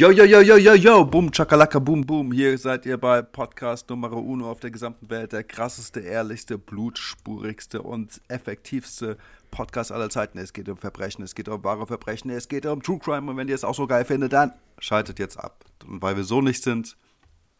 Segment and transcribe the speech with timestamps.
[0.00, 2.32] Yo, yo, yo, yo, yo, yo, boom, chakalaka, boom, boom.
[2.32, 5.32] Hier seid ihr bei Podcast Nummer uno auf der gesamten Welt.
[5.32, 9.18] Der krasseste, ehrlichste, blutspurigste und effektivste
[9.50, 10.38] Podcast aller Zeiten.
[10.38, 13.30] Es geht um Verbrechen, es geht um wahre Verbrechen, es geht um True Crime.
[13.30, 15.66] Und wenn ihr es auch so geil findet, dann schaltet jetzt ab.
[15.86, 16.96] Und weil wir so nicht sind,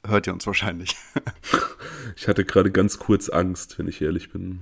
[0.07, 0.97] hört ihr uns wahrscheinlich.
[2.16, 4.61] ich hatte gerade ganz kurz Angst, wenn ich ehrlich bin.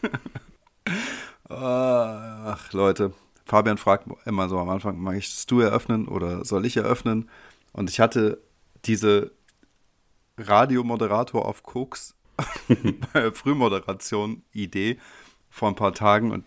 [1.50, 3.12] Ach, Leute,
[3.50, 7.28] Fabian fragt immer so am Anfang, möchtest du eröffnen oder soll ich eröffnen?
[7.72, 8.40] Und ich hatte
[8.84, 9.32] diese
[10.38, 12.14] Radiomoderator auf Koks
[13.34, 14.98] Frühmoderation Idee
[15.50, 16.44] vor ein paar Tagen und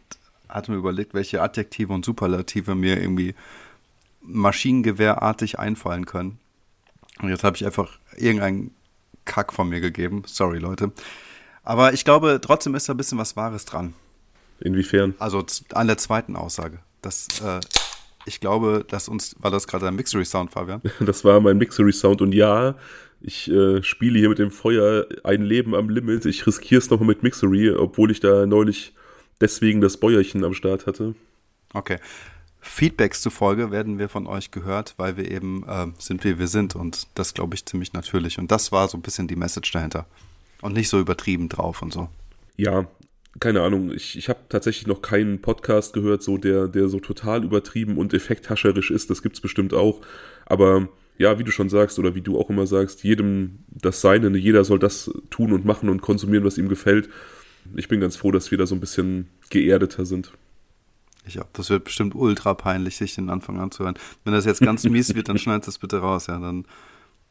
[0.48, 3.36] hatte mir überlegt, welche Adjektive und Superlative mir irgendwie
[4.22, 6.40] maschinengewehrartig einfallen können.
[7.22, 8.72] Und jetzt habe ich einfach irgendeinen
[9.26, 10.24] Kack von mir gegeben.
[10.26, 10.94] Sorry, Leute.
[11.64, 13.94] Aber ich glaube, trotzdem ist da ein bisschen was Wahres dran.
[14.62, 15.16] Inwiefern?
[15.20, 16.80] Also an der zweiten Aussage.
[17.04, 17.60] Das, äh,
[18.26, 20.82] ich glaube, dass uns, war das gerade ein Mixery-Sound, Fabian?
[21.00, 22.76] Das war mein Mixery-Sound und ja,
[23.22, 26.26] ich äh, spiele hier mit dem Feuer ein Leben am Limit.
[26.26, 28.94] Ich riskiere es nochmal mit Mixery, obwohl ich da neulich
[29.40, 31.16] deswegen das Bäuerchen am Start hatte.
[31.74, 32.00] Okay.
[32.60, 36.76] Feedbacks zufolge werden wir von euch gehört, weil wir eben äh, sind, wie wir sind.
[36.76, 38.40] Und das glaube ich ziemlich natürlich.
[38.40, 40.06] Und das war so ein bisschen die Message dahinter.
[40.62, 42.10] Und nicht so übertrieben drauf und so.
[42.56, 42.86] Ja,
[43.40, 47.44] keine Ahnung, ich, ich habe tatsächlich noch keinen Podcast gehört, so der, der so total
[47.44, 49.10] übertrieben und effekthascherisch ist.
[49.10, 50.02] Das gibt's bestimmt auch.
[50.46, 54.36] Aber ja, wie du schon sagst, oder wie du auch immer sagst, jedem das Seine,
[54.38, 57.10] jeder soll das tun und machen und konsumieren, was ihm gefällt.
[57.76, 60.34] Ich bin ganz froh, dass wir da so ein bisschen geerdeter sind.
[61.26, 63.96] Ich hab, das wird bestimmt ultra peinlich, sich den Anfang anzuhören.
[64.26, 66.38] Wenn das jetzt ganz mies wird, dann schneid das bitte raus, ja.
[66.40, 66.66] Dann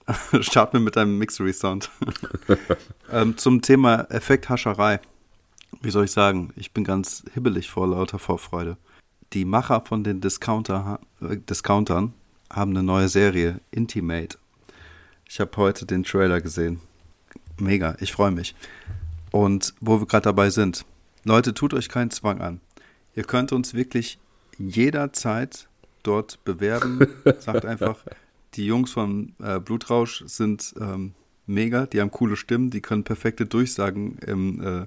[0.40, 1.90] starten wir mit einem Mixery-Sound.
[3.12, 5.00] ähm, zum Thema Effekthascherei
[5.80, 8.76] wie soll ich sagen, ich bin ganz hibbelig vor lauter Vorfreude.
[9.32, 12.12] Die Macher von den Discounter, äh, Discountern
[12.50, 14.38] haben eine neue Serie, Intimate.
[15.28, 16.80] Ich habe heute den Trailer gesehen.
[17.58, 18.54] Mega, ich freue mich.
[19.30, 20.84] Und wo wir gerade dabei sind,
[21.24, 22.60] Leute, tut euch keinen Zwang an.
[23.14, 24.18] Ihr könnt uns wirklich
[24.58, 25.68] jederzeit
[26.02, 27.06] dort bewerben.
[27.38, 28.04] Sagt einfach,
[28.54, 31.14] die Jungs von äh, Blutrausch sind ähm,
[31.46, 34.86] mega, die haben coole Stimmen, die können perfekte Durchsagen im äh,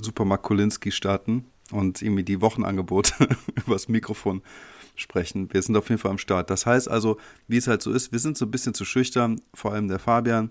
[0.00, 3.28] Supermarkt Kolinski starten und irgendwie die Wochenangebote
[3.66, 4.42] übers Mikrofon
[4.96, 5.52] sprechen.
[5.52, 6.50] Wir sind auf jeden Fall am Start.
[6.50, 9.40] Das heißt also, wie es halt so ist, wir sind so ein bisschen zu schüchtern,
[9.54, 10.50] vor allem der Fabian,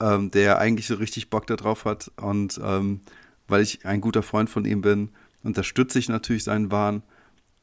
[0.00, 2.10] ähm, der eigentlich so richtig Bock darauf hat.
[2.16, 3.00] Und ähm,
[3.48, 5.10] weil ich ein guter Freund von ihm bin,
[5.42, 7.02] unterstütze ich natürlich seinen Wahn.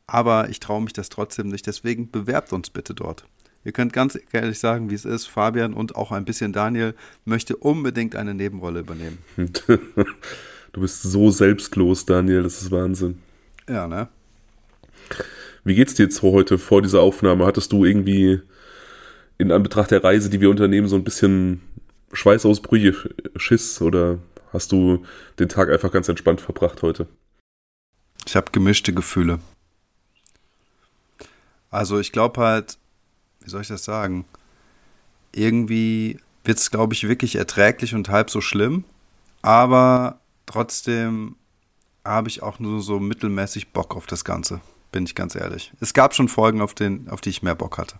[0.05, 1.65] Aber ich traue mich das trotzdem nicht.
[1.65, 3.25] Deswegen bewerbt uns bitte dort.
[3.65, 5.25] Ihr könnt ganz ehrlich sagen, wie es ist.
[5.27, 9.19] Fabian und auch ein bisschen Daniel möchte unbedingt eine Nebenrolle übernehmen.
[10.73, 13.21] Du bist so selbstlos, Daniel, das ist Wahnsinn.
[13.69, 14.09] Ja, ne?
[15.63, 17.45] Wie geht's dir jetzt heute vor dieser Aufnahme?
[17.45, 18.41] Hattest du irgendwie
[19.37, 21.61] in Anbetracht der Reise, die wir unternehmen, so ein bisschen
[22.11, 22.95] Schweißausbrüche,
[23.35, 24.17] Schiss oder
[24.51, 25.05] hast du
[25.37, 27.07] den Tag einfach ganz entspannt verbracht heute?
[28.25, 29.39] Ich habe gemischte Gefühle.
[31.69, 32.79] Also ich glaube halt,
[33.41, 34.25] wie soll ich das sagen?
[35.35, 38.85] Irgendwie wird es, glaube ich, wirklich erträglich und halb so schlimm.
[39.43, 41.35] Aber Trotzdem
[42.05, 44.61] habe ich auch nur so mittelmäßig Bock auf das Ganze,
[44.91, 45.71] bin ich ganz ehrlich.
[45.79, 47.95] Es gab schon Folgen, auf, den, auf die ich mehr Bock hatte.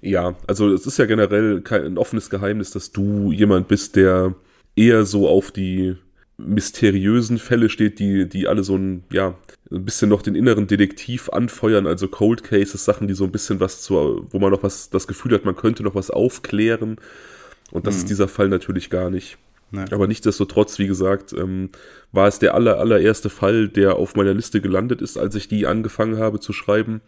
[0.00, 4.34] Ja, also es ist ja generell kein ein offenes Geheimnis, dass du jemand bist, der
[4.74, 5.96] eher so auf die
[6.38, 9.36] mysteriösen Fälle steht, die, die alle so ein, ja,
[9.70, 13.60] ein bisschen noch den inneren Detektiv anfeuern, also Cold Cases, Sachen, die so ein bisschen
[13.60, 16.96] was zu, wo man noch was, das Gefühl hat, man könnte noch was aufklären.
[17.70, 18.00] Und das hm.
[18.00, 19.38] ist dieser Fall natürlich gar nicht.
[19.90, 21.70] Aber nichtsdestotrotz, wie gesagt, ähm,
[22.12, 25.66] war es der aller, allererste Fall, der auf meiner Liste gelandet ist, als ich die
[25.66, 27.00] angefangen habe zu schreiben.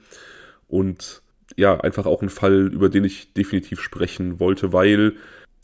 [0.66, 1.22] Und
[1.56, 5.14] ja, einfach auch ein Fall, über den ich definitiv sprechen wollte, weil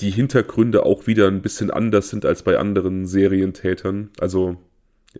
[0.01, 4.11] die Hintergründe auch wieder ein bisschen anders sind als bei anderen Serientätern.
[4.19, 4.57] Also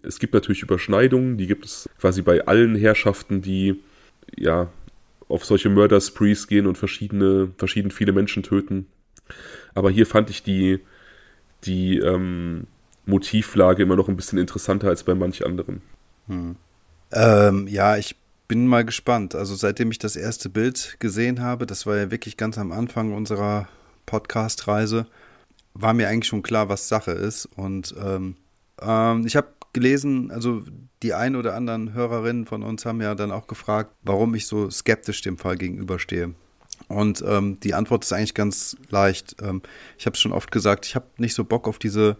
[0.03, 3.83] es gibt natürlich Überschneidungen, die gibt es quasi bei allen Herrschaften, die
[4.37, 4.71] ja
[5.29, 8.87] auf solche Murder-Sprees gehen und verschiedene, verschieden viele Menschen töten.
[9.75, 10.81] Aber hier fand ich die,
[11.65, 12.67] die ähm,
[13.07, 15.83] Motivlage immer noch ein bisschen interessanter als bei manch anderen.
[16.27, 16.57] Hm.
[17.13, 18.17] Ähm, ja, ich
[18.49, 19.35] bin mal gespannt.
[19.35, 23.13] Also seitdem ich das erste Bild gesehen habe, das war ja wirklich ganz am Anfang
[23.13, 23.69] unserer
[24.07, 25.07] Podcast-Reise,
[25.75, 27.47] war mir eigentlich schon klar, was Sache ist.
[27.57, 28.37] Und ähm,
[28.81, 30.63] ähm, ich habe gelesen, also
[31.03, 34.69] die ein oder anderen Hörerinnen von uns haben ja dann auch gefragt, warum ich so
[34.69, 36.35] skeptisch dem Fall gegenüberstehe.
[36.91, 39.37] Und ähm, die Antwort ist eigentlich ganz leicht.
[39.41, 39.63] Ähm,
[39.97, 42.17] ich habe es schon oft gesagt, ich habe nicht so Bock auf diese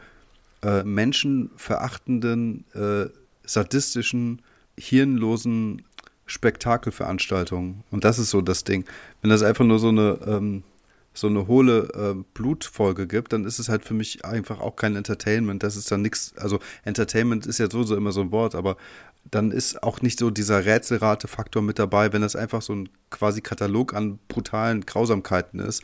[0.63, 3.07] äh, menschenverachtenden, äh,
[3.45, 4.43] sadistischen,
[4.79, 5.83] hirnlosen
[6.27, 7.83] Spektakelveranstaltungen.
[7.91, 8.85] Und das ist so das Ding.
[9.23, 10.63] Wenn das einfach nur so eine, ähm,
[11.15, 14.95] so eine hohle äh, Blutfolge gibt, dann ist es halt für mich einfach auch kein
[14.95, 15.65] Entertainment.
[15.65, 18.77] Das ist dann nichts, also Entertainment ist ja sowieso immer so ein Wort, aber
[19.31, 23.41] dann ist auch nicht so dieser Rätselrate-Faktor mit dabei, wenn das einfach so ein quasi
[23.41, 25.83] Katalog an brutalen Grausamkeiten ist.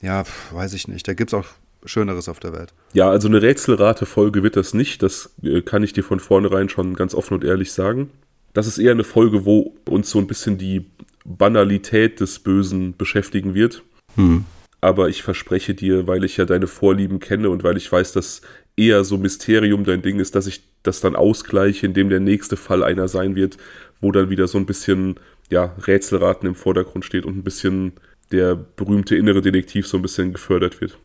[0.00, 1.06] Ja, weiß ich nicht.
[1.08, 1.46] Da gibt es auch
[1.84, 2.72] Schöneres auf der Welt.
[2.92, 5.02] Ja, also eine Rätselrate-Folge wird das nicht.
[5.02, 8.10] Das äh, kann ich dir von vornherein schon ganz offen und ehrlich sagen.
[8.52, 10.86] Das ist eher eine Folge, wo uns so ein bisschen die
[11.24, 13.82] Banalität des Bösen beschäftigen wird.
[14.14, 14.44] Hm.
[14.80, 18.42] Aber ich verspreche dir, weil ich ja deine Vorlieben kenne und weil ich weiß, dass
[18.76, 22.82] eher so Mysterium dein Ding ist, dass ich das dann ausgleiche, indem der nächste Fall
[22.82, 23.56] einer sein wird,
[24.00, 25.16] wo dann wieder so ein bisschen
[25.50, 27.92] ja, Rätselraten im Vordergrund steht und ein bisschen
[28.32, 30.98] der berühmte innere Detektiv so ein bisschen gefördert wird.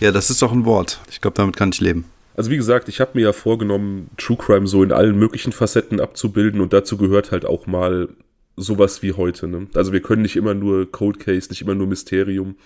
[0.00, 1.00] Ja, das ist doch ein Wort.
[1.10, 2.04] Ich glaube, damit kann ich leben.
[2.34, 6.00] Also wie gesagt, ich habe mir ja vorgenommen, True Crime so in allen möglichen Facetten
[6.00, 8.08] abzubilden und dazu gehört halt auch mal
[8.56, 9.48] sowas wie heute.
[9.48, 9.68] Ne?
[9.74, 12.56] Also wir können nicht immer nur Cold Case, nicht immer nur Mysterium.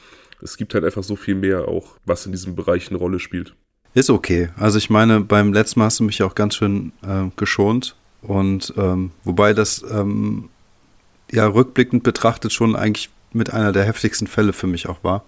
[0.43, 3.55] Es gibt halt einfach so viel mehr auch, was in diesem Bereich eine Rolle spielt.
[3.97, 4.51] Ist okay.
[4.59, 7.97] Also ich meine, beim letzten Mal hast du mich auch ganz schön äh, geschont.
[8.21, 10.51] Und ähm, wobei das ähm,
[11.33, 15.25] ja rückblickend betrachtet schon eigentlich mit einer der heftigsten Fälle für mich auch war.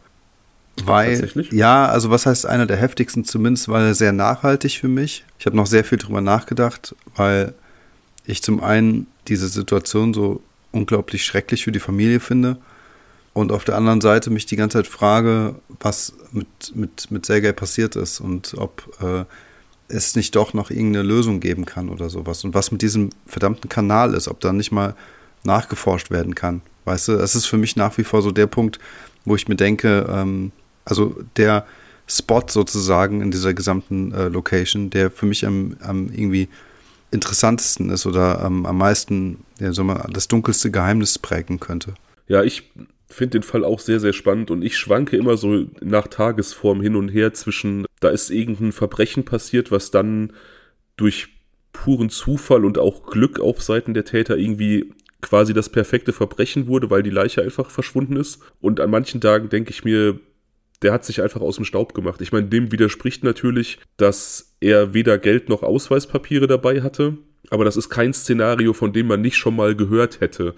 [0.84, 1.50] Weil, Tatsächlich?
[1.50, 3.24] ja, also was heißt einer der heftigsten?
[3.24, 5.24] Zumindest war er sehr nachhaltig für mich.
[5.38, 7.54] Ich habe noch sehr viel drüber nachgedacht, weil
[8.26, 10.42] ich zum einen diese Situation so
[10.72, 12.58] unglaublich schrecklich für die Familie finde
[13.38, 17.52] und auf der anderen Seite mich die ganze Zeit frage, was mit, mit, mit Sergei
[17.52, 19.24] passiert ist und ob äh,
[19.86, 23.68] es nicht doch noch irgendeine Lösung geben kann oder sowas und was mit diesem verdammten
[23.68, 24.96] Kanal ist, ob da nicht mal
[25.44, 26.62] nachgeforscht werden kann.
[26.84, 28.80] Weißt du, das ist für mich nach wie vor so der Punkt,
[29.24, 30.50] wo ich mir denke, ähm,
[30.84, 31.64] also der
[32.08, 36.48] Spot sozusagen in dieser gesamten äh, Location, der für mich am, am irgendwie
[37.12, 41.94] interessantesten ist oder am, am meisten, ja, so mal, das dunkelste Geheimnis prägen könnte.
[42.26, 42.70] Ja, ich
[43.08, 46.96] finde den Fall auch sehr, sehr spannend und ich schwanke immer so nach Tagesform hin
[46.96, 50.32] und her zwischen, da ist irgendein Verbrechen passiert, was dann
[50.96, 51.28] durch
[51.72, 56.90] puren Zufall und auch Glück auf Seiten der Täter irgendwie quasi das perfekte Verbrechen wurde,
[56.90, 58.40] weil die Leiche einfach verschwunden ist.
[58.60, 60.20] Und an manchen Tagen denke ich mir,
[60.82, 62.20] der hat sich einfach aus dem Staub gemacht.
[62.20, 67.18] Ich meine, dem widerspricht natürlich, dass er weder Geld noch Ausweispapiere dabei hatte,
[67.50, 70.54] aber das ist kein Szenario, von dem man nicht schon mal gehört hätte.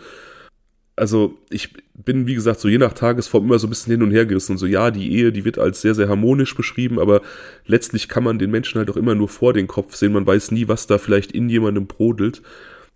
[1.00, 4.10] Also ich bin, wie gesagt, so je nach Tagesform immer so ein bisschen hin und
[4.10, 4.52] her gerissen.
[4.52, 7.22] Und so, ja, die Ehe, die wird als sehr, sehr harmonisch beschrieben, aber
[7.64, 10.12] letztlich kann man den Menschen halt auch immer nur vor den Kopf sehen.
[10.12, 12.42] Man weiß nie, was da vielleicht in jemandem brodelt.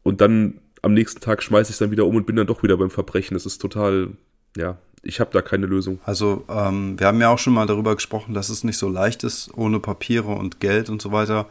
[0.02, 2.62] Und dann am nächsten Tag schmeiße ich es dann wieder um und bin dann doch
[2.62, 3.32] wieder beim Verbrechen.
[3.32, 4.10] Das ist total,
[4.54, 5.98] ja, ich habe da keine Lösung.
[6.04, 9.24] Also ähm, wir haben ja auch schon mal darüber gesprochen, dass es nicht so leicht
[9.24, 11.46] ist, ohne Papiere und Geld und so weiter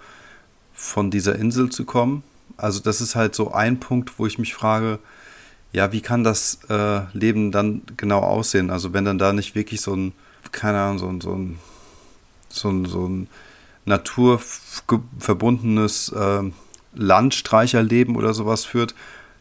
[0.71, 2.21] von dieser Insel zu kommen.
[2.57, 4.99] Also das ist halt so ein Punkt, wo ich mich frage,
[5.73, 8.69] ja, wie kann das äh, Leben dann genau aussehen?
[8.69, 10.13] Also wenn dann da nicht wirklich so ein,
[10.51, 11.57] keine Ahnung, so ein, so ein,
[12.49, 13.27] so ein, so ein
[13.85, 16.43] naturverbundenes äh,
[16.95, 18.93] Landstreicherleben oder sowas führt,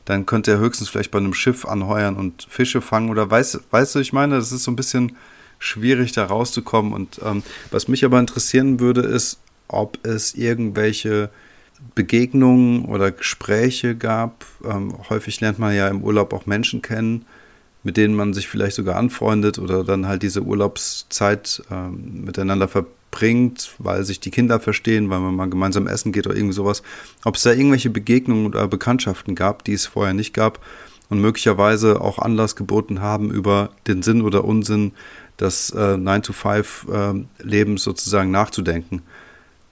[0.07, 3.95] dann könnte er höchstens vielleicht bei einem Schiff anheuern und Fische fangen oder weißt, weißt
[3.95, 5.17] du, ich meine, das ist so ein bisschen
[5.59, 6.93] schwierig da rauszukommen.
[6.93, 11.31] Und ähm, was mich aber interessieren würde, ist, ob es irgendwelche
[11.95, 14.45] Begegnungen oder Gespräche gab.
[14.65, 17.27] Ähm, häufig lernt man ja im Urlaub auch Menschen kennen,
[17.83, 23.75] mit denen man sich vielleicht sogar anfreundet oder dann halt diese Urlaubszeit ähm, miteinander verbringt,
[23.79, 26.83] weil sich die Kinder verstehen, weil man mal gemeinsam essen geht oder irgendwie sowas.
[27.25, 30.61] Ob es da irgendwelche Begegnungen oder Bekanntschaften gab, die es vorher nicht gab
[31.11, 34.93] und möglicherweise auch Anlass geboten haben, über den Sinn oder Unsinn
[35.39, 39.03] des äh, 9-to-5-Lebens äh, sozusagen nachzudenken.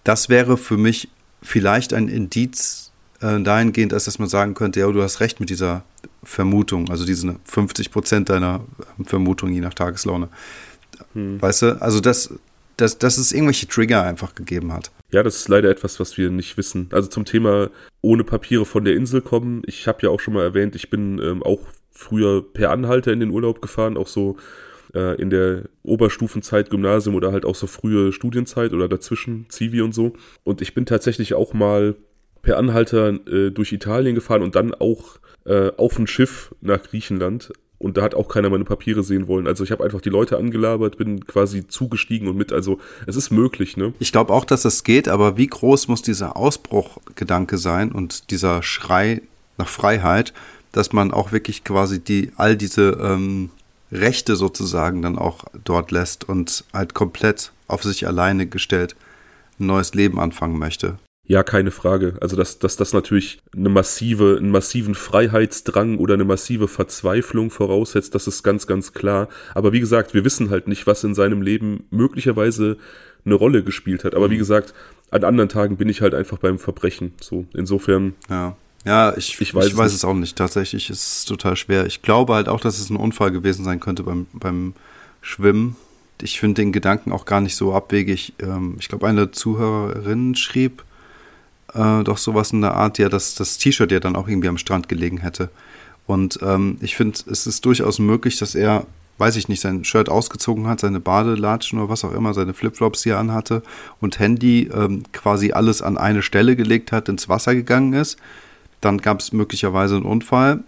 [0.05, 1.09] Das wäre für mich
[1.43, 5.51] vielleicht ein Indiz äh, dahingehend, als dass man sagen könnte, ja, du hast recht mit
[5.51, 5.85] dieser
[6.23, 8.61] Vermutung, also diese 50 Prozent deiner
[8.99, 10.29] ähm, Vermutung je nach Tageslaune.
[11.15, 11.41] Hm.
[11.41, 12.35] Weißt du, also das,
[12.77, 14.91] dass, dass es irgendwelche Trigger einfach gegeben hat.
[15.11, 16.89] Ja, das ist leider etwas, was wir nicht wissen.
[16.93, 17.71] Also zum Thema
[18.01, 19.63] ohne Papiere von der Insel kommen.
[19.67, 23.21] Ich habe ja auch schon mal erwähnt, ich bin ähm, auch früher per Anhalter in
[23.21, 24.37] den Urlaub gefahren, auch so
[24.95, 29.95] äh, in der Oberstufenzeit Gymnasium oder halt auch so frühe Studienzeit oder dazwischen, Zivi und
[29.95, 30.15] so.
[30.45, 31.97] Und ich bin tatsächlich auch mal
[32.43, 37.53] per Anhalter äh, durch Italien gefahren und dann auch äh, auf ein Schiff nach Griechenland.
[37.79, 39.47] Und da hat auch keiner meine Papiere sehen wollen.
[39.47, 42.53] Also ich habe einfach die Leute angelabert, bin quasi zugestiegen und mit.
[42.53, 43.95] Also es ist möglich, ne?
[43.99, 48.63] Ich glaube auch, dass das geht, aber wie groß muss dieser Ausbruchgedanke sein und dieser
[48.63, 49.23] Schrei
[49.57, 50.35] nach Freiheit,
[50.73, 53.49] dass man auch wirklich quasi die all diese ähm,
[53.93, 58.97] Rechte sozusagen dann auch dort lässt und halt komplett auf sich alleine gestellt
[59.59, 60.99] ein neues Leben anfangen möchte.
[61.31, 62.17] Ja, keine Frage.
[62.21, 68.17] Also, dass, dass das natürlich eine massive, einen massiven Freiheitsdrang oder eine massive Verzweiflung voraussetzt,
[68.17, 69.29] das ist ganz, ganz klar.
[69.55, 72.79] Aber wie gesagt, wir wissen halt nicht, was in seinem Leben möglicherweise
[73.25, 74.17] eine Rolle gespielt hat.
[74.17, 74.41] Aber wie mhm.
[74.41, 74.75] gesagt,
[75.13, 77.13] an anderen Tagen bin ich halt einfach beim Verbrechen.
[77.21, 78.15] So, insofern.
[78.29, 78.57] Ja.
[78.85, 80.37] Ja, ich, ich weiß, ich weiß es auch nicht.
[80.37, 81.87] Tatsächlich ist es total schwer.
[81.87, 84.73] Ich glaube halt auch, dass es ein Unfall gewesen sein könnte beim, beim
[85.21, 85.77] Schwimmen.
[86.23, 88.35] Ich finde den Gedanken auch gar nicht so abwegig.
[88.41, 90.83] Ähm, ich glaube, eine Zuhörerin schrieb,
[91.75, 94.59] äh, doch sowas in der Art, ja, dass das T-Shirt ja dann auch irgendwie am
[94.59, 95.51] Strand gelegen hätte.
[96.07, 98.87] Und ähm, ich finde, es ist durchaus möglich, dass er,
[99.19, 103.03] weiß ich nicht, sein Shirt ausgezogen hat, seine Badelatschen oder was auch immer, seine Flipflops
[103.03, 103.63] hier anhatte
[104.01, 108.19] und Handy ähm, quasi alles an eine Stelle gelegt hat, ins Wasser gegangen ist.
[108.81, 110.65] Dann gab es möglicherweise einen Unfall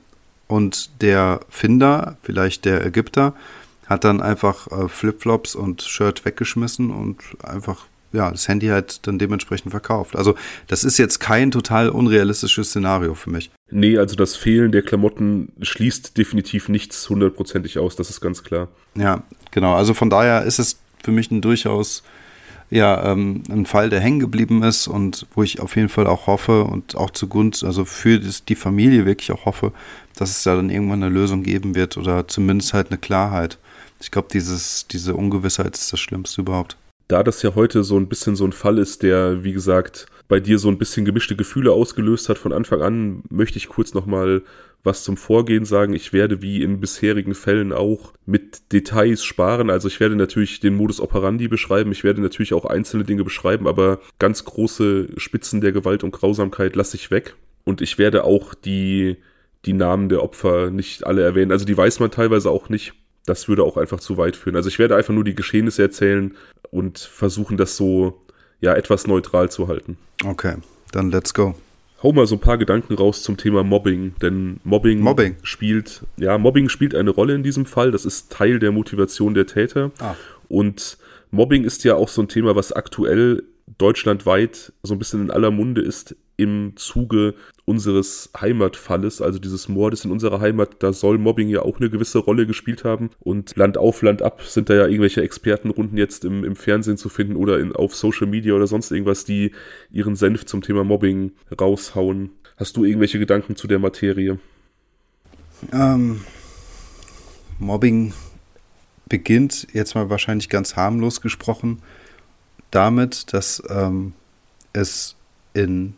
[0.49, 3.35] und der Finder, vielleicht der Ägypter,
[3.87, 9.19] hat dann einfach äh, Flipflops und Shirt weggeschmissen und einfach ja, das Handy halt dann
[9.19, 10.17] dementsprechend verkauft.
[10.17, 10.35] Also
[10.67, 13.51] das ist jetzt kein total unrealistisches Szenario für mich.
[13.71, 18.69] Nee, also das Fehlen der Klamotten schließt definitiv nichts hundertprozentig aus, das ist ganz klar.
[18.95, 19.75] Ja, genau.
[19.75, 22.03] Also von daher ist es für mich ein durchaus
[22.73, 26.27] ja, ähm, ein Fall, der hängen geblieben ist und wo ich auf jeden Fall auch
[26.27, 29.73] hoffe und auch zugunsten, also für die Familie wirklich auch hoffe,
[30.17, 33.59] dass es da dann irgendwann eine Lösung geben wird oder zumindest halt eine Klarheit.
[34.01, 36.77] Ich glaube, diese Ungewissheit ist das Schlimmste überhaupt
[37.13, 40.41] da das ja heute so ein bisschen so ein Fall ist, der, wie gesagt, bei
[40.41, 44.41] dir so ein bisschen gemischte Gefühle ausgelöst hat von Anfang an, möchte ich kurz nochmal
[44.85, 45.93] was zum Vorgehen sagen.
[45.93, 49.71] Ich werde wie in bisherigen Fällen auch mit Details sparen.
[49.71, 51.93] Also ich werde natürlich den Modus operandi beschreiben.
[51.93, 56.77] Ich werde natürlich auch einzelne Dinge beschreiben, aber ganz große Spitzen der Gewalt und Grausamkeit
[56.77, 57.37] lasse ich weg.
[57.65, 59.19] Und ich werde auch die,
[59.65, 61.53] die Namen der Opfer nicht alle erwähnen.
[61.53, 62.95] Also die weiß man teilweise auch nicht
[63.27, 64.57] das würde auch einfach zu weit führen.
[64.57, 66.37] Also ich werde einfach nur die Geschehnisse erzählen
[66.71, 68.23] und versuchen, das so
[68.61, 69.97] ja etwas neutral zu halten.
[70.25, 70.57] Okay,
[70.93, 71.55] dann let's go.
[72.03, 75.37] Hau mal so ein paar Gedanken raus zum Thema Mobbing, denn Mobbing, Mobbing.
[75.43, 77.93] spielt ja Mobbing spielt eine Rolle in diesem Fall.
[77.93, 80.17] Das ist Teil der Motivation der Täter ah.
[80.49, 80.99] und
[81.31, 83.45] Mobbing ist ja auch so ein Thema, was aktuell
[83.79, 87.35] deutschlandweit so ein bisschen in aller Munde ist im Zuge
[87.65, 92.19] unseres Heimatfalles, also dieses Mordes in unserer Heimat, da soll Mobbing ja auch eine gewisse
[92.19, 93.11] Rolle gespielt haben.
[93.21, 97.09] Und Land auf, Land ab sind da ja irgendwelche Expertenrunden jetzt im, im Fernsehen zu
[97.09, 99.53] finden oder in, auf Social Media oder sonst irgendwas, die
[99.91, 102.31] ihren Senf zum Thema Mobbing raushauen.
[102.57, 104.39] Hast du irgendwelche Gedanken zu der Materie?
[105.73, 106.23] Ähm,
[107.59, 108.13] Mobbing
[109.09, 111.83] beginnt jetzt mal wahrscheinlich ganz harmlos gesprochen
[112.71, 114.15] damit, dass ähm,
[114.73, 115.17] es
[115.55, 115.95] in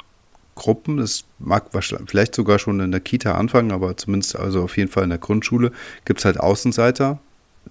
[0.54, 1.70] Gruppen, es mag
[2.06, 5.18] vielleicht sogar schon in der Kita anfangen, aber zumindest also auf jeden Fall in der
[5.18, 5.72] Grundschule,
[6.04, 7.18] gibt es halt Außenseiter,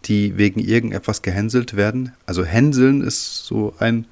[0.05, 2.11] die wegen irgendetwas gehänselt werden.
[2.25, 4.05] Also hänseln ist so ein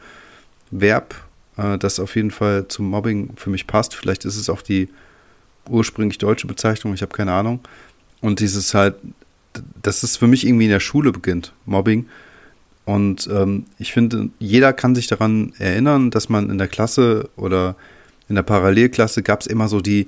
[0.72, 1.16] Verb,
[1.58, 3.96] äh, das auf jeden Fall zum Mobbing für mich passt.
[3.96, 4.90] Vielleicht ist es auch die
[5.70, 7.60] ursprünglich deutsche Bezeichnung, ich habe keine Ahnung.
[8.22, 8.96] Und dieses halt,
[9.82, 12.08] dass es für mich irgendwie in der Schule beginnt, Mobbing.
[12.86, 17.76] Und ähm, ich finde, jeder kann sich daran erinnern, dass man in der Klasse oder
[18.32, 20.08] in der Parallelklasse gab es immer so die,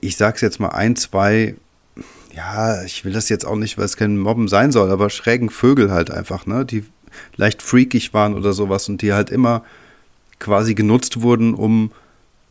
[0.00, 1.54] ich sag's jetzt mal, ein, zwei,
[2.34, 5.48] ja, ich will das jetzt auch nicht, weil es kein Mobben sein soll, aber schrägen
[5.48, 6.84] Vögel halt einfach, ne, die
[7.36, 9.64] leicht freakig waren oder sowas und die halt immer
[10.40, 11.92] quasi genutzt wurden, um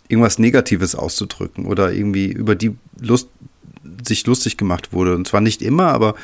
[0.07, 3.27] irgendwas Negatives auszudrücken oder irgendwie über die Lust
[4.07, 5.13] sich lustig gemacht wurde.
[5.15, 6.15] Und zwar nicht immer, aber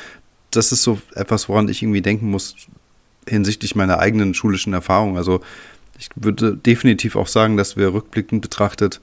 [0.50, 2.56] das ist so etwas, woran ich irgendwie denken muss
[3.28, 5.18] hinsichtlich meiner eigenen schulischen Erfahrung.
[5.18, 5.40] Also
[5.98, 9.00] ich würde definitiv auch sagen, dass wir rückblickend betrachtet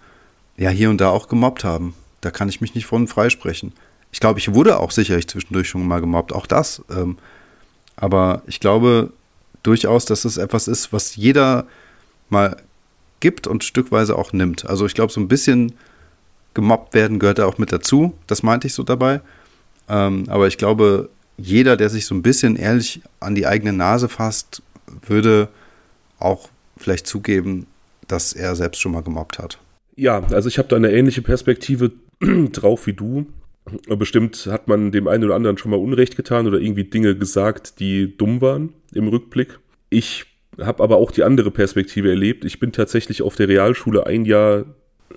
[0.57, 1.93] ja hier und da auch gemobbt haben.
[2.21, 3.73] Da kann ich mich nicht von freisprechen.
[4.11, 6.81] Ich glaube, ich wurde auch sicherlich zwischendurch schon mal gemobbt, auch das.
[6.89, 7.17] Ähm,
[7.97, 9.11] aber ich glaube
[9.63, 11.65] durchaus, dass es etwas ist, was jeder
[12.29, 12.57] mal
[13.19, 14.65] gibt und stückweise auch nimmt.
[14.65, 15.73] Also ich glaube, so ein bisschen
[16.53, 18.13] gemobbt werden gehört da auch mit dazu.
[18.27, 19.21] Das meinte ich so dabei.
[19.89, 24.07] Ähm, aber ich glaube, jeder, der sich so ein bisschen ehrlich an die eigene Nase
[24.07, 24.61] fasst,
[25.05, 25.49] würde
[26.19, 27.67] auch vielleicht zugeben,
[28.07, 29.59] dass er selbst schon mal gemobbt hat.
[29.95, 31.91] Ja, also ich habe da eine ähnliche Perspektive
[32.51, 33.27] drauf wie du.
[33.87, 37.79] Bestimmt hat man dem einen oder anderen schon mal Unrecht getan oder irgendwie Dinge gesagt,
[37.79, 39.59] die dumm waren im Rückblick.
[39.89, 40.25] Ich
[40.61, 42.45] habe aber auch die andere Perspektive erlebt.
[42.45, 44.65] Ich bin tatsächlich auf der Realschule ein Jahr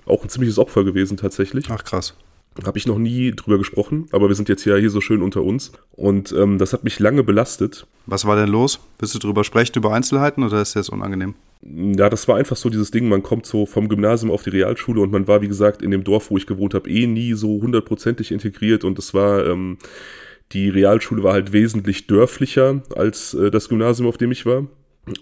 [0.05, 1.65] auch ein ziemliches Opfer gewesen tatsächlich.
[1.69, 2.15] Ach krass.
[2.65, 5.43] Habe ich noch nie drüber gesprochen, aber wir sind jetzt ja hier so schön unter
[5.43, 5.71] uns.
[5.91, 7.87] Und ähm, das hat mich lange belastet.
[8.05, 8.79] Was war denn los?
[8.97, 11.35] Willst du drüber sprechen, über Einzelheiten oder ist das unangenehm?
[11.61, 15.01] Ja, das war einfach so dieses Ding, man kommt so vom Gymnasium auf die Realschule
[15.01, 17.61] und man war, wie gesagt, in dem Dorf, wo ich gewohnt habe, eh nie so
[17.61, 19.77] hundertprozentig integriert und es war, ähm,
[20.53, 24.67] die Realschule war halt wesentlich dörflicher als äh, das Gymnasium, auf dem ich war.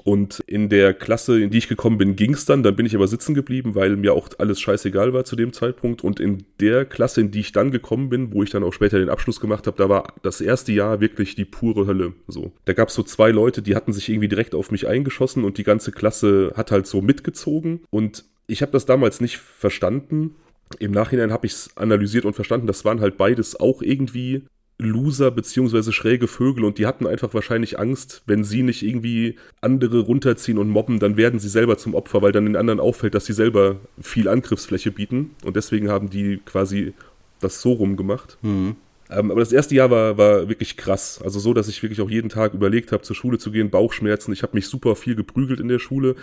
[0.04, 2.64] Und in der Klasse, in die ich gekommen bin, ging es dann.
[2.64, 6.04] Dann bin ich aber sitzen geblieben, weil mir auch alles scheißegal war zu dem Zeitpunkt.
[6.04, 9.00] Und in der Klasse, in die ich dann gekommen bin, wo ich dann auch später
[9.00, 12.14] den Abschluss gemacht habe, da war das erste Jahr wirklich die pure Hölle.
[12.28, 15.44] So, da gab es so zwei Leute, die hatten sich irgendwie direkt auf mich eingeschossen
[15.44, 17.82] und die ganze Klasse hat halt so mitgezogen.
[17.90, 20.36] Und ich habe das damals nicht verstanden.
[20.80, 24.44] Im Nachhinein habe ich es analysiert und verstanden, das waren halt beides auch irgendwie
[24.80, 30.00] Loser beziehungsweise schräge Vögel und die hatten einfach wahrscheinlich Angst, wenn sie nicht irgendwie andere
[30.00, 33.26] runterziehen und mobben, dann werden sie selber zum Opfer, weil dann den anderen auffällt, dass
[33.26, 36.94] sie selber viel Angriffsfläche bieten und deswegen haben die quasi
[37.40, 38.38] das so rum gemacht.
[38.44, 38.76] Mhm.
[39.10, 41.22] Ähm, aber das erste Jahr war, war wirklich krass.
[41.24, 44.34] Also so, dass ich wirklich auch jeden Tag überlegt habe, zur Schule zu gehen, Bauchschmerzen.
[44.34, 46.16] Ich habe mich super viel geprügelt in der Schule,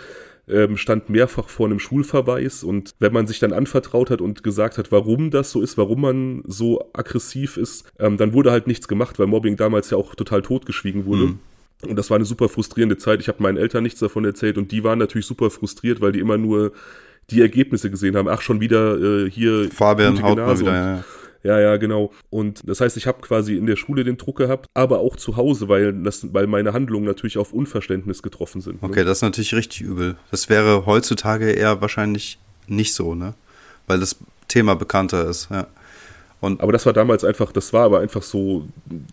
[0.47, 2.63] ähm, stand mehrfach vor einem Schulverweis.
[2.63, 6.01] Und wenn man sich dann anvertraut hat und gesagt hat, warum das so ist, warum
[6.01, 10.15] man so aggressiv ist, ähm, dann wurde halt nichts gemacht, weil Mobbing damals ja auch
[10.15, 11.23] total totgeschwiegen wurde.
[11.23, 11.39] Mhm.
[11.87, 13.19] Und das war eine super frustrierende Zeit.
[13.19, 16.19] Ich habe meinen Eltern nichts davon erzählt und die waren natürlich super frustriert, weil die
[16.19, 16.71] immer nur
[17.29, 18.27] die Ergebnisse gesehen haben.
[18.27, 19.69] Ach, schon wieder äh, hier.
[19.71, 20.95] Fabian haut mal wieder, ja.
[20.95, 21.03] Ja,
[21.45, 22.11] ja, genau.
[22.29, 25.37] Und das heißt, ich habe quasi in der Schule den Druck gehabt, aber auch zu
[25.37, 28.81] Hause, weil, das, weil meine Handlungen natürlich auf Unverständnis getroffen sind.
[28.81, 28.89] Ne?
[28.89, 30.17] Okay, das ist natürlich richtig übel.
[30.31, 33.35] Das wäre heutzutage eher wahrscheinlich nicht so, ne?
[33.87, 35.67] Weil das Thema bekannter ist, ja.
[36.45, 38.67] Und aber das war damals einfach, das war aber einfach so,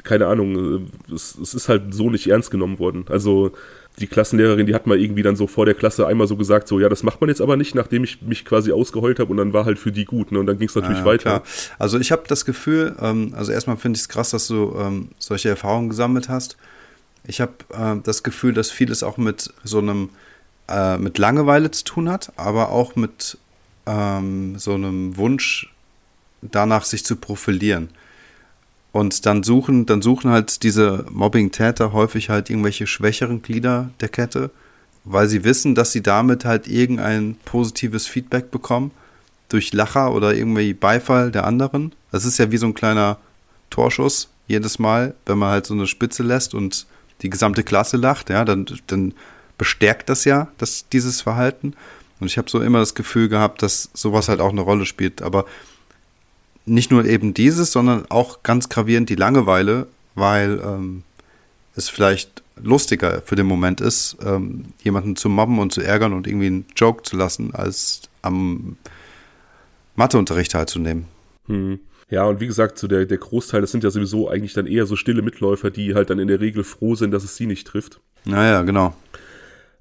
[0.05, 3.07] keine Ahnung, es, es ist halt so nicht ernst genommen worden.
[3.09, 3.53] Also
[3.99, 6.79] die Klassenlehrerin, die hat mal irgendwie dann so vor der Klasse einmal so gesagt, so
[6.79, 9.55] ja, das macht man jetzt aber nicht, nachdem ich mich quasi ausgeheult habe und dann
[9.55, 10.41] war halt für die gut, ne?
[10.41, 11.41] Und dann ging es natürlich ja, weiter.
[11.41, 11.43] Klar.
[11.79, 15.09] Also ich habe das Gefühl, ähm, also erstmal finde ich es krass, dass du ähm,
[15.19, 16.59] solche Erfahrungen gesammelt hast.
[17.27, 20.11] Ich habe äh, das Gefühl, dass vieles auch mit so einem
[20.69, 23.39] äh, mit Langeweile zu tun hat, aber auch mit
[23.87, 25.72] ähm, so einem Wunsch
[26.43, 27.89] danach, sich zu profilieren.
[28.93, 34.51] Und dann suchen, dann suchen halt diese Mobbing-Täter häufig halt irgendwelche schwächeren Glieder der Kette,
[35.05, 38.91] weil sie wissen, dass sie damit halt irgendein positives Feedback bekommen
[39.49, 41.95] durch Lacher oder irgendwie Beifall der anderen.
[42.11, 43.19] Das ist ja wie so ein kleiner
[43.71, 46.87] Torschuss jedes Mal, wenn man halt so eine Spitze lässt und
[47.23, 49.15] die gesamte Klasse lacht, ja, dann, dann
[49.57, 51.75] bestärkt das ja das, dieses Verhalten.
[52.21, 55.23] Und ich habe so immer das Gefühl gehabt, dass sowas halt auch eine Rolle spielt.
[55.23, 55.47] Aber
[56.65, 61.03] nicht nur eben dieses, sondern auch ganz gravierend die Langeweile, weil ähm,
[61.75, 66.27] es vielleicht lustiger für den Moment ist, ähm, jemanden zu mobben und zu ärgern und
[66.27, 68.77] irgendwie einen Joke zu lassen, als am
[69.97, 71.07] Matheunterricht teilzunehmen.
[71.47, 71.81] Hm.
[72.11, 74.85] Ja, und wie gesagt, so der, der Großteil, das sind ja sowieso eigentlich dann eher
[74.85, 77.67] so stille Mitläufer, die halt dann in der Regel froh sind, dass es sie nicht
[77.67, 78.01] trifft.
[78.25, 78.95] Naja, genau.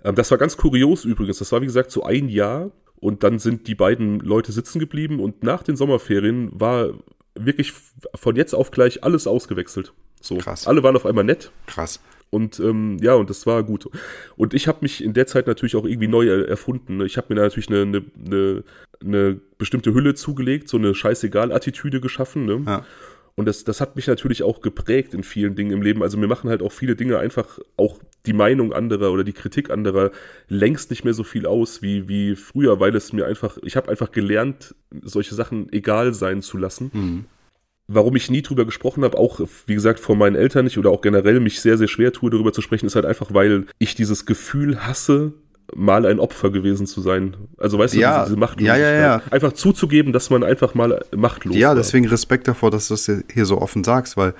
[0.03, 1.39] Ähm, das war ganz kurios übrigens.
[1.39, 5.19] Das war, wie gesagt, so ein Jahr, und dann sind die beiden Leute sitzen geblieben
[5.19, 6.91] und nach den Sommerferien war
[7.35, 7.73] wirklich
[8.15, 9.93] von jetzt auf gleich alles ausgewechselt.
[10.21, 10.67] So, Krass.
[10.67, 11.51] alle waren auf einmal nett.
[11.65, 11.99] Krass.
[12.29, 13.89] Und ähm, ja, und das war gut.
[14.37, 17.01] Und ich habe mich in der Zeit natürlich auch irgendwie neu erfunden.
[17.01, 18.63] Ich habe mir natürlich eine, eine, eine,
[19.01, 22.45] eine bestimmte Hülle zugelegt, so eine scheißegal-Attitüde geschaffen.
[22.45, 22.63] Ne?
[22.65, 22.85] Ja.
[23.35, 26.03] Und das, das hat mich natürlich auch geprägt in vielen Dingen im Leben.
[26.03, 29.69] Also mir machen halt auch viele Dinge einfach auch die Meinung anderer oder die Kritik
[29.69, 30.11] anderer
[30.47, 33.89] längst nicht mehr so viel aus wie, wie früher, weil es mir einfach, ich habe
[33.89, 36.91] einfach gelernt, solche Sachen egal sein zu lassen.
[36.93, 37.25] Mhm.
[37.87, 41.01] Warum ich nie drüber gesprochen habe, auch wie gesagt vor meinen Eltern nicht oder auch
[41.01, 44.25] generell mich sehr, sehr schwer tue, darüber zu sprechen, ist halt einfach, weil ich dieses
[44.25, 45.33] Gefühl hasse,
[45.75, 47.35] mal ein Opfer gewesen zu sein.
[47.57, 48.79] Also weißt ja, du, diese Machtlosigkeit.
[48.79, 49.21] Ja, ja, ja.
[49.31, 53.45] Einfach zuzugeben, dass man einfach mal machtlos Ja, deswegen Respekt davor, dass du das hier
[53.45, 54.33] so offen sagst, weil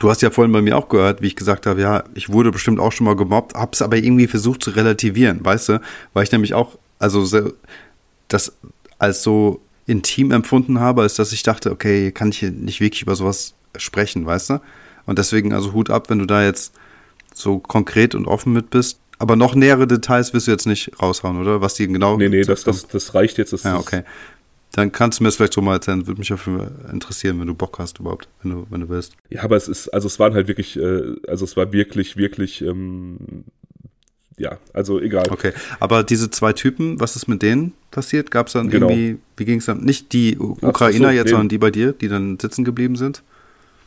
[0.00, 2.50] du hast ja vorhin bei mir auch gehört, wie ich gesagt habe, ja, ich wurde
[2.50, 5.80] bestimmt auch schon mal gemobbt, hab's aber irgendwie versucht zu relativieren, weißt du?
[6.12, 7.24] Weil ich nämlich auch, also
[8.28, 8.52] das
[8.98, 13.02] als so intim empfunden habe, als dass ich dachte, okay, kann ich hier nicht wirklich
[13.02, 14.60] über sowas sprechen, weißt du?
[15.06, 16.74] Und deswegen also Hut ab, wenn du da jetzt
[17.34, 19.00] so konkret und offen mit bist.
[19.18, 21.60] Aber noch nähere Details wirst du jetzt nicht raushauen, oder?
[21.60, 22.16] Was die genau.
[22.16, 23.52] Nee, nee, das, das, das reicht jetzt.
[23.52, 24.02] Das ja, okay.
[24.72, 26.06] Dann kannst du mir das vielleicht so mal erzählen.
[26.06, 29.14] Würde mich dafür interessieren, wenn du Bock hast überhaupt, wenn du, wenn du willst.
[29.30, 32.62] Ja, aber es ist, also es waren halt wirklich, äh, also es war wirklich, wirklich,
[32.62, 33.44] ähm,
[34.36, 35.26] ja, also egal.
[35.30, 38.30] Okay, aber diese zwei Typen, was ist mit denen passiert?
[38.30, 38.88] Gab es dann genau.
[38.88, 39.82] irgendwie, wie ging es dann?
[39.82, 43.22] Nicht die Ukrainer so, jetzt, sondern die bei dir, die dann sitzen geblieben sind?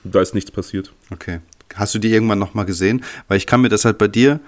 [0.03, 0.91] Da ist nichts passiert.
[1.11, 1.39] Okay.
[1.75, 3.03] Hast du die irgendwann nochmal gesehen?
[3.29, 4.41] Weil ich kann mir das halt bei dir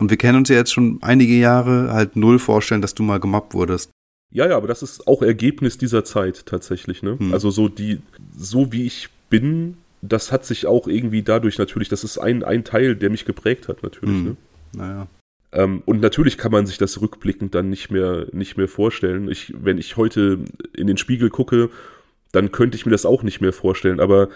[0.00, 3.20] und wir kennen uns ja jetzt schon einige Jahre, halt null vorstellen, dass du mal
[3.20, 3.90] gemobbt wurdest.
[4.32, 7.18] Ja, ja, aber das ist auch Ergebnis dieser Zeit tatsächlich, ne?
[7.18, 7.32] Hm.
[7.34, 8.00] Also so die,
[8.36, 12.64] so wie ich bin, das hat sich auch irgendwie dadurch natürlich, das ist ein, ein
[12.64, 14.24] Teil, der mich geprägt hat, natürlich, hm.
[14.24, 14.36] ne?
[14.72, 15.06] Naja.
[15.52, 19.28] Ähm, und natürlich kann man sich das rückblickend dann nicht mehr, nicht mehr vorstellen.
[19.28, 20.38] Ich, wenn ich heute
[20.74, 21.70] in den Spiegel gucke,
[22.32, 23.98] dann könnte ich mir das auch nicht mehr vorstellen.
[23.98, 24.28] Aber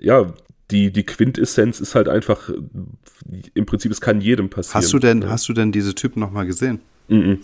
[0.00, 0.32] ja,
[0.70, 2.50] die, die Quintessenz ist halt einfach,
[3.54, 4.82] im Prinzip, es kann jedem passieren.
[4.82, 5.28] Hast du denn, ja.
[5.28, 6.80] hast du denn diese Typen nochmal gesehen?
[7.08, 7.40] Mhm.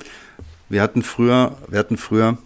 [0.69, 2.39] Wir hatten früher, wir hatten früher,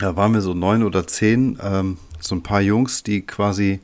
[0.00, 3.80] da waren wir so neun oder zehn, ähm, so ein paar Jungs, die quasi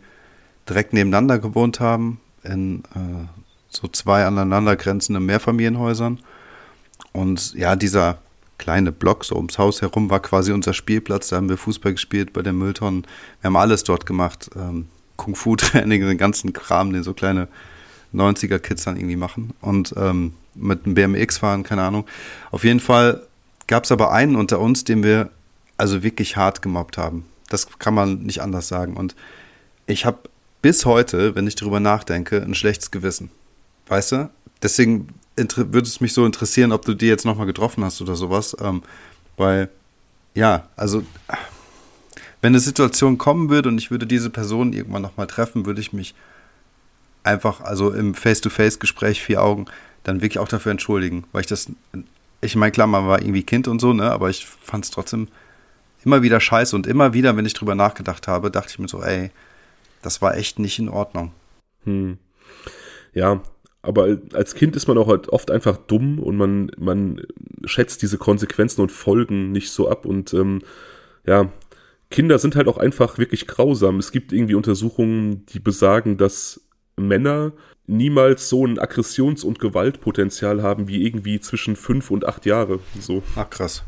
[0.68, 3.26] direkt nebeneinander gewohnt haben, in äh,
[3.68, 6.18] so zwei aneinander grenzenden Mehrfamilienhäusern.
[7.12, 8.18] Und ja, dieser
[8.58, 11.28] kleine Block so ums Haus herum war quasi unser Spielplatz.
[11.28, 13.06] Da haben wir Fußball gespielt bei den Mülltonnen.
[13.40, 14.50] Wir haben alles dort gemacht.
[14.56, 14.88] Ähm,
[15.20, 17.46] Kung-Fu-Training, den ganzen Kram, den so kleine
[18.14, 19.52] 90er-Kids dann irgendwie machen.
[19.60, 22.06] Und ähm, mit einem BMX fahren, keine Ahnung.
[22.50, 23.22] Auf jeden Fall
[23.66, 25.30] gab es aber einen unter uns, den wir
[25.76, 27.26] also wirklich hart gemobbt haben.
[27.50, 28.96] Das kann man nicht anders sagen.
[28.96, 29.14] Und
[29.86, 30.18] ich habe
[30.62, 33.30] bis heute, wenn ich darüber nachdenke, ein schlechtes Gewissen.
[33.88, 34.30] Weißt du?
[34.62, 38.56] Deswegen würde es mich so interessieren, ob du die jetzt nochmal getroffen hast oder sowas.
[38.60, 38.82] Ähm,
[39.36, 39.68] weil,
[40.34, 41.02] ja, also,
[42.40, 45.92] wenn eine Situation kommen würde und ich würde diese Person irgendwann nochmal treffen, würde ich
[45.92, 46.14] mich
[47.22, 49.66] einfach, also im Face-to-Face-Gespräch, vier Augen,
[50.04, 51.70] dann wirklich auch dafür entschuldigen, weil ich das,
[52.40, 55.28] ich meine, klar, man war irgendwie Kind und so, ne, aber ich fand es trotzdem
[56.04, 59.02] immer wieder scheiße und immer wieder, wenn ich drüber nachgedacht habe, dachte ich mir so,
[59.02, 59.30] ey,
[60.02, 61.32] das war echt nicht in Ordnung.
[61.84, 62.16] Hm.
[63.12, 63.42] Ja,
[63.82, 67.22] aber als Kind ist man auch halt oft einfach dumm und man, man
[67.64, 70.04] schätzt diese Konsequenzen und Folgen nicht so ab.
[70.04, 70.60] Und ähm,
[71.26, 71.48] ja,
[72.10, 73.98] Kinder sind halt auch einfach wirklich grausam.
[73.98, 76.60] Es gibt irgendwie Untersuchungen, die besagen, dass
[76.96, 77.52] Männer
[77.86, 82.80] niemals so ein Aggressions- und Gewaltpotenzial haben wie irgendwie zwischen fünf und acht Jahre.
[82.98, 83.22] So.
[83.36, 83.84] Ach krass.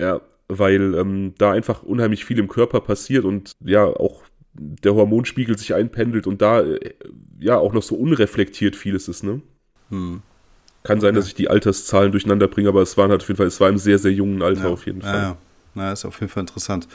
[0.00, 4.22] Ja, weil ähm, da einfach unheimlich viel im Körper passiert und ja auch
[4.54, 6.94] der Hormonspiegel sich einpendelt und da äh,
[7.40, 9.40] ja auch noch so unreflektiert vieles ist, ne?
[9.88, 10.22] Hm.
[10.82, 11.16] Kann sein, okay.
[11.16, 13.68] dass ich die Alterszahlen durcheinander bringe, aber es waren halt auf jeden Fall, es war
[13.68, 14.70] im sehr, sehr jungen Alter ja.
[14.70, 15.14] auf jeden Fall.
[15.14, 15.36] Ja, ja.
[15.74, 16.88] Na, ist auf jeden Fall interessant.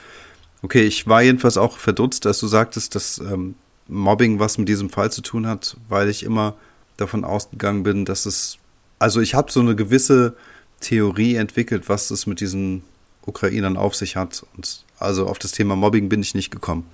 [0.63, 3.55] Okay, ich war jedenfalls auch verdutzt, dass du sagtest, dass ähm,
[3.87, 6.55] Mobbing was mit diesem Fall zu tun hat, weil ich immer
[6.97, 8.57] davon ausgegangen bin, dass es,
[8.99, 10.35] also ich habe so eine gewisse
[10.79, 12.83] Theorie entwickelt, was es mit diesen
[13.25, 14.45] Ukrainern auf sich hat.
[14.55, 16.85] Und also auf das Thema Mobbing bin ich nicht gekommen.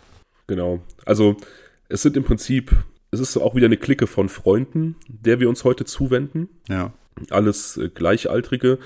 [0.47, 0.82] Genau.
[1.06, 1.38] Also
[1.89, 2.71] es sind im Prinzip,
[3.12, 6.49] es ist auch wieder eine Clique von Freunden, der wir uns heute zuwenden.
[6.67, 6.91] Ja.
[7.30, 8.80] Alles äh, Gleichaltrige.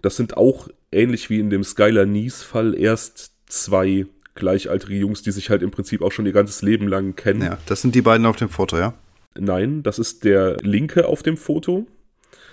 [0.00, 5.50] Das sind auch ähnlich wie in dem Skylar Nies-Fall erst zwei gleichaltrige Jungs, die sich
[5.50, 7.42] halt im Prinzip auch schon ihr ganzes Leben lang kennen.
[7.42, 8.94] Ja, das sind die beiden auf dem Foto, ja?
[9.38, 11.86] Nein, das ist der Linke auf dem Foto.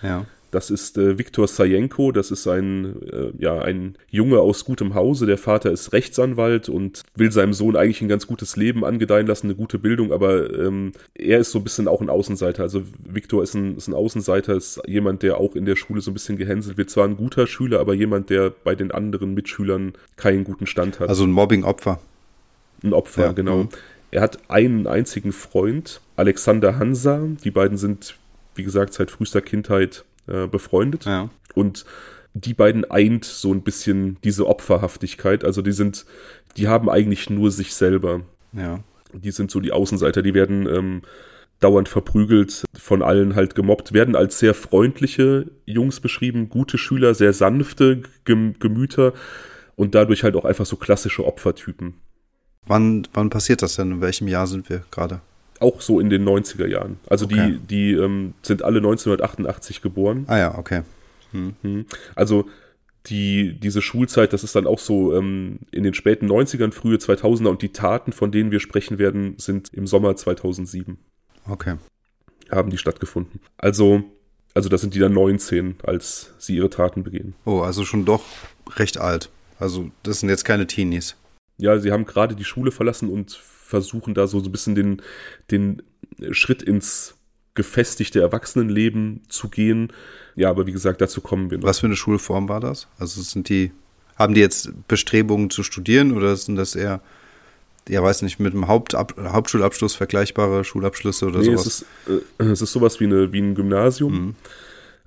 [0.01, 0.25] Ja.
[0.51, 5.25] Das ist äh, Viktor Sajenko, das ist ein, äh, ja, ein Junge aus gutem Hause.
[5.25, 9.47] Der Vater ist Rechtsanwalt und will seinem Sohn eigentlich ein ganz gutes Leben angedeihen lassen,
[9.47, 12.63] eine gute Bildung, aber ähm, er ist so ein bisschen auch ein Außenseiter.
[12.63, 16.11] Also Viktor ist ein, ist ein Außenseiter, ist jemand, der auch in der Schule so
[16.11, 16.89] ein bisschen gehänselt wird.
[16.89, 21.09] Zwar ein guter Schüler, aber jemand, der bei den anderen Mitschülern keinen guten Stand hat.
[21.09, 21.99] Also ein Mobbing-Opfer.
[22.83, 23.63] Ein Opfer, ja, genau.
[23.63, 23.69] Mhm.
[24.11, 27.21] Er hat einen einzigen Freund, Alexander Hansa.
[27.43, 28.15] Die beiden sind,
[28.55, 31.05] wie gesagt, seit frühester Kindheit äh, befreundet.
[31.05, 31.29] Ja.
[31.55, 31.85] Und
[32.33, 35.43] die beiden eint so ein bisschen diese Opferhaftigkeit.
[35.43, 36.05] Also die sind,
[36.57, 38.21] die haben eigentlich nur sich selber.
[38.53, 38.79] Ja.
[39.13, 41.01] Die sind so die Außenseiter, die werden ähm,
[41.59, 47.33] dauernd verprügelt, von allen halt gemobbt, werden als sehr freundliche Jungs beschrieben, gute Schüler, sehr
[47.33, 49.13] sanfte Gem Gemüter
[49.75, 51.95] und dadurch halt auch einfach so klassische Opfertypen.
[52.67, 53.93] Wann, wann passiert das denn?
[53.93, 55.21] In welchem Jahr sind wir gerade?
[55.59, 56.99] Auch so in den 90er Jahren.
[57.09, 57.57] Also okay.
[57.67, 60.25] die, die ähm, sind alle 1988 geboren.
[60.27, 60.81] Ah ja, okay.
[61.31, 61.85] Hm.
[62.15, 62.45] Also
[63.05, 67.47] die, diese Schulzeit, das ist dann auch so ähm, in den späten 90ern, frühe 2000er
[67.47, 70.97] und die Taten, von denen wir sprechen werden, sind im Sommer 2007.
[71.47, 71.75] Okay.
[72.51, 73.39] Haben die stattgefunden.
[73.57, 74.03] Also,
[74.53, 77.35] also da sind die dann 19, als sie ihre Taten begehen.
[77.45, 78.23] Oh, also schon doch
[78.75, 79.29] recht alt.
[79.59, 81.15] Also das sind jetzt keine Teenies.
[81.59, 85.01] Ja, sie haben gerade die Schule verlassen und versuchen da so, so ein bisschen den,
[85.51, 85.83] den
[86.31, 87.15] Schritt ins
[87.53, 89.91] gefestigte Erwachsenenleben zu gehen.
[90.35, 91.65] Ja, aber wie gesagt, dazu kommen wir noch.
[91.65, 92.87] Was für eine Schulform war das?
[92.97, 93.71] Also sind die,
[94.15, 97.01] haben die jetzt Bestrebungen zu studieren oder sind das eher,
[97.89, 101.65] ja, weiß nicht, mit einem Hauptab Hauptschulabschluss vergleichbare Schulabschlüsse oder nee, sowas?
[101.65, 101.85] Es ist,
[102.39, 104.13] äh, es ist sowas wie, eine, wie ein Gymnasium.
[104.13, 104.35] Mhm.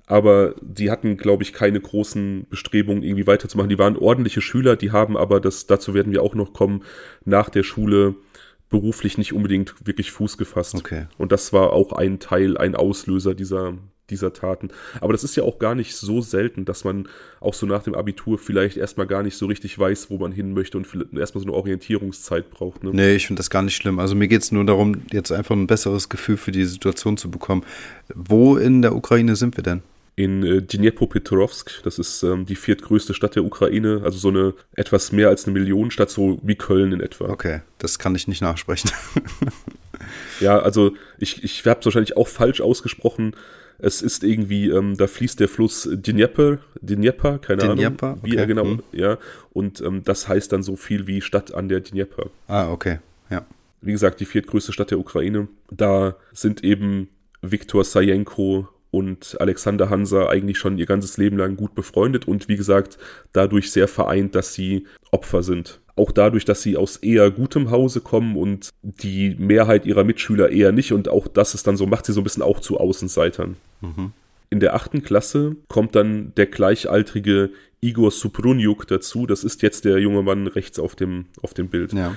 [0.05, 3.69] Aber die hatten, glaube ich, keine großen Bestrebungen, irgendwie weiterzumachen.
[3.69, 6.83] Die waren ordentliche Schüler, die haben aber, das, dazu werden wir auch noch kommen,
[7.23, 8.15] nach der Schule
[8.69, 10.75] beruflich nicht unbedingt wirklich Fuß gefasst.
[10.75, 11.05] Okay.
[11.17, 13.75] Und das war auch ein Teil, ein Auslöser dieser,
[14.09, 14.69] dieser Taten.
[14.99, 17.07] Aber das ist ja auch gar nicht so selten, dass man
[17.39, 20.53] auch so nach dem Abitur vielleicht erstmal gar nicht so richtig weiß, wo man hin
[20.53, 22.83] möchte und erstmal so eine Orientierungszeit braucht.
[22.83, 22.89] Ne?
[22.93, 23.99] Nee, ich finde das gar nicht schlimm.
[23.99, 27.29] Also mir geht es nur darum, jetzt einfach ein besseres Gefühl für die Situation zu
[27.29, 27.63] bekommen.
[28.13, 29.83] Wo in der Ukraine sind wir denn?
[30.15, 31.81] In äh, Dnipropetrovsk.
[31.83, 35.53] Das ist ähm, die viertgrößte Stadt der Ukraine, also so eine etwas mehr als eine
[35.53, 37.29] Millionenstadt, so wie Köln in etwa.
[37.29, 38.91] Okay, das kann ich nicht nachsprechen.
[40.39, 43.35] ja, also ich, ich habe es wahrscheinlich auch falsch ausgesprochen.
[43.79, 48.39] Es ist irgendwie, ähm, da fließt der Fluss Dnieper, Dnieper, keine Dnieper, Ahnung, wie okay.
[48.39, 48.83] er genau, Hm.
[48.91, 49.17] ja.
[49.51, 52.29] Und ähm, das heißt dann so viel wie Stadt an der Dnieper.
[52.47, 52.99] Ah, okay.
[53.31, 53.45] Ja.
[53.81, 55.47] Wie gesagt, die viertgrößte Stadt der Ukraine.
[55.71, 57.09] Da sind eben
[57.41, 62.57] Viktor Sajenko und Alexander Hansa eigentlich schon ihr ganzes Leben lang gut befreundet und wie
[62.57, 62.99] gesagt,
[63.31, 65.81] dadurch sehr vereint, dass sie Opfer sind.
[65.95, 70.71] Auch dadurch, dass sie aus eher gutem Hause kommen und die Mehrheit ihrer Mitschüler eher
[70.71, 73.55] nicht und auch das ist dann so, macht sie so ein bisschen auch zu Außenseitern.
[74.51, 77.49] In der achten Klasse kommt dann der gleichaltrige
[77.81, 79.25] Igor Suprunjuk dazu.
[79.25, 81.93] Das ist jetzt der junge Mann rechts auf dem, auf dem Bild.
[81.93, 82.15] Ja.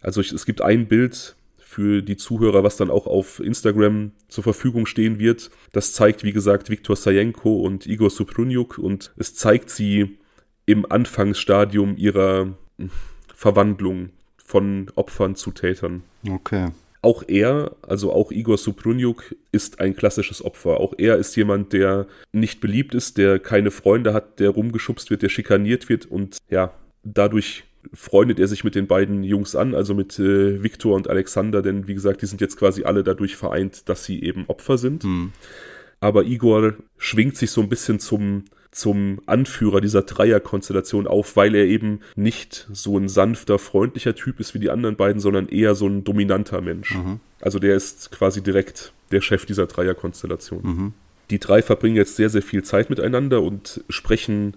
[0.00, 1.36] Also es gibt ein Bild
[1.74, 5.50] für die Zuhörer, was dann auch auf Instagram zur Verfügung stehen wird.
[5.72, 10.18] Das zeigt, wie gesagt, Viktor Sajenko und Igor Suprunjuk und es zeigt sie
[10.66, 12.54] im Anfangsstadium ihrer
[13.34, 16.04] Verwandlung von Opfern zu Tätern.
[16.28, 16.68] Okay.
[17.02, 20.78] Auch er, also auch Igor Suprunjuk, ist ein klassisches Opfer.
[20.78, 25.22] Auch er ist jemand, der nicht beliebt ist, der keine Freunde hat, der rumgeschubst wird,
[25.22, 29.94] der schikaniert wird und ja, dadurch freundet er sich mit den beiden Jungs an, also
[29.94, 33.88] mit äh, Viktor und Alexander, denn wie gesagt, die sind jetzt quasi alle dadurch vereint,
[33.88, 35.04] dass sie eben Opfer sind.
[35.04, 35.32] Hm.
[36.00, 41.64] Aber Igor schwingt sich so ein bisschen zum, zum Anführer dieser Dreierkonstellation auf, weil er
[41.64, 45.86] eben nicht so ein sanfter, freundlicher Typ ist wie die anderen beiden, sondern eher so
[45.86, 46.94] ein dominanter Mensch.
[47.40, 50.62] Also der ist quasi direkt der Chef dieser Dreierkonstellation.
[51.30, 54.56] Die drei verbringen jetzt sehr, sehr viel Zeit miteinander und sprechen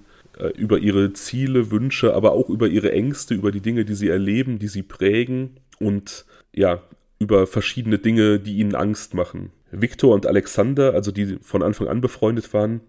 [0.55, 4.59] über ihre Ziele, Wünsche, aber auch über ihre Ängste, über die Dinge, die sie erleben,
[4.59, 6.81] die sie prägen und ja,
[7.19, 9.51] über verschiedene Dinge, die ihnen Angst machen.
[9.71, 12.81] Viktor und Alexander, also die von Anfang an befreundet waren,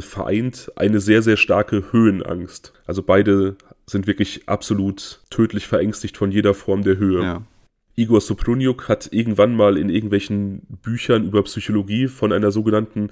[0.00, 2.72] vereint eine sehr, sehr starke Höhenangst.
[2.86, 7.22] Also beide sind wirklich absolut tödlich verängstigt von jeder Form der Höhe.
[7.22, 7.42] Ja.
[7.94, 13.10] Igor Suprunjuk hat irgendwann mal in irgendwelchen Büchern über Psychologie von einer sogenannten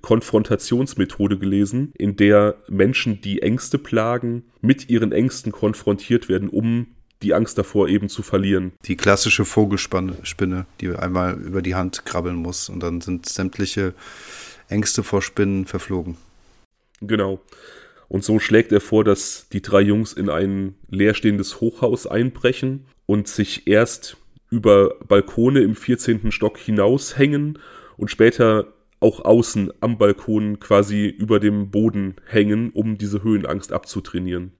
[0.00, 6.88] Konfrontationsmethode gelesen, in der Menschen, die Ängste plagen, mit ihren Ängsten konfrontiert werden, um
[7.22, 8.72] die Angst davor eben zu verlieren.
[8.84, 13.94] Die klassische Vogelspinne, die einmal über die Hand krabbeln muss und dann sind sämtliche
[14.68, 16.16] Ängste vor Spinnen verflogen.
[17.00, 17.40] Genau.
[18.08, 23.28] Und so schlägt er vor, dass die drei Jungs in ein leerstehendes Hochhaus einbrechen und
[23.28, 24.16] sich erst
[24.50, 26.32] über Balkone im 14.
[26.32, 27.58] Stock hinaushängen
[27.96, 34.52] und später auch außen am Balkon quasi über dem Boden hängen, um diese Höhenangst abzutrainieren.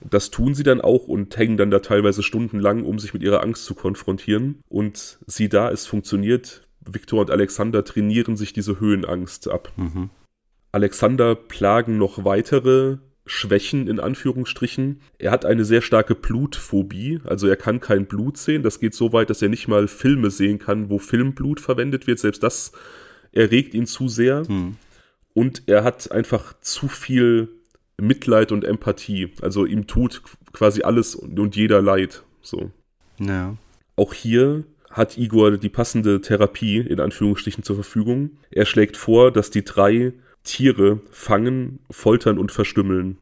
[0.00, 3.42] Das tun sie dann auch und hängen dann da teilweise stundenlang, um sich mit ihrer
[3.42, 4.60] Angst zu konfrontieren.
[4.68, 6.66] Und sieh da, es funktioniert.
[6.84, 9.72] Viktor und Alexander trainieren sich diese Höhenangst ab.
[10.72, 15.00] Alexander plagen noch weitere Schwächen in Anführungsstrichen.
[15.18, 18.64] Er hat eine sehr starke Blutphobie, also er kann kein Blut sehen.
[18.64, 22.18] Das geht so weit, dass er nicht mal Filme sehen kann, wo Filmblut verwendet wird.
[22.18, 22.72] Selbst das
[23.32, 24.44] erregt ihn zu sehr.
[25.34, 27.48] Und er hat einfach zu viel
[28.00, 29.32] Mitleid und Empathie.
[29.40, 32.22] Also ihm tut quasi alles und und jeder leid.
[32.42, 32.70] So.
[33.18, 33.56] Ja.
[33.96, 38.32] Auch hier hat Igor die passende Therapie in Anführungsstrichen zur Verfügung.
[38.50, 40.12] Er schlägt vor, dass die drei
[40.44, 43.18] Tiere fangen, foltern und verstümmeln.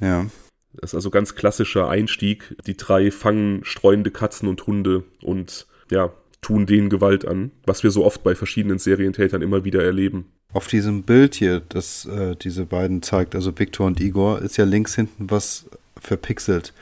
[0.00, 0.26] Ja.
[0.74, 2.54] Das ist also ganz klassischer Einstieg.
[2.66, 7.90] Die drei fangen streunende Katzen und Hunde und ja, tun denen Gewalt an, was wir
[7.90, 10.26] so oft bei verschiedenen Serientätern immer wieder erleben.
[10.52, 14.64] Auf diesem Bild hier, das äh, diese beiden zeigt, also Viktor und Igor, ist ja
[14.64, 15.66] links hinten was
[16.00, 16.72] verpixelt.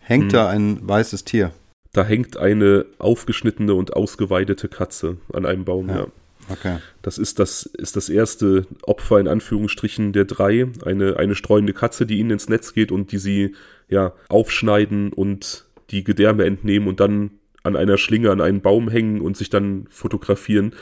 [0.00, 1.52] Hängt da ein weißes Tier?
[1.92, 5.96] Da hängt eine aufgeschnittene und ausgeweidete Katze an einem Baum, Ja.
[5.96, 6.06] ja.
[6.48, 6.78] Okay.
[7.02, 10.68] Das ist das, ist das erste Opfer in Anführungsstrichen der drei.
[10.84, 13.54] Eine, eine streunende Katze, die ihnen ins Netz geht und die sie
[13.88, 17.30] ja aufschneiden und die Gedärme entnehmen und dann
[17.66, 20.72] an einer Schlinge an einen Baum hängen und sich dann fotografieren.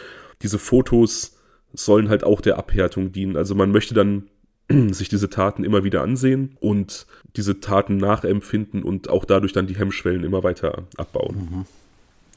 [0.42, 1.36] Diese Fotos
[1.72, 3.36] sollen halt auch der Abhärtung dienen.
[3.36, 4.24] Also man möchte dann
[4.92, 9.76] sich diese Taten immer wieder ansehen und diese Taten nachempfinden und auch dadurch dann die
[9.76, 11.66] Hemmschwellen immer weiter abbauen.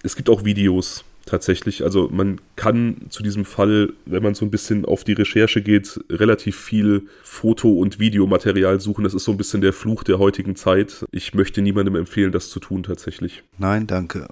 [0.04, 1.84] Es gibt auch Videos tatsächlich.
[1.84, 6.00] Also man kann zu diesem Fall, wenn man so ein bisschen auf die Recherche geht,
[6.10, 9.04] relativ viel Foto- und Videomaterial suchen.
[9.04, 11.06] Das ist so ein bisschen der Fluch der heutigen Zeit.
[11.12, 13.44] Ich möchte niemandem empfehlen, das zu tun tatsächlich.
[13.58, 14.28] Nein, danke.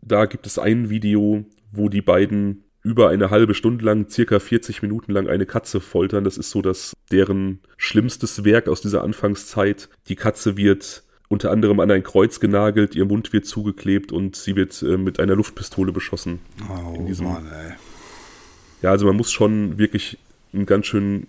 [0.00, 4.82] Da gibt es ein Video, wo die beiden über eine halbe Stunde lang, circa 40
[4.82, 6.24] Minuten lang eine Katze foltern.
[6.24, 9.88] Das ist so das deren schlimmstes Werk aus dieser Anfangszeit.
[10.08, 14.56] Die Katze wird unter anderem an ein Kreuz genagelt, ihr Mund wird zugeklebt und sie
[14.56, 16.40] wird äh, mit einer Luftpistole beschossen.
[16.70, 17.72] Oh In diesem- Mann, ey.
[18.82, 20.18] Ja, also man muss schon wirklich
[20.54, 21.26] ein ganz schön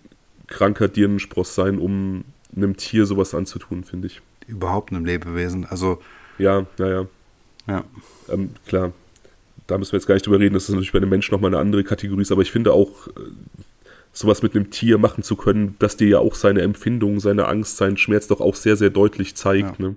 [0.47, 2.23] kranker Dirnenspross sein, um
[2.55, 4.21] einem Tier sowas anzutun, finde ich.
[4.47, 5.65] Überhaupt einem Lebewesen.
[5.65, 6.01] Also,
[6.38, 7.05] Ja, naja,
[7.67, 7.83] ja.
[8.29, 8.93] ähm, klar.
[9.67, 11.49] da müssen wir jetzt gar nicht drüber reden, das ist natürlich bei einem Menschen nochmal
[11.51, 13.12] eine andere Kategorie ist, aber ich finde auch, äh,
[14.19, 17.77] sowas mit einem Tier machen zu können, dass dir ja auch seine Empfindung, seine Angst,
[17.77, 19.79] seinen Schmerz doch auch sehr, sehr deutlich zeigt.
[19.79, 19.88] Ja.
[19.88, 19.95] Ne?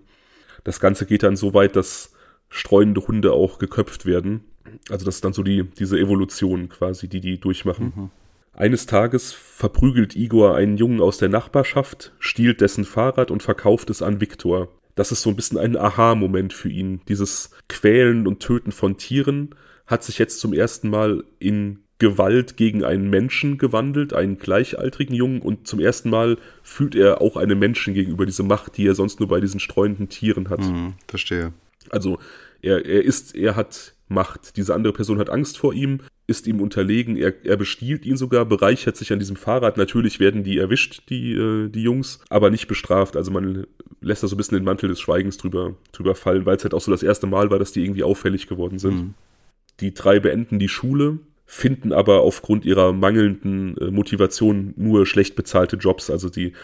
[0.62, 2.12] Das Ganze geht dann so weit, dass
[2.48, 4.44] streunende Hunde auch geköpft werden.
[4.88, 7.92] Also das ist dann so die, diese Evolution quasi, die die durchmachen.
[7.94, 8.10] Mhm.
[8.54, 14.02] Eines Tages verprügelt Igor einen Jungen aus der Nachbarschaft, stiehlt dessen Fahrrad und verkauft es
[14.02, 14.68] an Viktor.
[14.94, 17.00] Das ist so ein bisschen ein Aha-Moment für ihn.
[17.08, 19.54] Dieses Quälen und Töten von Tieren
[19.86, 25.40] hat sich jetzt zum ersten Mal in Gewalt gegen einen Menschen gewandelt, einen gleichaltrigen Jungen,
[25.40, 29.20] und zum ersten Mal fühlt er auch einem Menschen gegenüber diese Macht, die er sonst
[29.20, 30.58] nur bei diesen streuenden Tieren hat.
[30.58, 31.52] Mhm, verstehe.
[31.90, 32.18] Also
[32.60, 34.56] er, er ist, er hat Macht.
[34.56, 38.46] Diese andere Person hat Angst vor ihm, ist ihm unterlegen, er, er bestiehlt ihn sogar,
[38.46, 39.76] bereichert sich an diesem Fahrrad.
[39.76, 43.16] Natürlich werden die erwischt, die, äh, die Jungs, aber nicht bestraft.
[43.16, 43.68] Also man
[44.00, 46.74] lässt da so ein bisschen den Mantel des Schweigens drüber, drüber fallen, weil es halt
[46.74, 48.94] auch so das erste Mal war, dass die irgendwie auffällig geworden sind.
[48.94, 49.14] Mhm.
[49.78, 51.20] Die drei beenden die Schule,
[51.54, 56.08] finden aber aufgrund ihrer mangelnden äh, Motivation nur schlecht bezahlte Jobs.
[56.08, 56.54] Also die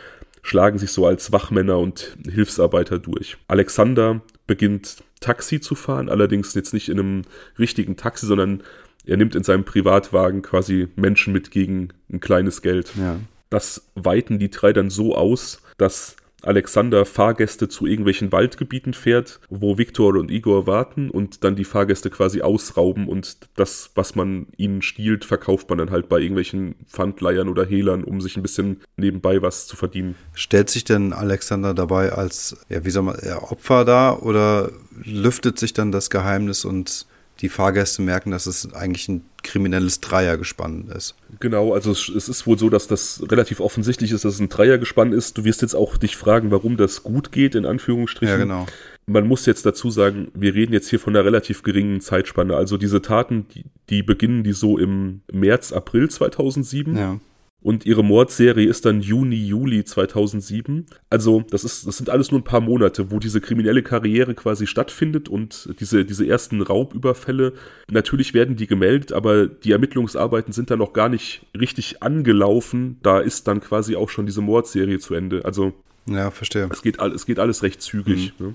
[0.40, 3.37] schlagen sich so als Wachmänner und Hilfsarbeiter durch.
[3.48, 7.22] Alexander beginnt Taxi zu fahren, allerdings jetzt nicht in einem
[7.59, 8.62] richtigen Taxi, sondern
[9.05, 12.92] er nimmt in seinem Privatwagen quasi Menschen mit gegen ein kleines Geld.
[12.96, 13.20] Ja.
[13.51, 19.77] Das weiten die drei dann so aus, dass Alexander Fahrgäste zu irgendwelchen Waldgebieten fährt, wo
[19.77, 24.83] Viktor und Igor warten und dann die Fahrgäste quasi ausrauben und das, was man ihnen
[24.83, 29.42] stiehlt, verkauft man dann halt bei irgendwelchen Pfandleiern oder Hehlern, um sich ein bisschen nebenbei
[29.42, 30.14] was zu verdienen.
[30.35, 34.70] Stellt sich denn Alexander dabei als, ja, wie soll man, Opfer da oder
[35.05, 37.07] lüftet sich dann das Geheimnis und
[37.40, 41.14] die Fahrgäste merken, dass es eigentlich ein kriminelles Dreiergespann ist.
[41.40, 44.48] Genau, also es, es, ist wohl so, dass das relativ offensichtlich ist, dass es ein
[44.48, 45.38] Dreiergespann ist.
[45.38, 48.38] Du wirst jetzt auch dich fragen, warum das gut geht, in Anführungsstrichen.
[48.38, 48.66] Ja, genau.
[49.07, 52.57] Man muss jetzt dazu sagen, wir reden jetzt hier von einer relativ geringen Zeitspanne.
[52.57, 56.96] Also diese Taten, die, die beginnen die so im März, April 2007.
[56.96, 57.20] Ja.
[57.61, 60.87] Und ihre Mordserie ist dann Juni, Juli 2007.
[61.11, 64.68] Also, das, ist, das sind alles nur ein paar Monate, wo diese kriminelle Karriere quasi
[64.68, 67.55] stattfindet und diese, diese ersten Raubüberfälle.
[67.90, 72.99] Natürlich werden die gemeldet, aber die Ermittlungsarbeiten sind dann noch gar nicht richtig angelaufen.
[73.03, 75.44] Da ist dann quasi auch schon diese Mordserie zu Ende.
[75.44, 75.73] Also,
[76.07, 76.68] ja, verstehe.
[76.73, 78.35] Es geht, es geht alles recht zügig.
[78.38, 78.47] Mhm.
[78.47, 78.55] Ne?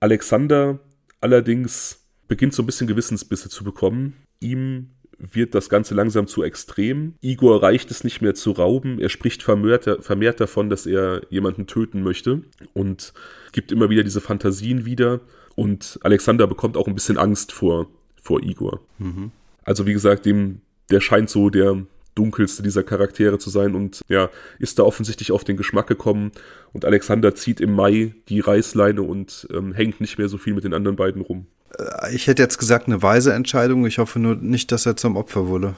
[0.00, 0.80] Alexander
[1.20, 4.16] allerdings beginnt so ein bisschen Gewissensbisse zu bekommen.
[4.40, 7.14] Ihm wird das Ganze langsam zu extrem.
[7.20, 8.98] Igor reicht es nicht mehr zu rauben.
[8.98, 13.12] Er spricht vermehrt, vermehrt davon, dass er jemanden töten möchte und
[13.52, 15.20] gibt immer wieder diese Fantasien wieder.
[15.56, 17.88] Und Alexander bekommt auch ein bisschen Angst vor,
[18.20, 18.80] vor Igor.
[18.98, 19.30] Mhm.
[19.62, 24.30] Also wie gesagt, dem, der scheint so der dunkelste dieser Charaktere zu sein und ja,
[24.58, 26.32] ist da offensichtlich auf den Geschmack gekommen.
[26.72, 30.64] Und Alexander zieht im Mai die Reißleine und ähm, hängt nicht mehr so viel mit
[30.64, 31.46] den anderen beiden rum.
[31.78, 33.86] Äh, ich hätte jetzt gesagt, eine weise Entscheidung.
[33.86, 35.74] Ich hoffe nur nicht, dass er zum Opfer wurde.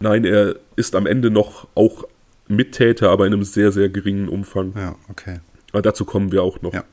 [0.00, 2.04] Nein, er ist am Ende noch auch
[2.48, 4.74] Mittäter, aber in einem sehr, sehr geringen Umfang.
[4.76, 5.40] Ja, okay.
[5.72, 6.74] Aber dazu kommen wir auch noch.
[6.74, 6.84] Ja.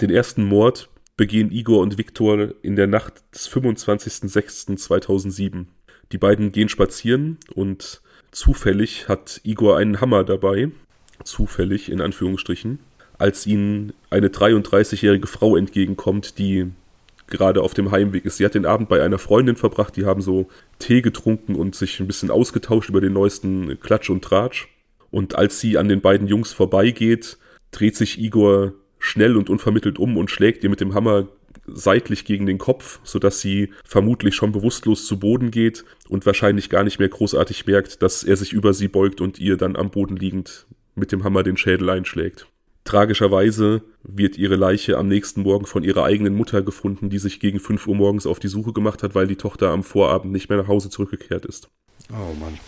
[0.00, 5.66] Den ersten Mord begehen Igor und Viktor in der Nacht des 25.06.2007.
[6.12, 10.70] Die beiden gehen spazieren und zufällig hat Igor einen Hammer dabei.
[11.24, 12.78] Zufällig, in Anführungsstrichen.
[13.18, 16.70] Als ihnen eine 33-jährige Frau entgegenkommt, die
[17.32, 18.36] gerade auf dem Heimweg ist.
[18.36, 21.98] Sie hat den Abend bei einer Freundin verbracht, die haben so Tee getrunken und sich
[21.98, 24.68] ein bisschen ausgetauscht über den neuesten Klatsch und Tratsch.
[25.10, 27.38] Und als sie an den beiden Jungs vorbeigeht,
[27.72, 31.26] dreht sich Igor schnell und unvermittelt um und schlägt ihr mit dem Hammer
[31.66, 36.84] seitlich gegen den Kopf, sodass sie vermutlich schon bewusstlos zu Boden geht und wahrscheinlich gar
[36.84, 40.16] nicht mehr großartig merkt, dass er sich über sie beugt und ihr dann am Boden
[40.16, 42.46] liegend mit dem Hammer den Schädel einschlägt.
[42.84, 47.60] Tragischerweise wird ihre Leiche am nächsten Morgen von ihrer eigenen Mutter gefunden, die sich gegen
[47.60, 50.58] 5 Uhr morgens auf die Suche gemacht hat, weil die Tochter am Vorabend nicht mehr
[50.58, 51.68] nach Hause zurückgekehrt ist.
[52.10, 52.58] Oh Mann.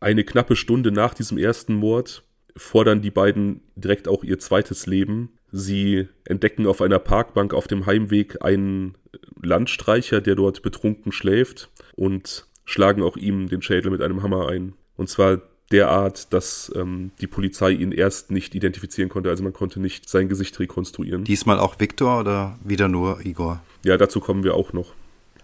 [0.00, 2.24] Eine knappe Stunde nach diesem ersten Mord
[2.56, 5.30] fordern die beiden direkt auch ihr zweites Leben.
[5.52, 8.96] Sie entdecken auf einer Parkbank auf dem Heimweg einen
[9.42, 14.74] Landstreicher, der dort betrunken schläft und schlagen auch ihm den Schädel mit einem Hammer ein.
[14.96, 15.40] Und zwar
[15.70, 19.30] derart, dass ähm, die Polizei ihn erst nicht identifizieren konnte.
[19.30, 21.24] Also man konnte nicht sein Gesicht rekonstruieren.
[21.24, 23.62] Diesmal auch Viktor oder wieder nur Igor?
[23.84, 24.94] Ja, dazu kommen wir auch noch.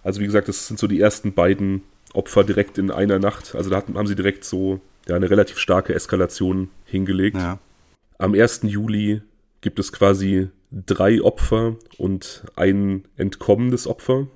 [0.03, 3.55] Also wie gesagt, das sind so die ersten beiden Opfer direkt in einer Nacht.
[3.55, 7.37] Also da haben sie direkt so ja, eine relativ starke Eskalation hingelegt.
[7.37, 7.59] Ja.
[8.19, 8.61] Am 1.
[8.65, 9.23] Juli
[9.61, 14.27] gibt es quasi drei Opfer und ein entkommendes Opfer.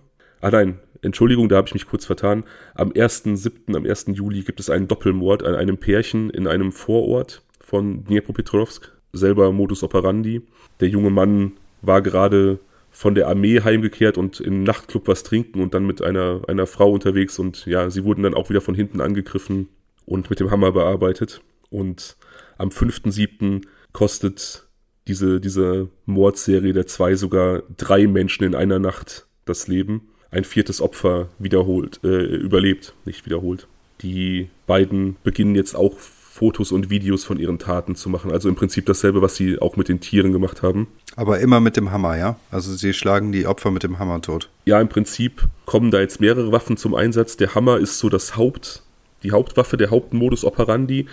[0.41, 2.45] Ah nein, Entschuldigung, da habe ich mich kurz vertan.
[2.75, 4.07] Am 1.7., am 1.
[4.13, 8.93] Juli gibt es einen Doppelmord an einem Pärchen in einem Vorort von Dnipropetrovsk.
[9.13, 10.43] Selber Modus operandi.
[10.81, 12.59] Der junge Mann war gerade
[12.91, 16.93] von der Armee heimgekehrt und im Nachtclub was trinken und dann mit einer, einer Frau
[16.93, 19.69] unterwegs und ja, sie wurden dann auch wieder von hinten angegriffen
[20.07, 21.41] und mit dem Hammer bearbeitet.
[21.71, 22.17] Und
[22.59, 23.63] am 5.7.
[23.93, 24.67] kostet
[25.07, 30.10] diese, diese Mordserie der zwei sogar drei Menschen in einer Nacht das Leben.
[30.31, 33.67] Ein viertes Opfer wiederholt, äh, überlebt, nicht wiederholt.
[34.03, 38.31] Die beiden beginnen jetzt auch Fotos und Videos von ihren Taten zu machen.
[38.31, 40.87] Also im Prinzip dasselbe, was sie auch mit den Tieren gemacht haben.
[41.17, 42.37] Aber immer mit dem Hammer, ja?
[42.51, 44.49] Also sie schlagen die Opfer mit dem Hammer tot.
[44.65, 47.37] Ja, im Prinzip kommen da jetzt mehrere Waffen zum Einsatz.
[47.37, 48.83] Der Hammer ist so das Haupt,
[49.23, 51.07] die Hauptwaffe, der Hauptmodus operandi.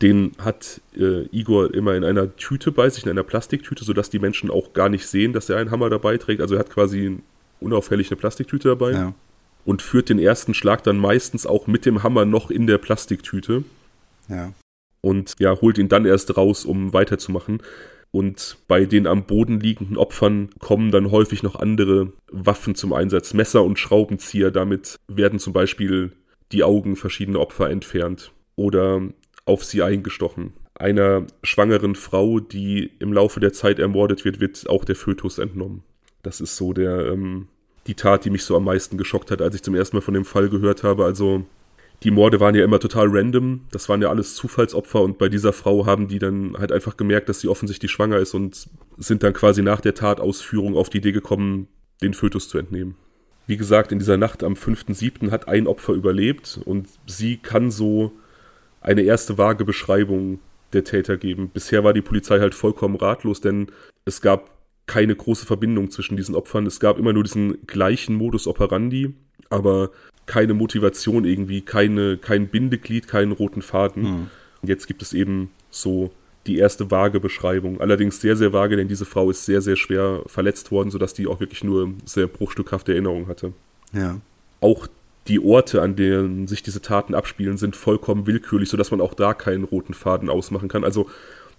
[0.00, 4.18] Den hat äh, Igor immer in einer Tüte bei sich, in einer Plastiktüte, sodass die
[4.18, 6.40] Menschen auch gar nicht sehen, dass er einen Hammer dabei trägt.
[6.40, 7.18] Also er hat quasi
[7.64, 8.92] unauffällig eine Plastiktüte dabei.
[8.92, 9.14] Ja.
[9.64, 13.64] Und führt den ersten Schlag dann meistens auch mit dem Hammer noch in der Plastiktüte.
[14.28, 14.52] Ja.
[15.00, 17.62] Und ja, holt ihn dann erst raus, um weiterzumachen.
[18.10, 23.34] Und bei den am Boden liegenden Opfern kommen dann häufig noch andere Waffen zum Einsatz.
[23.34, 24.50] Messer und Schraubenzieher.
[24.50, 26.12] Damit werden zum Beispiel
[26.52, 28.32] die Augen verschiedener Opfer entfernt.
[28.56, 29.02] Oder
[29.46, 30.52] auf sie eingestochen.
[30.74, 35.82] Einer schwangeren Frau, die im Laufe der Zeit ermordet wird, wird auch der Fötus entnommen.
[36.22, 37.48] Das ist so der, ähm,
[37.86, 40.14] die Tat, die mich so am meisten geschockt hat, als ich zum ersten Mal von
[40.14, 41.04] dem Fall gehört habe.
[41.04, 41.44] Also
[42.02, 43.62] die Morde waren ja immer total random.
[43.70, 47.28] Das waren ja alles Zufallsopfer und bei dieser Frau haben die dann halt einfach gemerkt,
[47.28, 48.68] dass sie offensichtlich schwanger ist und
[48.98, 51.68] sind dann quasi nach der Tatausführung auf die Idee gekommen,
[52.02, 52.96] den Fötus zu entnehmen.
[53.46, 55.30] Wie gesagt, in dieser Nacht am 5.7.
[55.30, 58.12] hat ein Opfer überlebt und sie kann so
[58.80, 60.40] eine erste vage Beschreibung
[60.72, 61.50] der Täter geben.
[61.50, 63.68] Bisher war die Polizei halt vollkommen ratlos, denn
[64.04, 64.50] es gab
[64.86, 66.66] keine große Verbindung zwischen diesen Opfern.
[66.66, 69.14] Es gab immer nur diesen gleichen Modus operandi,
[69.50, 69.90] aber
[70.26, 74.02] keine Motivation irgendwie, keine, kein Bindeglied, keinen roten Faden.
[74.02, 74.30] Mhm.
[74.62, 76.10] Und jetzt gibt es eben so
[76.46, 77.80] die erste vage Beschreibung.
[77.80, 81.26] Allerdings sehr, sehr vage, denn diese Frau ist sehr, sehr schwer verletzt worden, sodass die
[81.26, 83.52] auch wirklich nur sehr bruchstückhafte Erinnerungen hatte.
[83.92, 84.20] Ja.
[84.60, 84.86] Auch
[85.26, 89.32] die Orte, an denen sich diese Taten abspielen, sind vollkommen willkürlich, sodass man auch da
[89.32, 90.84] keinen roten Faden ausmachen kann.
[90.84, 91.08] Also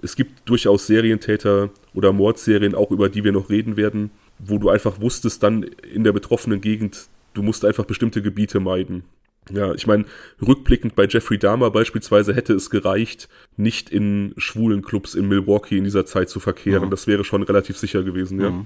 [0.01, 4.69] es gibt durchaus Serientäter oder Mordserien, auch über die wir noch reden werden, wo du
[4.69, 9.03] einfach wusstest dann in der betroffenen Gegend, du musst einfach bestimmte Gebiete meiden.
[9.51, 10.05] Ja, ich meine,
[10.45, 15.83] rückblickend bei Jeffrey Dahmer beispielsweise hätte es gereicht, nicht in schwulen Clubs in Milwaukee in
[15.83, 16.85] dieser Zeit zu verkehren.
[16.85, 16.89] Mhm.
[16.89, 18.49] Das wäre schon relativ sicher gewesen, ja.
[18.49, 18.65] Mhm.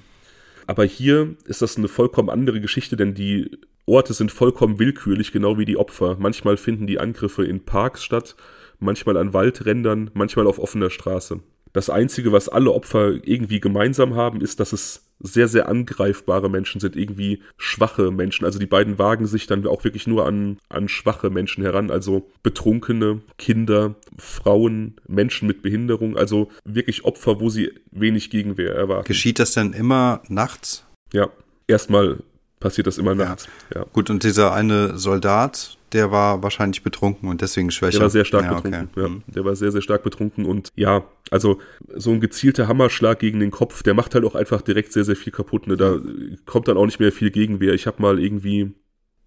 [0.67, 3.57] Aber hier ist das eine vollkommen andere Geschichte, denn die
[3.87, 6.15] Orte sind vollkommen willkürlich, genau wie die Opfer.
[6.19, 8.35] Manchmal finden die Angriffe in Parks statt,
[8.79, 11.39] manchmal an Waldrändern, manchmal auf offener Straße.
[11.73, 16.79] Das Einzige, was alle Opfer irgendwie gemeinsam haben, ist, dass es sehr, sehr angreifbare Menschen
[16.79, 18.45] sind, irgendwie schwache Menschen.
[18.45, 22.29] Also die beiden wagen sich dann auch wirklich nur an, an schwache Menschen heran, also
[22.41, 29.07] Betrunkene, Kinder, Frauen, Menschen mit Behinderung, also wirklich Opfer, wo sie wenig Gegenwehr erwarten.
[29.07, 30.85] Geschieht das denn immer nachts?
[31.11, 31.29] Ja,
[31.67, 32.19] erstmal
[32.59, 33.47] passiert das immer nachts.
[33.73, 33.81] Ja.
[33.81, 33.85] ja.
[33.91, 37.99] Gut, und dieser eine Soldat, der war wahrscheinlich betrunken und deswegen schwächer.
[37.99, 38.89] Der war sehr stark ja, betrunken.
[38.91, 39.01] Okay.
[39.01, 39.23] Ja, mhm.
[39.27, 41.59] der war sehr, sehr stark betrunken und ja, also
[41.95, 45.15] so ein gezielter Hammerschlag gegen den Kopf, der macht halt auch einfach direkt sehr, sehr
[45.15, 45.67] viel kaputt.
[45.67, 45.77] Ne?
[45.77, 45.99] Da
[46.45, 47.73] kommt dann auch nicht mehr viel Gegenwehr.
[47.73, 48.71] Ich habe mal irgendwie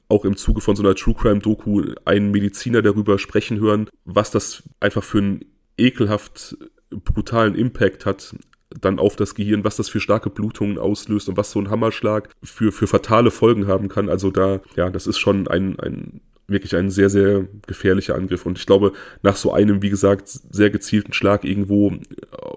[0.08, 4.30] auch im Zuge von so einer True Crime Doku einen Mediziner darüber sprechen hören, was
[4.30, 5.44] das einfach für einen
[5.78, 6.56] ekelhaft
[6.90, 8.34] brutalen Impact hat
[8.80, 12.30] dann auf das Gehirn, was das für starke Blutungen auslöst und was so ein Hammerschlag
[12.42, 14.08] für, für fatale Folgen haben kann.
[14.08, 16.20] Also da, ja, das ist schon ein, ein
[16.52, 18.46] wirklich ein sehr, sehr gefährlicher Angriff.
[18.46, 18.92] Und ich glaube,
[19.22, 21.98] nach so einem, wie gesagt, sehr gezielten Schlag irgendwo äh,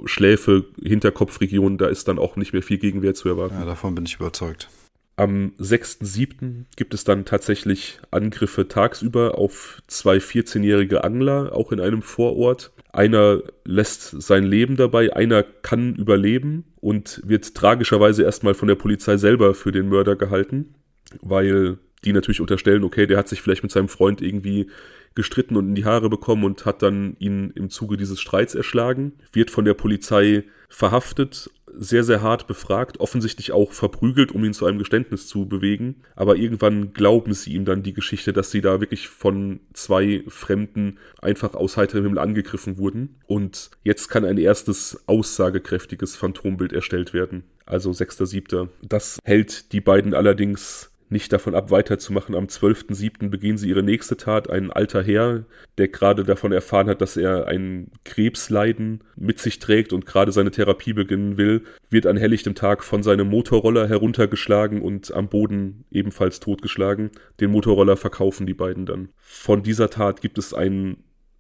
[0.06, 3.56] Schläfe, Hinterkopfregion, da ist dann auch nicht mehr viel Gegenwehr zu erwarten.
[3.56, 4.70] Ja, davon bin ich überzeugt.
[5.18, 6.66] Am 6.7.
[6.76, 12.74] gibt es dann tatsächlich Angriffe tagsüber auf zwei 14-jährige Angler, auch in einem Vorort.
[12.92, 19.16] Einer lässt sein Leben dabei, einer kann überleben und wird tragischerweise erstmal von der Polizei
[19.16, 20.76] selber für den Mörder gehalten,
[21.22, 24.70] weil die natürlich unterstellen, okay, der hat sich vielleicht mit seinem Freund irgendwie
[25.16, 29.14] gestritten und in die Haare bekommen und hat dann ihn im Zuge dieses Streits erschlagen,
[29.32, 34.66] wird von der Polizei verhaftet, sehr, sehr hart befragt, offensichtlich auch verprügelt, um ihn zu
[34.66, 36.04] einem Geständnis zu bewegen.
[36.16, 41.00] Aber irgendwann glauben sie ihm dann die Geschichte, dass sie da wirklich von zwei Fremden
[41.22, 43.18] einfach aus heiterem Himmel angegriffen wurden.
[43.26, 47.44] Und jetzt kann ein erstes aussagekräftiges Phantombild erstellt werden.
[47.66, 48.70] Also 6.7.
[48.82, 52.36] Das hält die beiden allerdings nicht davon ab, weiterzumachen.
[52.36, 53.30] Am 12.07.
[53.30, 54.50] beginnen sie ihre nächste Tat.
[54.50, 55.46] Ein alter Herr,
[55.78, 60.52] der gerade davon erfahren hat, dass er ein Krebsleiden mit sich trägt und gerade seine
[60.52, 66.40] Therapie beginnen will, wird an helllichtem Tag von seinem Motorroller heruntergeschlagen und am Boden ebenfalls
[66.40, 67.12] totgeschlagen.
[67.40, 69.10] Den Motorroller verkaufen die beiden dann.
[69.20, 70.98] Von dieser Tat gibt es ein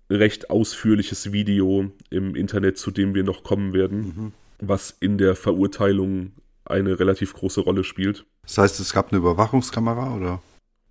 [0.09, 4.31] recht ausführliches Video im Internet, zu dem wir noch kommen werden, mhm.
[4.59, 6.33] was in der Verurteilung
[6.65, 8.25] eine relativ große Rolle spielt.
[8.45, 10.41] Das heißt, es gab eine Überwachungskamera oder?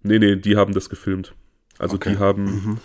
[0.02, 1.34] Nee, nee, die haben das gefilmt.
[1.78, 2.12] Also okay.
[2.12, 2.78] die haben, mhm.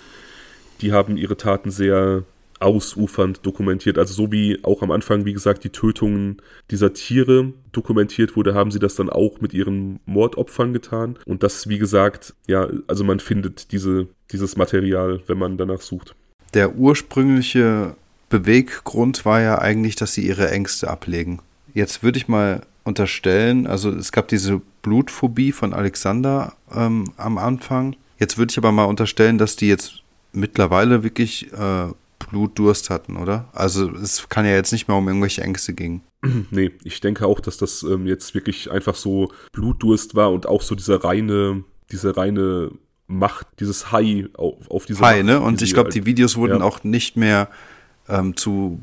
[0.81, 2.23] die haben ihre Taten sehr
[2.59, 3.97] ausufernd dokumentiert.
[3.97, 6.41] Also so wie auch am Anfang, wie gesagt, die Tötungen
[6.71, 11.17] dieser Tiere dokumentiert wurde, haben sie das dann auch mit ihren Mordopfern getan.
[11.25, 16.15] Und das, wie gesagt, ja, also man findet diese, dieses Material, wenn man danach sucht.
[16.53, 17.95] Der ursprüngliche
[18.29, 21.41] Beweggrund war ja eigentlich, dass sie ihre Ängste ablegen.
[21.73, 27.95] Jetzt würde ich mal unterstellen, also es gab diese Blutphobie von Alexander ähm, am Anfang.
[28.19, 31.87] Jetzt würde ich aber mal unterstellen, dass die jetzt mittlerweile wirklich äh,
[32.19, 33.49] Blutdurst hatten, oder?
[33.53, 36.01] Also es kann ja jetzt nicht mehr um irgendwelche Ängste gehen.
[36.51, 40.61] Nee, ich denke auch, dass das ähm, jetzt wirklich einfach so Blutdurst war und auch
[40.61, 42.71] so diese reine, diese reine
[43.07, 45.39] Macht, dieses High auf, auf diese High, Macht, ne?
[45.39, 46.65] Und ich glaube, die Videos wurden ja.
[46.65, 47.47] auch nicht mehr
[48.09, 48.79] ähm, zu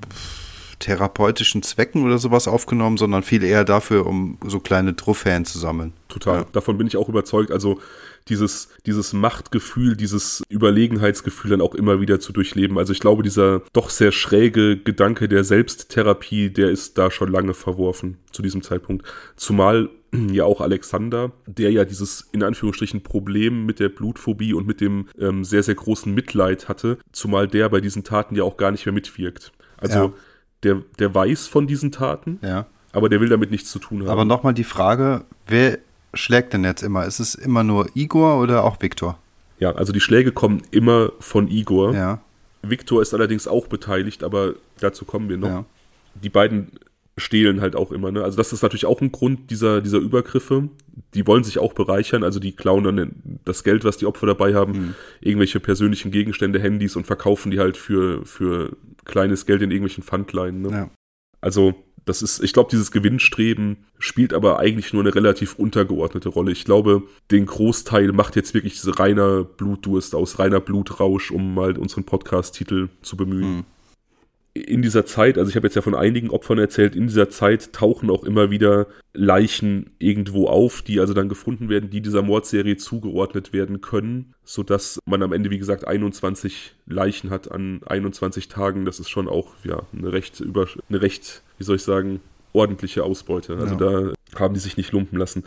[0.79, 5.93] therapeutischen Zwecken oder sowas aufgenommen, sondern viel eher dafür, um so kleine Trophäen zu sammeln.
[6.09, 6.41] Total.
[6.41, 6.47] Ja.
[6.53, 7.51] Davon bin ich auch überzeugt.
[7.51, 7.81] Also
[8.29, 12.79] dieses, dieses Machtgefühl, dieses Überlegenheitsgefühl dann auch immer wieder zu durchleben.
[12.79, 17.55] Also ich glaube, dieser doch sehr schräge Gedanke der Selbsttherapie, der ist da schon lange
[17.55, 19.07] verworfen zu diesem Zeitpunkt.
[19.37, 19.91] Zumal
[20.33, 25.09] ja auch Alexander, der ja dieses in Anführungsstrichen Problem mit der Blutphobie und mit dem
[25.19, 28.87] ähm, sehr, sehr großen Mitleid hatte, zumal der bei diesen Taten ja auch gar nicht
[28.87, 29.53] mehr mitwirkt.
[29.79, 30.13] Also ja.
[30.63, 32.67] Der, der weiß von diesen Taten, ja.
[32.93, 34.09] aber der will damit nichts zu tun haben.
[34.09, 35.79] Aber nochmal die Frage, wer
[36.15, 37.05] schlägt denn jetzt immer?
[37.05, 39.19] Ist es immer nur Igor oder auch Viktor?
[39.59, 41.95] Ja, also die Schläge kommen immer von Igor.
[41.95, 42.21] Ja.
[42.63, 45.49] Viktor ist allerdings auch beteiligt, aber dazu kommen wir noch.
[45.49, 45.65] Ja.
[46.15, 46.73] Die beiden
[47.19, 48.13] stehlen halt auch immer.
[48.13, 48.23] Ne?
[48.23, 50.69] Also das ist natürlich auch ein Grund dieser, dieser Übergriffe.
[51.15, 54.55] Die wollen sich auch bereichern, also die klauen dann das Geld, was die Opfer dabei
[54.55, 54.95] haben, mhm.
[55.21, 60.63] irgendwelche persönlichen Gegenstände, Handys und verkaufen die halt für, für kleines Geld in irgendwelchen Pfandleihen.
[60.63, 60.71] Ne?
[60.71, 60.91] Ja.
[61.41, 66.53] Also das ist, ich glaube, dieses Gewinnstreben spielt aber eigentlich nur eine relativ untergeordnete Rolle.
[66.53, 72.05] Ich glaube, den Großteil macht jetzt wirklich reiner Blutdurst aus, reiner Blutrausch, um mal unseren
[72.05, 73.57] Podcast-Titel zu bemühen.
[73.57, 73.65] Mhm
[74.57, 77.73] in dieser Zeit, also ich habe jetzt ja von einigen Opfern erzählt, in dieser Zeit
[77.73, 82.77] tauchen auch immer wieder Leichen irgendwo auf, die also dann gefunden werden, die dieser Mordserie
[82.77, 88.85] zugeordnet werden können, sodass man am Ende, wie gesagt, 21 Leichen hat an 21 Tagen.
[88.85, 92.21] Das ist schon auch ja, eine recht, über, eine recht, wie soll ich sagen,
[92.53, 93.57] ordentliche Ausbeute.
[93.57, 94.13] Also ja.
[94.33, 95.45] da haben die sich nicht lumpen lassen.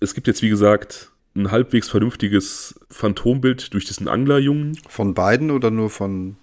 [0.00, 4.78] Es gibt jetzt, wie gesagt, ein halbwegs vernünftiges Phantombild durch diesen Anglerjungen.
[4.88, 6.36] Von beiden oder nur von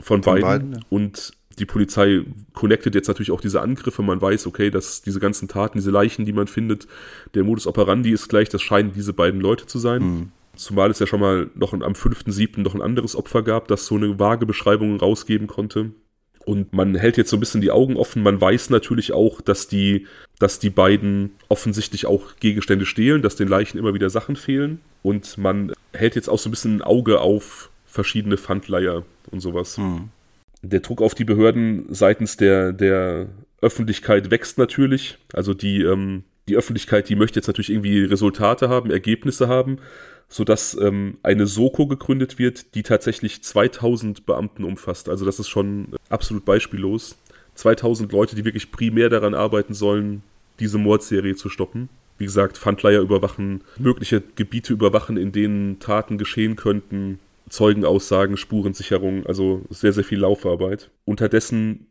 [0.00, 0.42] von, von beiden.
[0.42, 0.80] beiden ja.
[0.90, 2.22] Und die Polizei
[2.54, 4.02] connectet jetzt natürlich auch diese Angriffe.
[4.02, 6.86] Man weiß, okay, dass diese ganzen Taten, diese Leichen, die man findet,
[7.34, 10.02] der Modus operandi ist gleich, das scheinen diese beiden Leute zu sein.
[10.02, 10.32] Mhm.
[10.56, 12.60] Zumal es ja schon mal noch am 5.7.
[12.60, 15.92] noch ein anderes Opfer gab, das so eine vage Beschreibung rausgeben konnte.
[16.44, 18.22] Und man hält jetzt so ein bisschen die Augen offen.
[18.22, 20.06] Man weiß natürlich auch, dass die,
[20.38, 24.80] dass die beiden offensichtlich auch Gegenstände stehlen, dass den Leichen immer wieder Sachen fehlen.
[25.02, 29.76] Und man hält jetzt auch so ein bisschen ein Auge auf verschiedene Pfandleier und sowas.
[29.78, 30.10] Mhm
[30.68, 33.28] der Druck auf die Behörden seitens der, der
[33.60, 35.18] Öffentlichkeit wächst natürlich.
[35.32, 39.78] Also die, ähm, die Öffentlichkeit, die möchte jetzt natürlich irgendwie Resultate haben, Ergebnisse haben,
[40.28, 45.08] sodass ähm, eine Soko gegründet wird, die tatsächlich 2000 Beamten umfasst.
[45.08, 47.16] Also das ist schon absolut beispiellos.
[47.54, 50.22] 2000 Leute, die wirklich primär daran arbeiten sollen,
[50.60, 51.88] diese Mordserie zu stoppen.
[52.18, 59.62] Wie gesagt, Pfandleier überwachen, mögliche Gebiete überwachen, in denen Taten geschehen könnten, Zeugenaussagen, Spurensicherung, also
[59.70, 60.90] sehr, sehr viel Laufarbeit.
[61.04, 61.86] Unterdessen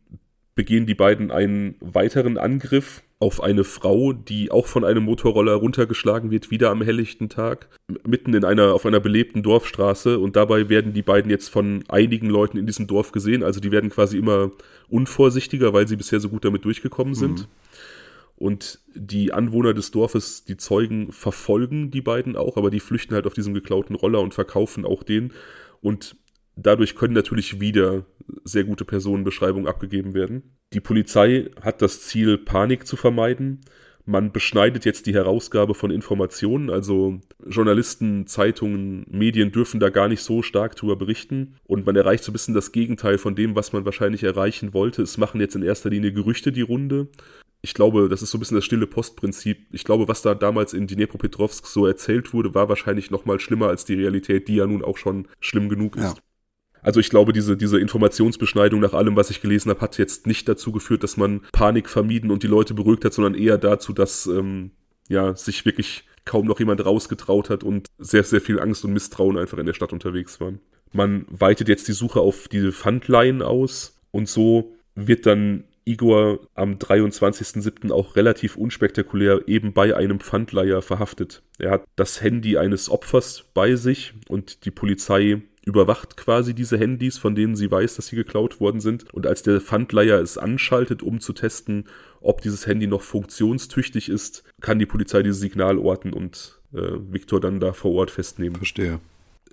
[0.55, 6.29] begehen die beiden einen weiteren Angriff auf eine Frau, die auch von einem Motorroller runtergeschlagen
[6.29, 7.67] wird, wieder am helllichten Tag,
[8.05, 12.29] mitten in einer, auf einer belebten Dorfstraße und dabei werden die beiden jetzt von einigen
[12.29, 14.51] Leuten in diesem Dorf gesehen, also die werden quasi immer
[14.87, 17.39] unvorsichtiger, weil sie bisher so gut damit durchgekommen sind.
[17.39, 17.45] Mhm.
[18.37, 23.25] Und die Anwohner des Dorfes, die Zeugen, verfolgen die beiden auch, aber die flüchten halt
[23.25, 25.33] auf diesem geklauten Roller und verkaufen auch den.
[25.81, 26.15] Und
[26.55, 28.05] dadurch können natürlich wieder
[28.43, 30.55] sehr gute Personenbeschreibungen abgegeben werden.
[30.73, 33.61] Die Polizei hat das Ziel, Panik zu vermeiden.
[34.05, 40.21] Man beschneidet jetzt die Herausgabe von Informationen, also Journalisten, Zeitungen, Medien dürfen da gar nicht
[40.21, 43.73] so stark drüber berichten und man erreicht so ein bisschen das Gegenteil von dem, was
[43.73, 45.01] man wahrscheinlich erreichen wollte.
[45.01, 47.09] Es machen jetzt in erster Linie Gerüchte die Runde
[47.61, 49.67] ich glaube, das ist so ein bisschen das stille Postprinzip.
[49.71, 53.67] Ich glaube, was da damals in Dnepropetrovsk so erzählt wurde, war wahrscheinlich noch mal schlimmer
[53.67, 56.03] als die Realität, die ja nun auch schon schlimm genug ist.
[56.03, 56.21] Ja.
[56.81, 60.47] Also ich glaube, diese, diese Informationsbeschneidung nach allem, was ich gelesen habe, hat jetzt nicht
[60.47, 64.27] dazu geführt, dass man Panik vermieden und die Leute beruhigt hat, sondern eher dazu, dass
[64.27, 64.71] ähm,
[65.09, 69.37] ja, sich wirklich kaum noch jemand rausgetraut hat und sehr, sehr viel Angst und Misstrauen
[69.37, 70.59] einfach in der Stadt unterwegs waren.
[70.93, 76.75] Man weitet jetzt die Suche auf diese Pfandleihen aus und so wird dann Igor am
[76.75, 77.91] 23.07.
[77.91, 81.41] auch relativ unspektakulär eben bei einem Pfandleiher verhaftet.
[81.57, 87.17] Er hat das Handy eines Opfers bei sich und die Polizei überwacht quasi diese Handys,
[87.17, 89.13] von denen sie weiß, dass sie geklaut worden sind.
[89.13, 91.85] Und als der Pfandleiher es anschaltet, um zu testen,
[92.21, 97.41] ob dieses Handy noch funktionstüchtig ist, kann die Polizei dieses Signal orten und äh, Viktor
[97.41, 98.55] dann da vor Ort festnehmen.
[98.55, 98.99] Verstehe.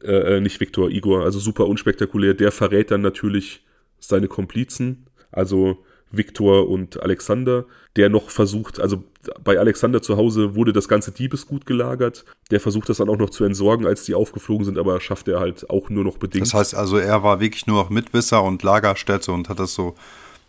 [0.02, 2.34] Äh, äh nicht Viktor, Igor, also super unspektakulär.
[2.34, 3.64] Der verrät dann natürlich
[3.98, 7.64] seine Komplizen, also Viktor und Alexander,
[7.96, 9.04] der noch versucht, also
[9.42, 12.24] bei Alexander zu Hause wurde das ganze Diebesgut gelagert.
[12.50, 15.40] Der versucht das dann auch noch zu entsorgen, als die aufgeflogen sind, aber schafft er
[15.40, 16.46] halt auch nur noch bedingt.
[16.46, 19.94] Das heißt also, er war wirklich nur noch Mitwisser und Lagerstätte und hat das so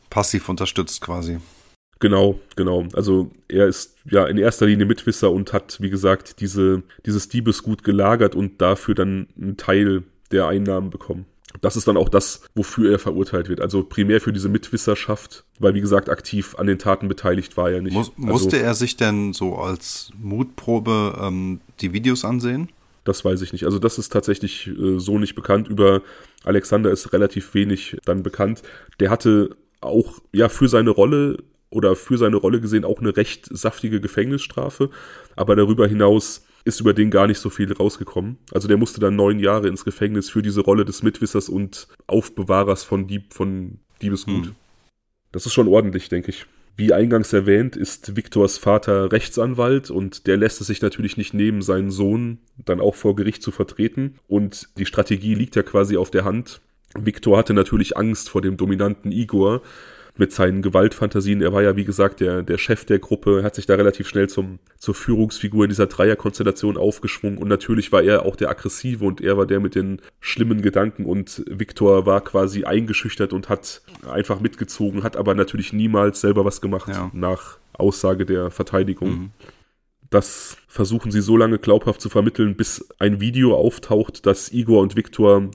[0.10, 1.40] passiv unterstützt quasi.
[2.00, 2.86] Genau, genau.
[2.94, 7.84] Also er ist ja in erster Linie Mitwisser und hat, wie gesagt, diese, dieses Diebesgut
[7.84, 11.26] gelagert und dafür dann einen Teil der Einnahmen bekommen.
[11.62, 13.62] Das ist dann auch das, wofür er verurteilt wird.
[13.62, 17.82] Also primär für diese Mitwisserschaft, weil wie gesagt, aktiv an den Taten beteiligt war er
[17.82, 17.94] nicht.
[17.94, 22.70] Muss, also, musste er sich denn so als Mutprobe ähm, die Videos ansehen?
[23.04, 23.66] Das weiß ich nicht.
[23.66, 25.68] Also das ist tatsächlich äh, so nicht bekannt.
[25.68, 26.02] Über
[26.44, 28.64] Alexander ist relativ wenig dann bekannt.
[29.00, 31.38] Der hatte auch ja für seine Rolle
[31.70, 34.90] oder für seine Rolle gesehen auch eine recht saftige Gefängnisstrafe.
[35.36, 38.38] Aber darüber hinaus ist über den gar nicht so viel rausgekommen.
[38.52, 42.84] Also der musste dann neun Jahre ins Gefängnis für diese Rolle des Mitwissers und Aufbewahrers
[42.84, 44.48] von, Dieb, von Diebesgut.
[44.48, 44.56] Hm.
[45.32, 46.46] Das ist schon ordentlich, denke ich.
[46.78, 51.62] Wie eingangs erwähnt, ist Viktors Vater Rechtsanwalt und der lässt es sich natürlich nicht nehmen,
[51.62, 54.16] seinen Sohn dann auch vor Gericht zu vertreten.
[54.28, 56.62] Und die Strategie liegt ja quasi auf der Hand.
[56.98, 59.62] Viktor hatte natürlich Angst vor dem dominanten Igor,
[60.18, 61.42] mit seinen Gewaltfantasien.
[61.42, 64.30] Er war ja, wie gesagt, der, der Chef der Gruppe, hat sich da relativ schnell
[64.30, 69.22] zum, zur Führungsfigur in dieser Dreierkonstellation aufgeschwungen und natürlich war er auch der Aggressive und
[69.22, 74.40] er war der mit den schlimmen Gedanken und Viktor war quasi eingeschüchtert und hat einfach
[74.40, 77.12] mitgezogen, hat aber natürlich niemals selber was gemacht ja.
[77.14, 79.10] nach Aussage der Verteidigung.
[79.10, 79.32] Mhm.
[80.10, 84.96] Das versuchen sie so lange glaubhaft zu vermitteln, bis ein Video auftaucht, das Igor und
[84.96, 85.50] Viktor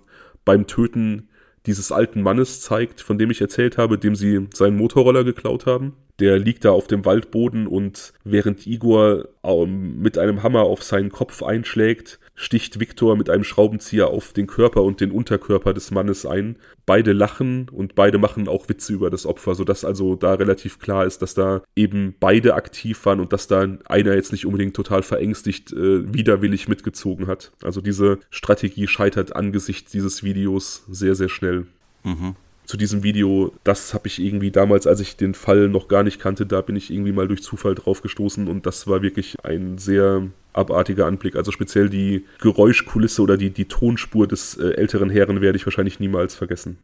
[0.44, 1.29] beim Töten
[1.66, 5.94] dieses alten Mannes zeigt, von dem ich erzählt habe, dem sie seinen Motorroller geklaut haben.
[6.18, 11.10] Der liegt da auf dem Waldboden und während Igor ähm, mit einem Hammer auf seinen
[11.10, 16.24] Kopf einschlägt, sticht Viktor mit einem Schraubenzieher auf den Körper und den Unterkörper des Mannes
[16.24, 16.56] ein.
[16.86, 21.04] Beide lachen und beide machen auch Witze über das Opfer, sodass also da relativ klar
[21.04, 25.02] ist, dass da eben beide aktiv waren und dass da einer jetzt nicht unbedingt total
[25.02, 27.52] verängstigt äh, widerwillig mitgezogen hat.
[27.62, 31.66] Also diese Strategie scheitert angesichts dieses Videos sehr, sehr schnell.
[32.04, 32.36] Mhm
[32.70, 36.20] zu diesem Video, das habe ich irgendwie damals, als ich den Fall noch gar nicht
[36.20, 39.76] kannte, da bin ich irgendwie mal durch Zufall drauf gestoßen und das war wirklich ein
[39.76, 41.34] sehr abartiger Anblick.
[41.34, 45.98] Also speziell die Geräuschkulisse oder die, die Tonspur des äh, älteren Herren werde ich wahrscheinlich
[45.98, 46.78] niemals vergessen.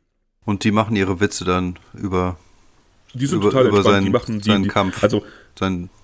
[0.44, 2.36] Und die machen ihre Witze dann über
[3.16, 5.02] die sind über, total entspannt, seinen, die machen die, die, Kampf.
[5.02, 5.24] Also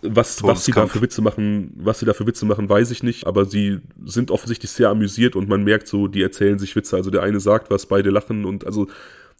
[0.02, 3.02] was, was sie da für Witze machen, was sie da für Witze machen, weiß ich
[3.02, 6.96] nicht, aber sie sind offensichtlich sehr amüsiert und man merkt so, die erzählen sich Witze.
[6.96, 8.88] Also der eine sagt was, beide lachen und also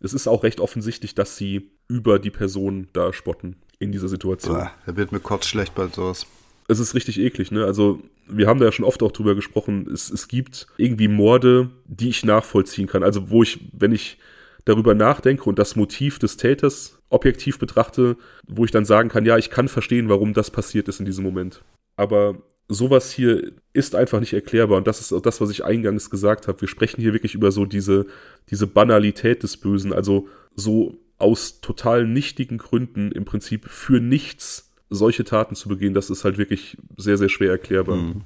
[0.03, 4.57] es ist auch recht offensichtlich, dass sie über die Person da spotten in dieser Situation.
[4.57, 6.27] Boah, da wird mir kurz schlecht bei sowas.
[6.68, 7.64] Es ist richtig eklig, ne?
[7.64, 9.89] Also, wir haben da ja schon oft auch drüber gesprochen.
[9.93, 13.03] Es, es gibt irgendwie Morde, die ich nachvollziehen kann.
[13.03, 14.18] Also, wo ich, wenn ich
[14.64, 19.39] darüber nachdenke und das Motiv des Täters objektiv betrachte, wo ich dann sagen kann, ja,
[19.39, 21.63] ich kann verstehen, warum das passiert ist in diesem Moment.
[21.97, 22.37] Aber
[22.69, 24.79] sowas hier ist einfach nicht erklärbar.
[24.79, 26.61] Und das ist auch das, was ich eingangs gesagt habe.
[26.61, 28.07] Wir sprechen hier wirklich über so diese,
[28.51, 29.93] diese Banalität des Bösen.
[29.93, 36.11] Also so aus total nichtigen Gründen im Prinzip für nichts solche Taten zu begehen, das
[36.11, 37.97] ist halt wirklich sehr, sehr schwer erklärbar.
[37.97, 38.23] Mhm.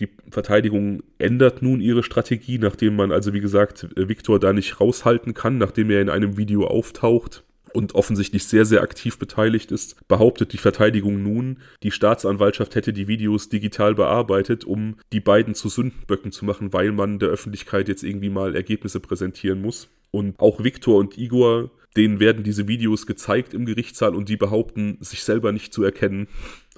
[0.00, 5.34] Die Verteidigung ändert nun ihre Strategie, nachdem man also, wie gesagt, Viktor da nicht raushalten
[5.34, 10.52] kann, nachdem er in einem Video auftaucht und offensichtlich sehr, sehr aktiv beteiligt ist, behauptet
[10.52, 16.32] die Verteidigung nun, die Staatsanwaltschaft hätte die Videos digital bearbeitet, um die beiden zu Sündenböcken
[16.32, 19.88] zu machen, weil man der Öffentlichkeit jetzt irgendwie mal Ergebnisse präsentieren muss.
[20.10, 24.98] Und auch Viktor und Igor, denen werden diese Videos gezeigt im Gerichtssaal und die behaupten,
[25.00, 26.28] sich selber nicht zu erkennen.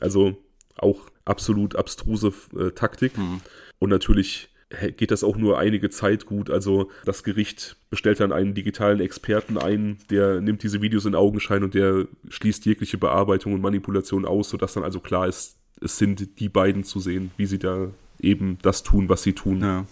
[0.00, 0.36] Also
[0.76, 3.16] auch absolut abstruse äh, Taktik.
[3.16, 3.40] Mhm.
[3.78, 4.51] Und natürlich
[4.96, 6.50] geht das auch nur einige Zeit gut.
[6.50, 11.62] Also das Gericht bestellt dann einen digitalen Experten ein, der nimmt diese Videos in Augenschein
[11.62, 16.38] und der schließt jegliche Bearbeitung und Manipulation aus, sodass dann also klar ist, es sind
[16.40, 17.88] die beiden zu sehen, wie sie da
[18.20, 19.60] eben das tun, was sie tun.
[19.60, 19.86] Ja,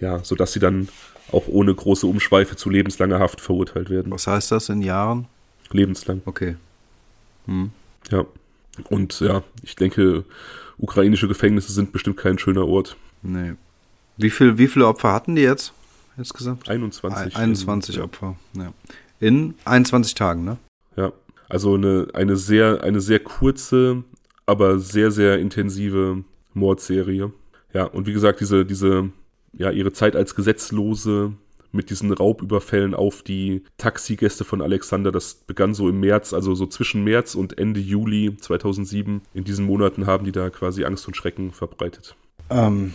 [0.00, 0.88] ja sodass sie dann
[1.32, 4.12] auch ohne große Umschweife zu lebenslanger Haft verurteilt werden.
[4.12, 5.26] Was heißt das in Jahren?
[5.70, 6.22] Lebenslang.
[6.24, 6.56] Okay.
[7.46, 7.70] Hm.
[8.10, 8.24] Ja.
[8.90, 10.24] Und ja, ich denke,
[10.78, 12.96] ukrainische Gefängnisse sind bestimmt kein schöner Ort.
[13.22, 13.52] Nee.
[14.16, 15.72] Wie, viel, wie viele Opfer hatten die jetzt
[16.16, 16.68] insgesamt?
[16.68, 17.36] 21.
[17.36, 18.72] 21 in, Opfer, ja.
[19.20, 20.56] In 21 Tagen, ne?
[20.96, 21.12] Ja.
[21.48, 24.04] Also eine, eine, sehr, eine sehr kurze,
[24.46, 27.32] aber sehr, sehr intensive Mordserie.
[27.72, 29.10] Ja, und wie gesagt, diese, diese,
[29.52, 31.32] ja, ihre Zeit als Gesetzlose
[31.72, 36.66] mit diesen Raubüberfällen auf die Taxigäste von Alexander, das begann so im März, also so
[36.66, 39.22] zwischen März und Ende Juli 2007.
[39.34, 42.14] In diesen Monaten haben die da quasi Angst und Schrecken verbreitet.
[42.48, 42.94] Ähm,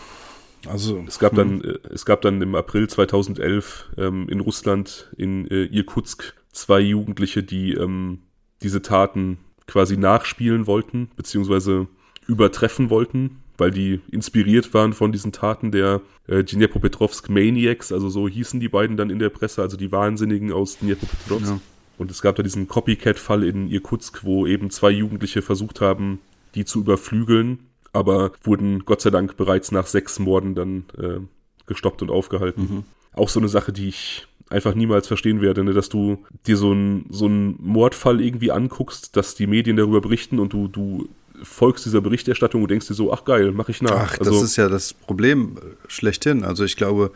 [0.68, 1.70] also, es gab dann, hm.
[1.70, 7.44] äh, es gab dann im April 2011 ähm, in Russland, in äh, Irkutsk, zwei Jugendliche,
[7.44, 8.20] die ähm,
[8.62, 9.38] diese Taten
[9.68, 11.88] quasi nachspielen wollten, beziehungsweise
[12.28, 18.28] übertreffen wollten, weil die inspiriert waren von diesen Taten der äh, Dnepropetrovsk Maniacs, also so
[18.28, 21.52] hießen die beiden dann in der Presse, also die Wahnsinnigen aus Dnepropetrovsk.
[21.52, 21.60] Ja.
[21.98, 26.20] Und es gab da diesen Copycat-Fall in Irkutsk, wo eben zwei Jugendliche versucht haben,
[26.56, 27.69] die zu überflügeln
[28.00, 31.20] aber wurden Gott sei Dank bereits nach sechs Morden dann äh,
[31.68, 32.62] gestoppt und aufgehalten.
[32.62, 32.84] Mhm.
[33.14, 35.74] Auch so eine Sache, die ich einfach niemals verstehen werde, ne?
[35.74, 40.54] dass du dir so einen so Mordfall irgendwie anguckst, dass die Medien darüber berichten und
[40.54, 41.08] du, du
[41.44, 44.14] folgst dieser Berichterstattung und denkst dir so, ach geil, mach ich nach.
[44.14, 46.44] Ach, also, das ist ja das Problem schlechthin.
[46.44, 47.12] Also ich glaube,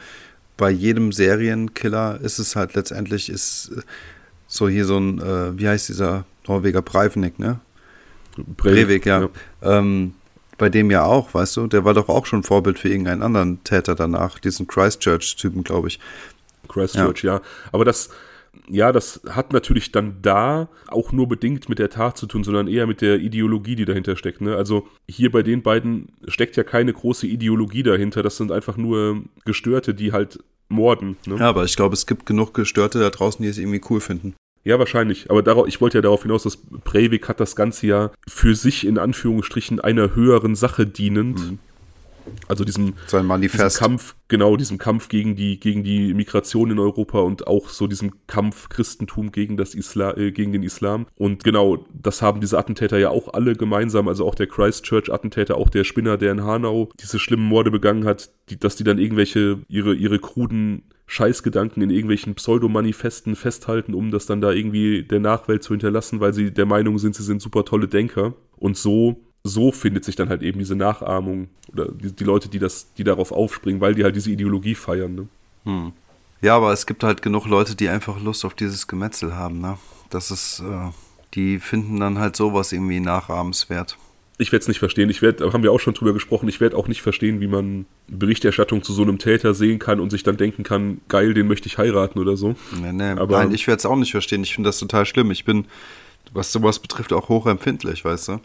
[0.57, 3.71] bei jedem Serienkiller ist es halt letztendlich ist
[4.47, 7.59] so hier so ein, äh, wie heißt dieser Norweger Breivnik, ne?
[8.35, 9.21] Breivik, Breivik ja.
[9.21, 9.29] ja.
[9.79, 10.13] Ähm,
[10.57, 13.63] bei dem ja auch, weißt du, der war doch auch schon Vorbild für irgendeinen anderen
[13.63, 15.99] Täter danach, diesen Christchurch-Typen, glaube ich.
[16.67, 17.35] Christchurch, ja.
[17.35, 17.41] ja.
[17.71, 18.09] Aber das,
[18.67, 22.67] ja, das hat natürlich dann da auch nur bedingt mit der Tat zu tun, sondern
[22.67, 24.41] eher mit der Ideologie, die dahinter steckt.
[24.41, 24.55] Ne?
[24.55, 28.23] Also hier bei den beiden steckt ja keine große Ideologie dahinter.
[28.23, 30.39] Das sind einfach nur Gestörte, die halt
[30.69, 31.17] morden.
[31.25, 31.37] Ne?
[31.37, 34.35] Ja, aber ich glaube, es gibt genug Gestörte da draußen, die es irgendwie cool finden.
[34.63, 35.29] Ja, wahrscheinlich.
[35.29, 38.87] Aber darauf, ich wollte ja darauf hinaus, dass Breivik hat das Ganze ja für sich
[38.87, 41.39] in Anführungsstrichen einer höheren Sache dienend.
[41.39, 41.59] Mhm.
[42.47, 43.63] Also diesem, Sein Manifest.
[43.63, 47.87] diesem Kampf, genau, diesem Kampf gegen die, gegen die Migration in Europa und auch so
[47.87, 51.07] diesem Kampf Christentum gegen das Islam, äh, gegen den Islam.
[51.15, 55.69] Und genau, das haben diese Attentäter ja auch alle gemeinsam, also auch der Christchurch-Attentäter, auch
[55.69, 59.59] der Spinner, der in Hanau diese schlimmen Morde begangen hat, die, dass die dann irgendwelche,
[59.67, 65.63] ihre, ihre kruden Scheißgedanken in irgendwelchen Pseudomanifesten festhalten, um das dann da irgendwie der Nachwelt
[65.63, 68.33] zu hinterlassen, weil sie der Meinung sind, sie sind super tolle Denker.
[68.55, 72.59] Und so, so findet sich dann halt eben diese Nachahmung oder die, die Leute, die
[72.59, 75.15] das, die darauf aufspringen, weil die halt diese Ideologie feiern.
[75.15, 75.27] Ne?
[75.65, 75.93] Hm.
[76.41, 79.77] Ja, aber es gibt halt genug Leute, die einfach Lust auf dieses Gemetzel haben, ne?
[80.09, 80.91] Das ist, äh,
[81.33, 83.97] die finden dann halt sowas irgendwie nachahmenswert
[84.37, 85.09] ich werde es nicht verstehen.
[85.09, 87.85] Ich werde, haben wir auch schon drüber gesprochen, ich werde auch nicht verstehen, wie man
[88.07, 91.67] Berichterstattung zu so einem Täter sehen kann und sich dann denken kann, geil, den möchte
[91.67, 92.55] ich heiraten oder so.
[92.81, 94.43] Nee, nee, Aber, nein, ich werde es auch nicht verstehen.
[94.43, 95.29] Ich finde das total schlimm.
[95.31, 95.65] Ich bin,
[96.33, 98.39] was sowas betrifft, auch hochempfindlich, weißt du.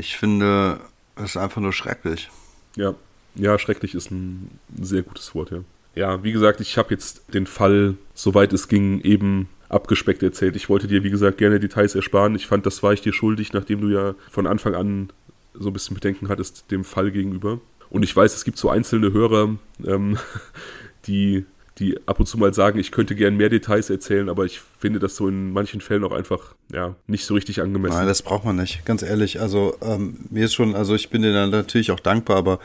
[0.00, 0.80] Ich finde,
[1.16, 2.30] es ist einfach nur schrecklich.
[2.74, 2.94] Ja,
[3.34, 5.58] ja, schrecklich ist ein sehr gutes Wort, ja.
[5.94, 10.56] Ja, wie gesagt, ich habe jetzt den Fall, soweit es ging, eben abgespeckt erzählt.
[10.56, 12.34] Ich wollte dir, wie gesagt, gerne Details ersparen.
[12.34, 15.10] Ich fand, das war ich dir schuldig, nachdem du ja von Anfang an
[15.52, 17.60] so ein bisschen Bedenken hattest dem Fall gegenüber.
[17.90, 20.16] Und ich weiß, es gibt so einzelne Hörer, ähm,
[21.06, 21.44] die,
[21.80, 24.98] die ab und zu mal sagen, ich könnte gern mehr Details erzählen, aber ich finde
[24.98, 27.96] das so in manchen Fällen auch einfach ja, nicht so richtig angemessen.
[27.96, 29.40] Nein, das braucht man nicht, ganz ehrlich.
[29.40, 32.60] Also ähm, mir ist schon, also ich bin dir natürlich auch dankbar, aber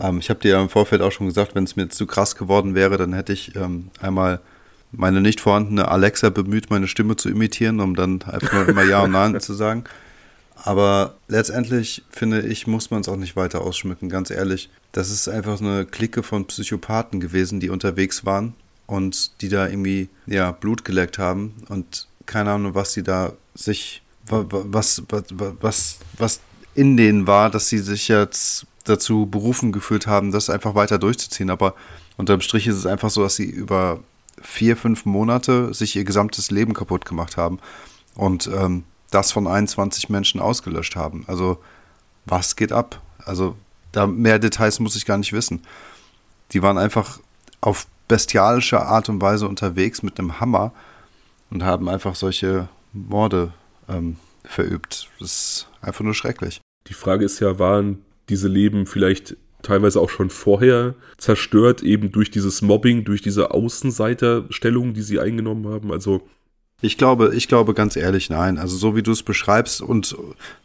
[0.00, 2.34] ähm, ich habe dir ja im Vorfeld auch schon gesagt, wenn es mir zu krass
[2.34, 4.40] geworden wäre, dann hätte ich ähm, einmal
[4.90, 9.04] meine nicht vorhandene Alexa bemüht, meine Stimme zu imitieren, um dann einfach nur immer Ja
[9.04, 9.84] und Nein zu sagen.
[10.56, 14.70] Aber letztendlich finde ich, muss man es auch nicht weiter ausschmücken, ganz ehrlich.
[14.92, 18.54] Das ist einfach eine Clique von Psychopathen gewesen, die unterwegs waren
[18.86, 24.02] und die da irgendwie ja, Blut geleckt haben und keine Ahnung, was sie da sich,
[24.26, 25.02] was, was,
[25.60, 26.40] was, was
[26.74, 31.50] in denen war, dass sie sich jetzt dazu berufen gefühlt haben, das einfach weiter durchzuziehen.
[31.50, 31.74] Aber
[32.16, 34.00] unterm Strich ist es einfach so, dass sie über
[34.40, 37.58] vier, fünf Monate sich ihr gesamtes Leben kaputt gemacht haben.
[38.14, 38.84] Und ähm,
[39.14, 41.24] das von 21 Menschen ausgelöscht haben.
[41.26, 41.58] Also
[42.26, 43.00] was geht ab?
[43.24, 43.56] Also
[43.92, 45.62] da mehr Details muss ich gar nicht wissen.
[46.52, 47.20] Die waren einfach
[47.60, 50.72] auf bestialische Art und Weise unterwegs mit einem Hammer
[51.50, 53.52] und haben einfach solche Morde
[53.88, 55.08] ähm, verübt.
[55.20, 56.60] Das ist einfach nur schrecklich.
[56.88, 62.30] Die Frage ist ja, waren diese Leben vielleicht teilweise auch schon vorher zerstört, eben durch
[62.30, 65.90] dieses Mobbing, durch diese Außenseiterstellung, die sie eingenommen haben?
[65.92, 66.22] Also
[66.80, 68.58] ich glaube, ich glaube ganz ehrlich, nein.
[68.58, 70.16] Also so wie du es beschreibst und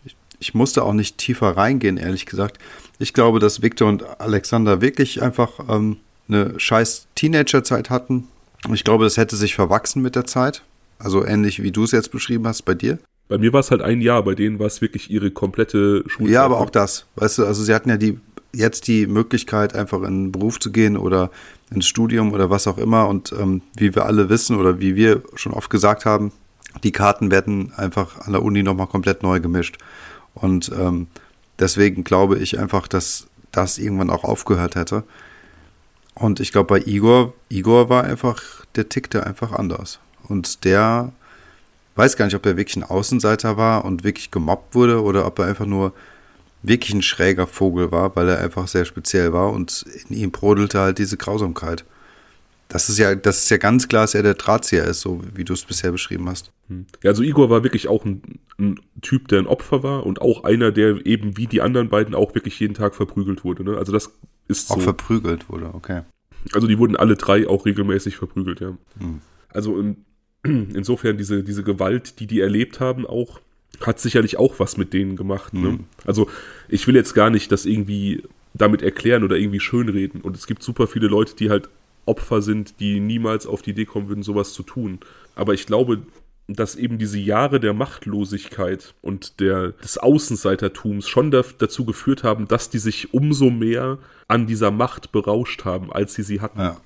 [0.05, 2.59] ich, ich musste auch nicht tiefer reingehen, ehrlich gesagt.
[2.97, 5.97] Ich glaube, dass Victor und Alexander wirklich einfach ähm,
[6.27, 8.27] eine scheiß Teenagerzeit hatten.
[8.73, 10.63] Ich glaube, das hätte sich verwachsen mit der Zeit.
[10.97, 12.99] Also ähnlich wie du es jetzt beschrieben hast bei dir.
[13.29, 16.33] Bei mir war es halt ein Jahr, bei denen war es wirklich ihre komplette Schulzeit.
[16.33, 17.05] Ja, aber auch das.
[17.15, 18.19] Weißt du, also sie hatten ja die
[18.51, 21.29] jetzt die Möglichkeit, einfach in einen Beruf zu gehen oder
[21.71, 23.07] ins Studium oder was auch immer.
[23.07, 26.31] Und ähm, wie wir alle wissen oder wie wir schon oft gesagt haben,
[26.83, 29.77] die Karten werden einfach an der Uni nochmal komplett neu gemischt.
[30.33, 31.07] Und ähm,
[31.59, 35.03] deswegen glaube ich einfach, dass das irgendwann auch aufgehört hätte.
[36.15, 39.99] Und ich glaube, bei Igor, Igor war einfach, der tickte einfach anders.
[40.27, 41.11] Und der
[41.95, 45.39] weiß gar nicht, ob er wirklich ein Außenseiter war und wirklich gemobbt wurde oder ob
[45.39, 45.93] er einfach nur
[46.61, 50.79] wirklich ein schräger Vogel war, weil er einfach sehr speziell war und in ihm brodelte
[50.79, 51.85] halt diese Grausamkeit.
[52.67, 55.43] Das ist ja, das ist ja ganz klar, dass er der Drahtzieher ist, so wie
[55.43, 56.51] du es bisher beschrieben hast.
[56.67, 56.85] Hm.
[57.01, 60.43] Ja, also Igor war wirklich auch ein, ein, Typ, der ein Opfer war und auch
[60.43, 63.63] einer, der eben wie die anderen beiden auch wirklich jeden Tag verprügelt wurde.
[63.63, 63.75] Ne?
[63.75, 64.11] Also das
[64.47, 64.75] ist so.
[64.75, 66.01] Auch verprügelt wurde, okay.
[66.53, 68.77] Also die wurden alle drei auch regelmäßig verprügelt, ja.
[68.99, 69.21] Hm.
[69.49, 70.05] Also in,
[70.43, 73.39] insofern diese, diese Gewalt, die die erlebt haben, auch
[73.81, 75.53] hat sicherlich auch was mit denen gemacht.
[75.53, 75.69] Ne?
[75.69, 75.85] Mhm.
[76.05, 76.29] Also
[76.67, 78.23] ich will jetzt gar nicht das irgendwie
[78.53, 80.21] damit erklären oder irgendwie schönreden.
[80.21, 81.69] Und es gibt super viele Leute, die halt
[82.05, 84.99] Opfer sind, die niemals auf die Idee kommen würden, sowas zu tun.
[85.35, 86.01] Aber ich glaube,
[86.47, 92.47] dass eben diese Jahre der Machtlosigkeit und der, des Außenseitertums schon da, dazu geführt haben,
[92.47, 96.59] dass die sich umso mehr an dieser Macht berauscht haben, als sie sie hatten.
[96.59, 96.81] Ja.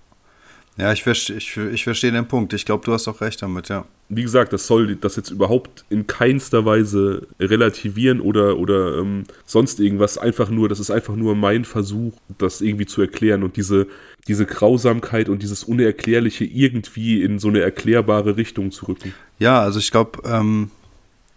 [0.76, 2.52] Ja, ich verstehe ich, ich versteh den Punkt.
[2.54, 3.86] Ich glaube, du hast auch recht damit, ja.
[4.10, 9.80] Wie gesagt, das soll das jetzt überhaupt in keinster Weise relativieren oder, oder ähm, sonst
[9.80, 10.18] irgendwas.
[10.18, 13.88] Einfach nur, das ist einfach nur mein Versuch, das irgendwie zu erklären und diese,
[14.28, 19.14] diese Grausamkeit und dieses Unerklärliche irgendwie in so eine erklärbare Richtung zu rücken.
[19.38, 20.72] Ja, also ich glaube, ähm,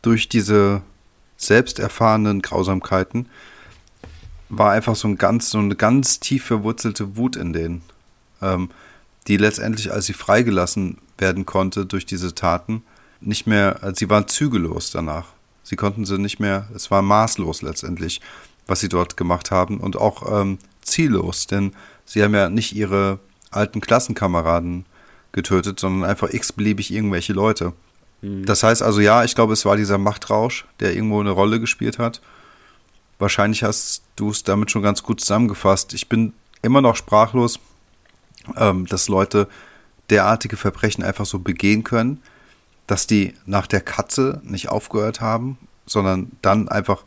[0.00, 0.82] durch diese
[1.36, 3.26] selbst erfahrenen Grausamkeiten
[4.48, 7.82] war einfach so ein ganz, so eine ganz tief verwurzelte Wut in denen.
[8.40, 8.70] Ähm,
[9.28, 12.82] die letztendlich, als sie freigelassen werden konnte durch diese Taten,
[13.20, 15.26] nicht mehr, äh, sie waren zügellos danach.
[15.62, 18.20] Sie konnten sie nicht mehr, es war maßlos letztendlich,
[18.66, 21.72] was sie dort gemacht haben und auch ähm, ziellos, denn
[22.04, 23.18] sie haben ja nicht ihre
[23.50, 24.86] alten Klassenkameraden
[25.32, 27.72] getötet, sondern einfach x-beliebig irgendwelche Leute.
[28.22, 28.46] Mhm.
[28.46, 31.98] Das heißt also, ja, ich glaube, es war dieser Machtrausch, der irgendwo eine Rolle gespielt
[31.98, 32.20] hat.
[33.18, 35.94] Wahrscheinlich hast du es damit schon ganz gut zusammengefasst.
[35.94, 37.58] Ich bin immer noch sprachlos,
[38.56, 39.48] ähm, dass Leute
[40.10, 42.22] derartige Verbrechen einfach so begehen können,
[42.86, 47.04] dass die nach der Katze nicht aufgehört haben, sondern dann einfach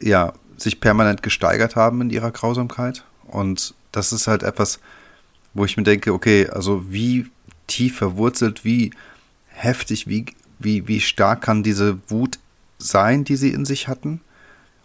[0.00, 3.04] ja sich permanent gesteigert haben in ihrer Grausamkeit.
[3.26, 4.80] Und das ist halt etwas,
[5.54, 7.26] wo ich mir denke, okay, also wie
[7.66, 8.92] tief verwurzelt, wie
[9.48, 10.26] heftig, wie,
[10.58, 12.38] wie, wie stark kann diese Wut
[12.78, 14.20] sein, die sie in sich hatten?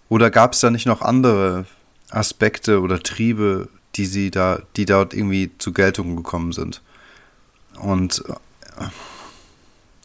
[0.10, 1.66] Oder gab es da nicht noch andere
[2.10, 6.82] Aspekte oder Triebe, die sie da, die dort irgendwie zu Geltung gekommen sind.
[7.82, 8.86] Und äh,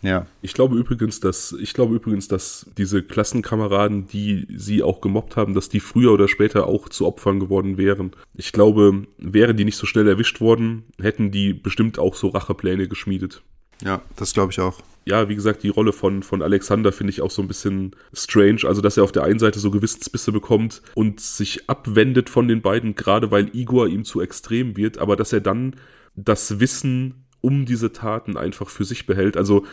[0.03, 0.27] ja.
[0.41, 5.53] Ich glaube übrigens, dass ich glaube übrigens, dass diese Klassenkameraden, die sie auch gemobbt haben,
[5.55, 8.13] dass die früher oder später auch zu Opfern geworden wären.
[8.35, 12.89] Ich glaube, wären die nicht so schnell erwischt worden, hätten die bestimmt auch so Rachepläne
[12.89, 13.43] geschmiedet.
[13.83, 14.81] Ja, das glaube ich auch.
[15.05, 18.61] Ja, wie gesagt, die Rolle von, von Alexander finde ich auch so ein bisschen strange.
[18.65, 22.61] Also, dass er auf der einen Seite so Gewissensbisse bekommt und sich abwendet von den
[22.61, 25.77] beiden, gerade weil Igor ihm zu extrem wird, aber dass er dann
[26.17, 29.37] das Wissen um diese Taten einfach für sich behält.
[29.37, 29.65] Also,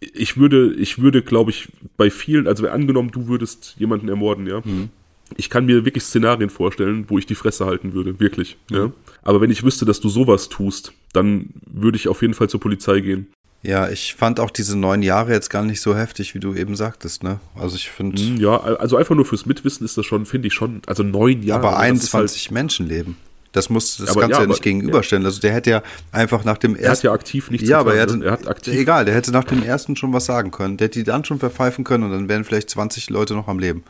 [0.00, 4.60] ich würde, ich würde, glaube ich, bei vielen, also angenommen, du würdest jemanden ermorden, ja.
[4.64, 4.90] Mhm.
[5.36, 8.56] Ich kann mir wirklich Szenarien vorstellen, wo ich die Fresse halten würde, wirklich.
[8.70, 8.76] Mhm.
[8.76, 8.92] Ja.
[9.22, 12.60] Aber wenn ich wüsste, dass du sowas tust, dann würde ich auf jeden Fall zur
[12.60, 13.26] Polizei gehen.
[13.62, 16.76] Ja, ich fand auch diese neun Jahre jetzt gar nicht so heftig, wie du eben
[16.76, 17.40] sagtest, ne?
[17.56, 18.20] Also ich finde.
[18.20, 21.42] Hm, ja, also einfach nur fürs Mitwissen ist das schon, finde ich schon, also neun
[21.42, 21.66] Jahre.
[21.66, 23.16] Aber 21 halt, Menschenleben.
[23.52, 25.22] Das muss, das aber, kannst ja, ja nicht gegenüberstellen.
[25.22, 25.28] Ja.
[25.28, 25.82] Also der hätte ja
[26.12, 26.84] einfach nach dem ersten.
[26.84, 28.74] Er hat ja aktiv nichts Ja, aber er, hatte, er hat aktiv.
[28.74, 30.76] Egal, der hätte nach dem ersten schon was sagen können.
[30.76, 33.58] Der hätte die dann schon verpfeifen können und dann wären vielleicht 20 Leute noch am
[33.58, 33.82] Leben.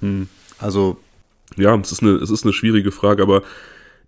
[0.00, 0.28] Hm.
[0.58, 0.98] Also.
[1.56, 3.42] Ja, es ist eine, es ist eine schwierige Frage, aber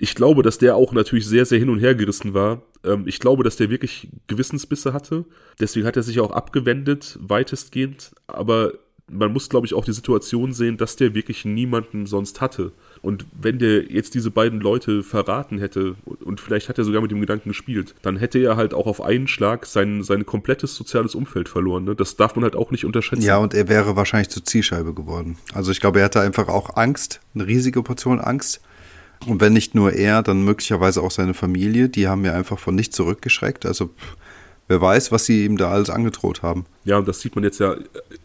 [0.03, 2.63] ich glaube, dass der auch natürlich sehr, sehr hin und her gerissen war.
[2.83, 5.25] Ähm, ich glaube, dass der wirklich Gewissensbisse hatte.
[5.61, 8.11] Deswegen hat er sich auch abgewendet, weitestgehend.
[8.27, 8.73] Aber
[9.09, 12.73] man muss, glaube ich, auch die Situation sehen, dass der wirklich niemanden sonst hatte.
[13.01, 15.95] Und wenn der jetzt diese beiden Leute verraten hätte,
[16.25, 19.01] und vielleicht hat er sogar mit dem Gedanken gespielt, dann hätte er halt auch auf
[19.01, 21.85] einen Schlag sein, sein komplettes soziales Umfeld verloren.
[21.85, 21.95] Ne?
[21.95, 23.23] Das darf man halt auch nicht unterschätzen.
[23.23, 25.37] Ja, und er wäre wahrscheinlich zur Zielscheibe geworden.
[25.55, 28.61] Also ich glaube, er hatte einfach auch Angst, eine riesige Portion Angst.
[29.27, 31.89] Und wenn nicht nur er, dann möglicherweise auch seine Familie.
[31.89, 33.67] Die haben ja einfach von nicht zurückgeschreckt.
[33.67, 33.91] Also
[34.69, 36.65] wer weiß, was sie ihm da alles angedroht haben.
[36.85, 37.77] Ja, und das sieht man jetzt ja,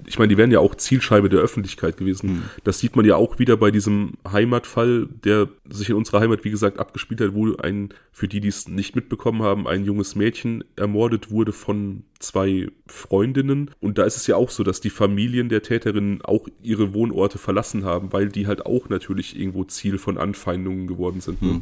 [0.06, 2.30] ich meine, die wären ja auch Zielscheibe der Öffentlichkeit gewesen.
[2.30, 2.44] Hm.
[2.64, 6.50] Das sieht man ja auch wieder bei diesem Heimatfall, der sich in unserer Heimat, wie
[6.50, 10.64] gesagt, abgespielt hat, wo ein, für die, die es nicht mitbekommen haben, ein junges Mädchen
[10.76, 13.72] ermordet wurde von zwei Freundinnen.
[13.80, 17.38] Und da ist es ja auch so, dass die Familien der Täterinnen auch ihre Wohnorte
[17.38, 21.42] verlassen haben, weil die halt auch natürlich irgendwo Ziel von Anfeindungen geworden sind.
[21.42, 21.50] Ne?
[21.50, 21.62] Hm.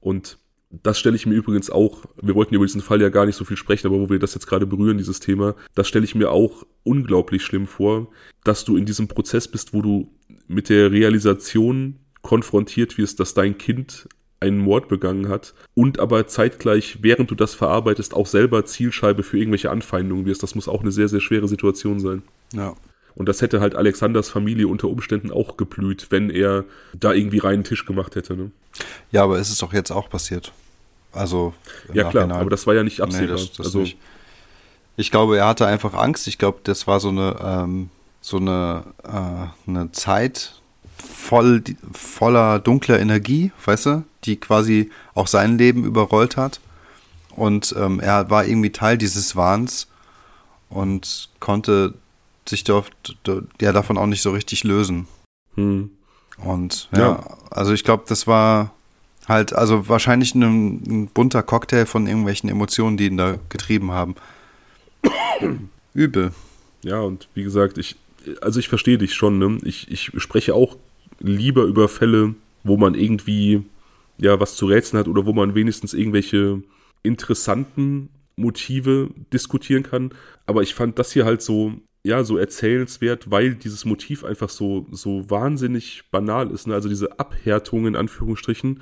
[0.00, 0.38] Und
[0.82, 3.44] das stelle ich mir übrigens auch, wir wollten über diesen Fall ja gar nicht so
[3.44, 6.30] viel sprechen, aber wo wir das jetzt gerade berühren, dieses Thema, das stelle ich mir
[6.30, 8.08] auch unglaublich schlimm vor,
[8.44, 10.10] dass du in diesem Prozess bist, wo du
[10.46, 14.08] mit der Realisation konfrontiert wirst, dass dein Kind
[14.40, 19.38] einen Mord begangen hat und aber zeitgleich, während du das verarbeitest, auch selber Zielscheibe für
[19.38, 20.42] irgendwelche Anfeindungen wirst.
[20.42, 22.22] Das muss auch eine sehr, sehr schwere Situation sein.
[22.52, 22.74] Ja.
[23.14, 26.64] Und das hätte halt Alexanders Familie unter Umständen auch geblüht, wenn er
[26.98, 28.36] da irgendwie reinen Tisch gemacht hätte.
[28.36, 28.50] Ne?
[29.12, 30.52] Ja, aber ist es doch jetzt auch passiert.
[31.14, 31.54] Also.
[31.92, 33.36] Ja, klar, aber das war ja nicht absehbar.
[33.36, 33.98] Nee, das, das also, nicht.
[34.96, 36.26] Ich glaube, er hatte einfach Angst.
[36.28, 37.90] Ich glaube, das war so eine, ähm,
[38.20, 40.54] so eine, äh, eine Zeit
[40.96, 41.62] voll,
[41.92, 46.60] voller dunkler Energie, weißt du, die quasi auch sein Leben überrollt hat.
[47.30, 49.88] Und ähm, er war irgendwie Teil dieses Wahns
[50.70, 51.94] und konnte
[52.48, 52.92] sich dort,
[53.60, 55.08] ja, davon auch nicht so richtig lösen.
[55.54, 55.90] Hm.
[56.38, 58.73] Und ja, ja, also ich glaube, das war
[59.28, 64.14] halt, also wahrscheinlich ein, ein, bunter Cocktail von irgendwelchen Emotionen, die ihn da getrieben haben.
[65.94, 66.32] Übel.
[66.82, 67.96] Ja, und wie gesagt, ich,
[68.40, 69.58] also ich verstehe dich schon, ne?
[69.62, 70.76] Ich, ich spreche auch
[71.20, 73.62] lieber über Fälle, wo man irgendwie
[74.18, 76.62] ja was zu rätseln hat oder wo man wenigstens irgendwelche
[77.02, 80.10] interessanten Motive diskutieren kann.
[80.46, 81.72] Aber ich fand das hier halt so,
[82.02, 86.66] ja, so erzählenswert, weil dieses Motiv einfach so, so wahnsinnig banal ist.
[86.66, 86.74] Ne?
[86.74, 88.80] Also diese Abhärtung in Anführungsstrichen,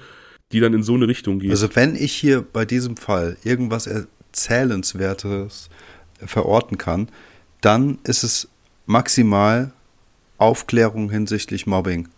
[0.53, 1.51] die dann in so eine Richtung geht.
[1.51, 5.69] Also wenn ich hier bei diesem Fall irgendwas Erzählenswertes
[6.25, 7.09] verorten kann,
[7.61, 8.49] dann ist es
[8.87, 9.73] maximal
[10.39, 12.09] Aufklärung hinsichtlich Mobbing.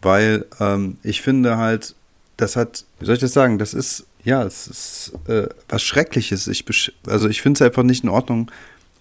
[0.00, 1.94] Weil ähm, ich finde halt,
[2.36, 6.46] das hat, wie soll ich das sagen, das ist, ja, es ist äh, was Schreckliches.
[6.46, 6.64] Ich
[7.06, 8.50] also ich finde es einfach nicht in Ordnung,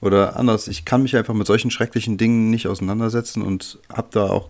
[0.01, 4.27] oder anders, ich kann mich einfach mit solchen schrecklichen Dingen nicht auseinandersetzen und habe da
[4.27, 4.49] auch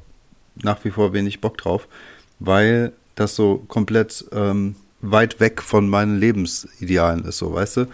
[0.56, 1.88] nach wie vor wenig Bock drauf,
[2.40, 7.86] weil das so komplett ähm, weit weg von meinen Lebensidealen ist, so, weißt du?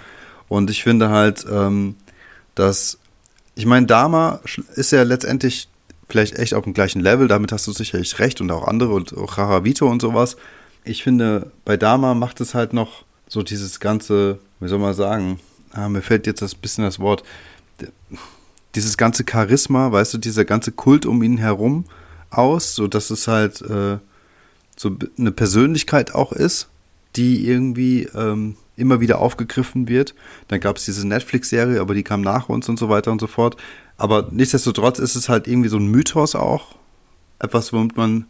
[0.47, 1.95] Und ich finde halt, ähm,
[2.55, 2.99] dass,
[3.55, 4.41] ich meine, Dama
[4.75, 5.69] ist ja letztendlich
[6.07, 9.17] vielleicht echt auf dem gleichen Level, damit hast du sicherlich recht und auch andere und
[9.17, 10.37] auch Haravito und sowas.
[10.83, 15.39] Ich finde, bei Dama macht es halt noch so dieses ganze, wie soll man sagen,
[15.71, 17.23] ah, mir fällt jetzt das bisschen das Wort,
[18.75, 21.85] dieses ganze Charisma, weißt du, dieser ganze Kult um ihn herum
[22.29, 23.97] aus, so dass es halt äh,
[24.75, 26.69] so eine Persönlichkeit auch ist,
[27.15, 30.15] die irgendwie ähm, immer wieder aufgegriffen wird.
[30.47, 33.27] Dann gab es diese Netflix-Serie, aber die kam nach uns und so weiter und so
[33.27, 33.57] fort.
[33.97, 36.75] Aber nichtsdestotrotz ist es halt irgendwie so ein Mythos auch.
[37.39, 38.25] Etwas, womit man.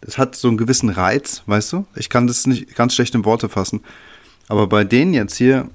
[0.00, 1.86] Es hat so einen gewissen Reiz, weißt du?
[1.94, 3.82] Ich kann das nicht ganz schlecht in Worte fassen.
[4.48, 5.68] Aber bei denen jetzt hier,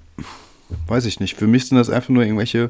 [0.87, 1.35] weiß ich nicht.
[1.35, 2.69] Für mich sind das einfach nur irgendwelche,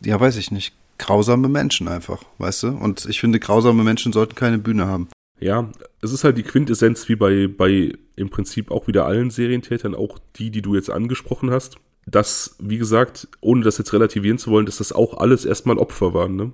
[0.00, 2.68] ja, weiß ich nicht, grausame Menschen einfach, weißt du?
[2.68, 5.08] Und ich finde, grausame Menschen sollten keine Bühne haben.
[5.40, 5.70] Ja,
[6.02, 10.18] es ist halt die Quintessenz wie bei, bei im Prinzip auch wieder allen Serientätern, auch
[10.36, 11.76] die, die du jetzt angesprochen hast.
[12.06, 16.14] Dass, wie gesagt, ohne das jetzt relativieren zu wollen, dass das auch alles erstmal Opfer
[16.14, 16.52] waren, ne?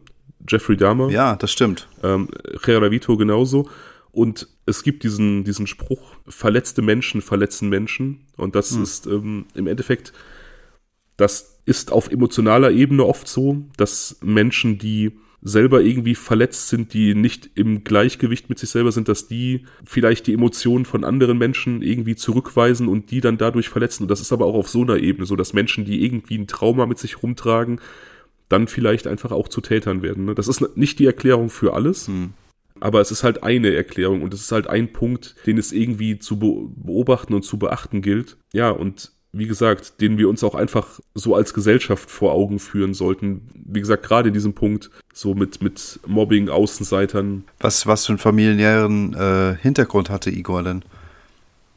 [0.49, 1.11] Jeffrey Dahmer.
[1.11, 1.89] Ja, das stimmt.
[2.03, 2.29] Ähm,
[2.63, 3.69] Vito genauso.
[4.13, 8.27] Und es gibt diesen, diesen Spruch, verletzte Menschen verletzen Menschen.
[8.37, 8.83] Und das hm.
[8.83, 10.13] ist ähm, im Endeffekt
[11.17, 17.15] das ist auf emotionaler Ebene oft so, dass Menschen, die selber irgendwie verletzt sind, die
[17.15, 21.83] nicht im Gleichgewicht mit sich selber sind, dass die vielleicht die Emotionen von anderen Menschen
[21.83, 24.05] irgendwie zurückweisen und die dann dadurch verletzen.
[24.05, 26.49] Und das ist aber auch auf so einer Ebene so, dass Menschen, die irgendwie ein
[26.49, 27.81] Trauma mit sich rumtragen,
[28.49, 30.25] dann vielleicht einfach auch zu Tätern werden.
[30.25, 30.35] Ne?
[30.35, 32.09] Das ist nicht die Erklärung für alles.
[32.09, 32.33] Hm.
[32.81, 36.19] Aber es ist halt eine Erklärung und es ist halt ein Punkt, den es irgendwie
[36.19, 38.37] zu beobachten und zu beachten gilt.
[38.53, 42.95] Ja, und wie gesagt, den wir uns auch einfach so als Gesellschaft vor Augen führen
[42.95, 43.43] sollten.
[43.55, 47.45] Wie gesagt, gerade in diesem Punkt, so mit, mit Mobbing, Außenseitern.
[47.61, 50.83] Was, was für einen familiären äh, Hintergrund hatte Igor denn?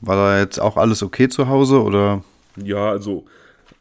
[0.01, 2.24] War da jetzt auch alles okay zu Hause oder?
[2.55, 3.26] Ja, also,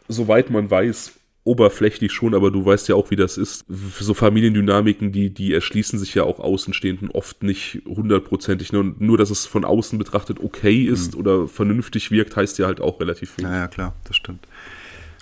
[0.08, 1.12] soweit man weiß,
[1.48, 3.64] oberflächlich schon, aber du weißt ja auch, wie das ist.
[3.68, 8.72] So Familiendynamiken, die, die erschließen sich ja auch Außenstehenden oft nicht hundertprozentig.
[8.72, 11.20] Nur, nur, dass es von außen betrachtet okay ist mhm.
[11.20, 13.44] oder vernünftig wirkt, heißt ja halt auch relativ viel.
[13.44, 14.46] Ja, ja, klar, das stimmt.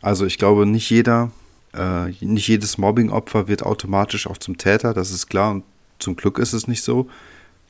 [0.03, 1.31] Also ich glaube, nicht jeder,
[1.73, 5.65] äh, nicht jedes Mobbing-Opfer wird automatisch auch zum Täter, das ist klar und
[6.01, 7.09] zum Glück ist es nicht so.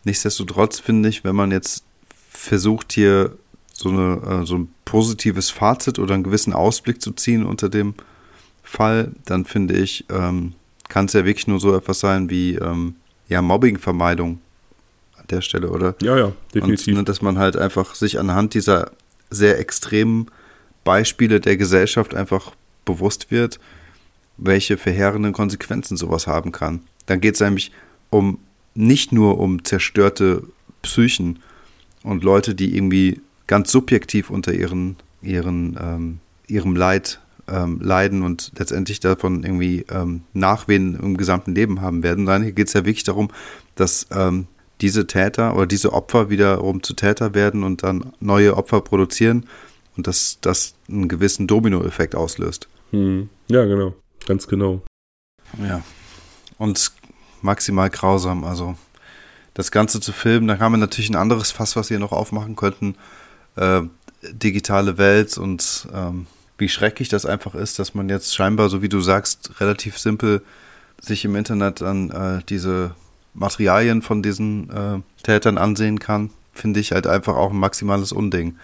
[0.05, 1.85] Nichtsdestotrotz finde ich, wenn man jetzt
[2.31, 3.37] versucht hier
[3.75, 7.95] so, eine, äh, so ein positives Fazit oder einen gewissen Ausblick zu ziehen unter dem
[8.67, 10.55] Fall, dann finde ich, ähm,
[10.89, 12.97] kann es ja wirklich nur so etwas sein wie ähm,
[13.29, 14.41] ja, Mobbingvermeidung
[15.17, 15.95] an der Stelle, oder?
[16.03, 16.89] Ja, ja, definitiv.
[16.89, 18.91] Und, ne, dass man halt einfach sich anhand dieser
[19.31, 20.27] sehr extremen
[20.85, 22.53] Beispiele der Gesellschaft einfach
[22.85, 23.59] bewusst wird,
[24.37, 26.81] welche verheerenden Konsequenzen sowas haben kann.
[27.07, 27.73] Dann geht es nämlich
[28.11, 28.39] um
[28.75, 30.43] nicht nur um zerstörte
[30.83, 31.39] Psychen
[32.03, 38.53] und Leute, die irgendwie ganz subjektiv unter ihren, ihren, ähm, ihrem Leid ähm, leiden und
[38.59, 42.25] letztendlich davon irgendwie ähm, Nachwehen im gesamten Leben haben werden.
[42.25, 43.31] Nein, hier geht es ja wirklich darum,
[43.75, 44.47] dass ähm,
[44.81, 49.47] diese Täter oder diese Opfer wiederum zu Täter werden und dann neue Opfer produzieren
[49.97, 52.69] und dass das einen gewissen Dominoeffekt auslöst.
[52.91, 53.29] Hm.
[53.49, 53.95] Ja, genau.
[54.27, 54.83] Ganz genau.
[55.63, 55.83] Ja.
[56.59, 56.93] Und
[57.43, 58.45] maximal grausam.
[58.45, 58.77] Also
[59.55, 62.57] das Ganze zu filmen, da haben wir natürlich ein anderes Fass, was wir noch aufmachen
[62.57, 62.97] könnten.
[63.57, 63.83] Äh,
[64.33, 66.27] digitale Welt und ähm,
[66.59, 70.43] wie schrecklich das einfach ist, dass man jetzt scheinbar, so wie du sagst, relativ simpel
[71.01, 72.95] sich im Internet dann äh, diese
[73.35, 78.57] Materialien von diesen äh, Tätern ansehen kann, finde ich halt einfach auch ein maximales Unding.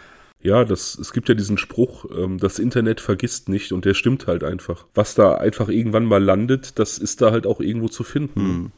[0.43, 4.26] Ja, das, es gibt ja diesen Spruch, ähm, das Internet vergisst nicht und der stimmt
[4.26, 4.86] halt einfach.
[4.95, 8.40] Was da einfach irgendwann mal landet, das ist da halt auch irgendwo zu finden.
[8.40, 8.72] Hm.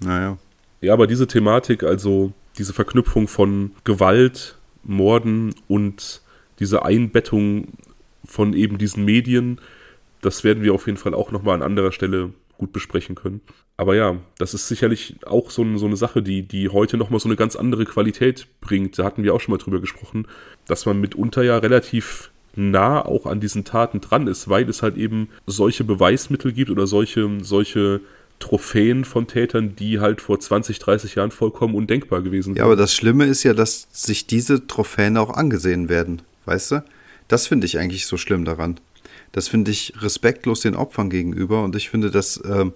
[0.00, 0.38] Naja.
[0.80, 6.22] Ja, aber diese Thematik, also diese Verknüpfung von Gewalt, Morden und
[6.58, 7.68] diese Einbettung
[8.30, 9.60] von eben diesen Medien,
[10.22, 13.40] das werden wir auf jeden Fall auch nochmal an anderer Stelle gut besprechen können.
[13.76, 17.28] Aber ja, das ist sicherlich auch so, so eine Sache, die, die heute nochmal so
[17.28, 18.98] eine ganz andere Qualität bringt.
[18.98, 20.28] Da hatten wir auch schon mal drüber gesprochen,
[20.66, 24.96] dass man mitunter ja relativ nah auch an diesen Taten dran ist, weil es halt
[24.96, 28.00] eben solche Beweismittel gibt oder solche, solche
[28.38, 32.58] Trophäen von Tätern, die halt vor 20, 30 Jahren vollkommen undenkbar gewesen sind.
[32.58, 36.84] Ja, aber das Schlimme ist ja, dass sich diese Trophäen auch angesehen werden, weißt du?
[37.30, 38.80] Das finde ich eigentlich so schlimm daran.
[39.30, 42.72] Das finde ich respektlos den Opfern gegenüber und ich finde, dass ähm,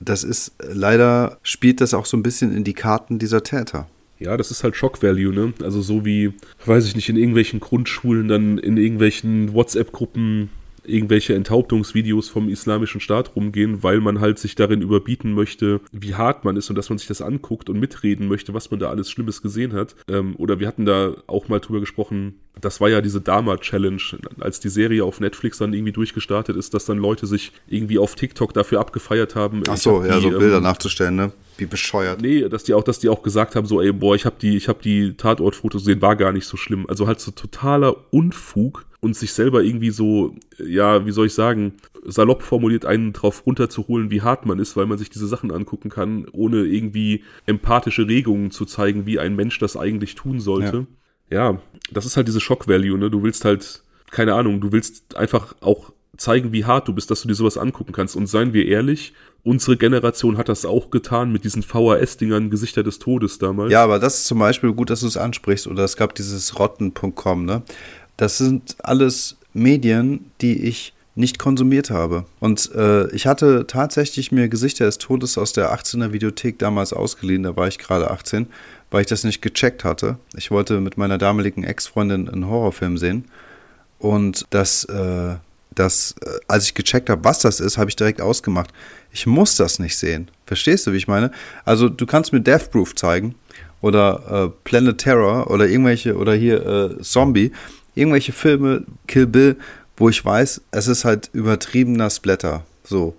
[0.00, 3.86] das ist leider spielt das auch so ein bisschen in die Karten dieser Täter.
[4.18, 5.52] Ja, das ist halt Shock Value, ne?
[5.62, 6.32] Also so wie,
[6.66, 10.50] weiß ich nicht, in irgendwelchen Grundschulen dann in irgendwelchen WhatsApp-Gruppen
[10.84, 16.44] irgendwelche Enthauptungsvideos vom islamischen Staat rumgehen, weil man halt sich darin überbieten möchte, wie hart
[16.44, 19.10] man ist und dass man sich das anguckt und mitreden möchte, was man da alles
[19.10, 19.94] Schlimmes gesehen hat.
[20.08, 24.02] Ähm, oder wir hatten da auch mal drüber gesprochen, das war ja diese Dama-Challenge,
[24.40, 28.14] als die Serie auf Netflix dann irgendwie durchgestartet ist, dass dann Leute sich irgendwie auf
[28.14, 29.62] TikTok dafür abgefeiert haben.
[29.68, 31.32] Ach so, ja, die, so Bilder ähm, nachzustellen, ne?
[31.62, 32.20] Wie bescheuert.
[32.20, 34.56] Nee, dass die auch, dass die auch gesagt haben, so, ey, boah, ich habe die,
[34.56, 36.86] ich habe die Tatortfotos gesehen, war gar nicht so schlimm.
[36.88, 41.74] Also halt so totaler Unfug und sich selber irgendwie so, ja, wie soll ich sagen,
[42.04, 45.88] salopp formuliert einen drauf runterzuholen, wie hart man ist, weil man sich diese Sachen angucken
[45.88, 50.86] kann, ohne irgendwie empathische Regungen zu zeigen, wie ein Mensch das eigentlich tun sollte.
[51.30, 51.58] Ja, ja
[51.92, 53.10] das ist halt diese Shock-Value, ne?
[53.10, 57.22] Du willst halt, keine Ahnung, du willst einfach auch zeigen, wie hart du bist, dass
[57.22, 58.16] du dir sowas angucken kannst.
[58.16, 62.98] Und seien wir ehrlich, unsere Generation hat das auch getan mit diesen VHS-Dingern Gesichter des
[62.98, 63.72] Todes damals.
[63.72, 65.66] Ja, aber das ist zum Beispiel gut, dass du es ansprichst.
[65.66, 67.62] Oder es gab dieses Rotten.com, ne?
[68.16, 72.24] Das sind alles Medien, die ich nicht konsumiert habe.
[72.40, 77.42] Und äh, ich hatte tatsächlich mir Gesichter des Todes aus der 18er Videothek damals ausgeliehen,
[77.42, 78.46] da war ich gerade 18,
[78.90, 80.16] weil ich das nicht gecheckt hatte.
[80.36, 83.26] Ich wollte mit meiner damaligen Ex-Freundin einen Horrorfilm sehen.
[83.98, 85.36] Und das, äh,
[85.74, 88.70] das, äh, als ich gecheckt habe, was das ist, habe ich direkt ausgemacht.
[89.12, 90.30] Ich muss das nicht sehen.
[90.46, 91.30] Verstehst du, wie ich meine?
[91.64, 93.34] Also du kannst mir Death Proof zeigen
[93.80, 97.52] oder äh, Planet Terror oder irgendwelche oder hier äh, Zombie
[97.94, 99.56] irgendwelche Filme, Kill Bill,
[99.96, 102.64] wo ich weiß, es ist halt übertriebener Splatter.
[102.84, 103.14] So,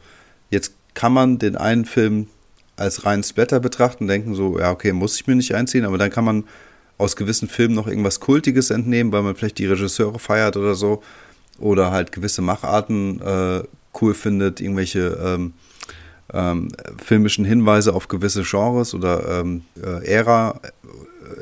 [0.50, 2.28] jetzt kann man den einen Film
[2.76, 6.10] als reinen Splatter betrachten denken so, ja, okay, muss ich mir nicht einziehen, aber dann
[6.10, 6.44] kann man
[6.98, 11.04] aus gewissen Filmen noch irgendwas Kultiges entnehmen, weil man vielleicht die Regisseure feiert oder so.
[11.64, 13.64] Oder halt gewisse Macharten äh,
[14.02, 15.54] cool findet, irgendwelche ähm,
[16.34, 16.68] ähm,
[17.04, 20.60] filmischen Hinweise auf gewisse Genres oder ähm, äh, Ära,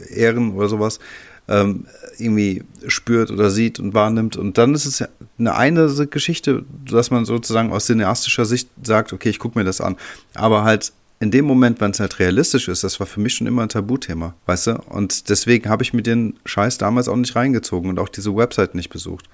[0.09, 0.99] äh, Ehren oder sowas
[1.47, 1.85] ähm,
[2.19, 4.37] irgendwie spürt oder sieht und wahrnimmt.
[4.37, 5.03] Und dann ist es
[5.39, 9.81] eine eine Geschichte, dass man sozusagen aus cineastischer Sicht sagt, okay, ich gucke mir das
[9.81, 9.97] an.
[10.35, 13.47] Aber halt in dem Moment, wenn es halt realistisch ist, das war für mich schon
[13.47, 14.71] immer ein Tabuthema, weißt du?
[14.89, 18.75] Und deswegen habe ich mir den Scheiß damals auch nicht reingezogen und auch diese Website
[18.75, 19.25] nicht besucht.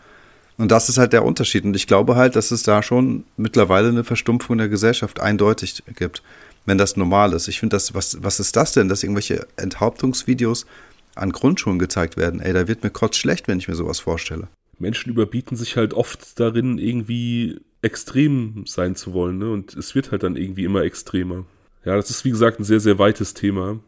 [0.57, 1.65] Und das ist halt der Unterschied.
[1.65, 6.23] Und ich glaube halt, dass es da schon mittlerweile eine Verstumpfung der Gesellschaft eindeutig gibt,
[6.65, 7.47] wenn das normal ist.
[7.47, 10.65] Ich finde das, was, was ist das denn, dass irgendwelche Enthauptungsvideos
[11.15, 12.39] an Grundschulen gezeigt werden.
[12.39, 14.47] Ey, da wird mir kurz schlecht, wenn ich mir sowas vorstelle.
[14.79, 19.51] Menschen überbieten sich halt oft darin, irgendwie extrem sein zu wollen, ne?
[19.51, 21.45] Und es wird halt dann irgendwie immer extremer.
[21.85, 23.79] Ja, das ist wie gesagt ein sehr, sehr weites Thema.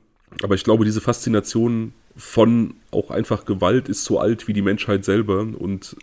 [0.43, 5.05] Aber ich glaube, diese Faszination von auch einfach Gewalt ist so alt wie die Menschheit
[5.05, 5.95] selber und.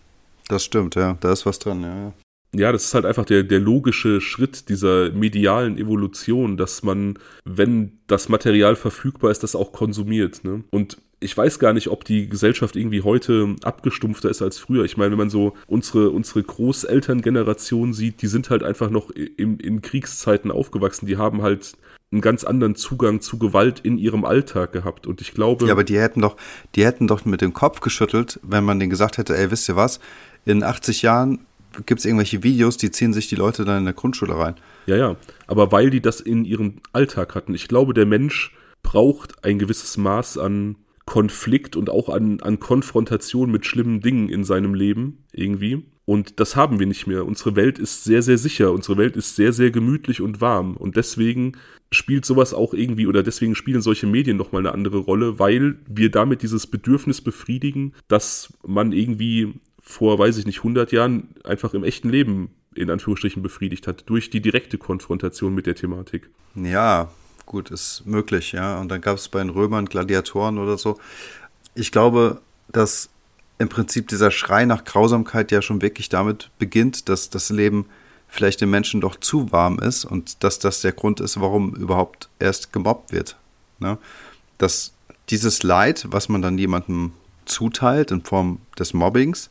[0.48, 1.16] Das stimmt, ja.
[1.20, 2.12] Da ist was dran, ja.
[2.54, 7.98] Ja, das ist halt einfach der, der logische Schritt dieser medialen Evolution, dass man, wenn
[8.06, 10.42] das Material verfügbar ist, das auch konsumiert.
[10.44, 10.64] Ne?
[10.70, 14.84] Und ich weiß gar nicht, ob die Gesellschaft irgendwie heute abgestumpfter ist als früher.
[14.84, 19.58] Ich meine, wenn man so unsere, unsere Großelterngeneration sieht, die sind halt einfach noch in,
[19.58, 21.06] in Kriegszeiten aufgewachsen.
[21.06, 21.74] Die haben halt
[22.12, 25.06] einen ganz anderen Zugang zu Gewalt in ihrem Alltag gehabt.
[25.06, 25.66] Und ich glaube.
[25.66, 26.36] Ja, aber die hätten doch,
[26.74, 29.76] die hätten doch mit dem Kopf geschüttelt, wenn man denen gesagt hätte, ey, wisst ihr
[29.76, 30.00] was,
[30.46, 31.40] in 80 Jahren
[31.84, 34.54] gibt es irgendwelche Videos, die ziehen sich die Leute dann in der Grundschule rein.
[34.86, 35.16] Ja, ja.
[35.46, 37.54] Aber weil die das in ihrem Alltag hatten.
[37.54, 43.50] Ich glaube, der Mensch braucht ein gewisses Maß an Konflikt und auch an, an Konfrontation
[43.50, 45.84] mit schlimmen Dingen in seinem Leben irgendwie.
[46.04, 47.26] Und das haben wir nicht mehr.
[47.26, 48.72] Unsere Welt ist sehr, sehr sicher.
[48.72, 50.76] Unsere Welt ist sehr, sehr gemütlich und warm.
[50.76, 51.52] Und deswegen
[51.90, 56.10] spielt sowas auch irgendwie oder deswegen spielen solche Medien nochmal eine andere Rolle, weil wir
[56.10, 59.54] damit dieses Bedürfnis befriedigen, dass man irgendwie
[59.86, 64.28] vor, weiß ich nicht, 100 Jahren einfach im echten Leben in Anführungsstrichen befriedigt hat, durch
[64.28, 66.28] die direkte Konfrontation mit der Thematik.
[66.54, 67.08] Ja,
[67.46, 68.78] gut, ist möglich, ja.
[68.78, 70.98] Und dann gab es bei den Römern Gladiatoren oder so.
[71.74, 73.08] Ich glaube, dass
[73.58, 77.86] im Prinzip dieser Schrei nach Grausamkeit ja schon wirklich damit beginnt, dass das Leben
[78.28, 82.28] vielleicht den Menschen doch zu warm ist und dass das der Grund ist, warum überhaupt
[82.38, 83.36] erst gemobbt wird.
[83.78, 83.96] Ne?
[84.58, 84.92] Dass
[85.30, 87.12] dieses Leid, was man dann jemandem
[87.46, 89.48] zuteilt in Form des Mobbings,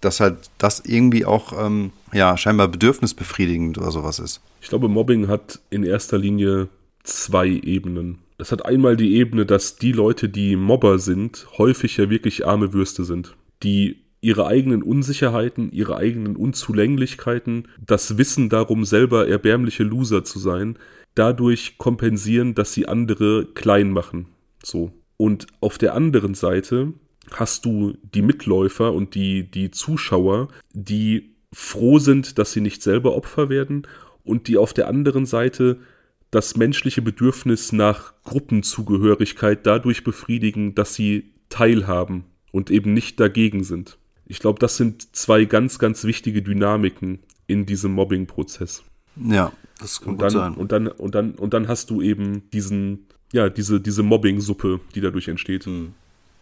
[0.00, 4.40] dass halt das irgendwie auch ähm, ja scheinbar bedürfnisbefriedigend oder sowas ist.
[4.60, 6.68] Ich glaube, Mobbing hat in erster Linie
[7.02, 8.18] zwei Ebenen.
[8.38, 12.72] Das hat einmal die Ebene, dass die Leute, die Mobber sind, häufig ja wirklich arme
[12.72, 20.24] Würste sind, die ihre eigenen Unsicherheiten, ihre eigenen Unzulänglichkeiten, das Wissen darum, selber erbärmliche Loser
[20.24, 20.78] zu sein,
[21.14, 24.26] dadurch kompensieren, dass sie andere klein machen.
[24.62, 24.92] So.
[25.16, 26.92] Und auf der anderen Seite
[27.32, 33.14] hast du die Mitläufer und die, die Zuschauer, die froh sind, dass sie nicht selber
[33.14, 33.86] Opfer werden
[34.24, 35.78] und die auf der anderen Seite
[36.30, 43.98] das menschliche Bedürfnis nach Gruppenzugehörigkeit dadurch befriedigen, dass sie teilhaben und eben nicht dagegen sind.
[44.26, 48.82] Ich glaube, das sind zwei ganz, ganz wichtige Dynamiken in diesem Mobbing-Prozess.
[49.16, 50.54] Ja, das kann und dann, sein.
[50.54, 55.00] Und dann, und dann, und dann hast du eben diesen, ja, diese, diese Mobbing-Suppe, die
[55.00, 55.66] dadurch entsteht.
[55.66, 55.94] Hm.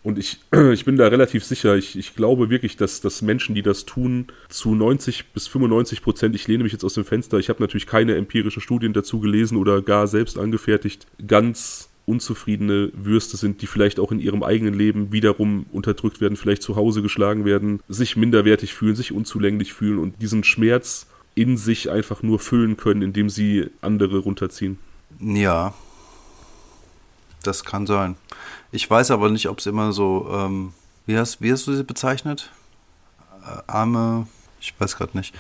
[0.04, 0.38] Und ich,
[0.72, 4.28] ich bin da relativ sicher, ich, ich glaube wirklich, dass, dass Menschen, die das tun,
[4.48, 7.88] zu 90 bis 95 Prozent, ich lehne mich jetzt aus dem Fenster, ich habe natürlich
[7.88, 13.98] keine empirischen Studien dazu gelesen oder gar selbst angefertigt, ganz unzufriedene Würste sind, die vielleicht
[13.98, 18.74] auch in ihrem eigenen Leben wiederum unterdrückt werden, vielleicht zu Hause geschlagen werden, sich minderwertig
[18.74, 23.70] fühlen, sich unzulänglich fühlen und diesen Schmerz in sich einfach nur füllen können, indem sie
[23.80, 24.76] andere runterziehen.
[25.18, 25.72] Ja,
[27.42, 28.16] das kann sein.
[28.74, 30.72] Ich weiß aber nicht, ob es immer so, ähm,
[31.06, 32.50] wie, hast, wie hast du sie bezeichnet?
[33.46, 34.26] Äh, arme,
[34.60, 35.32] ich weiß gerade nicht.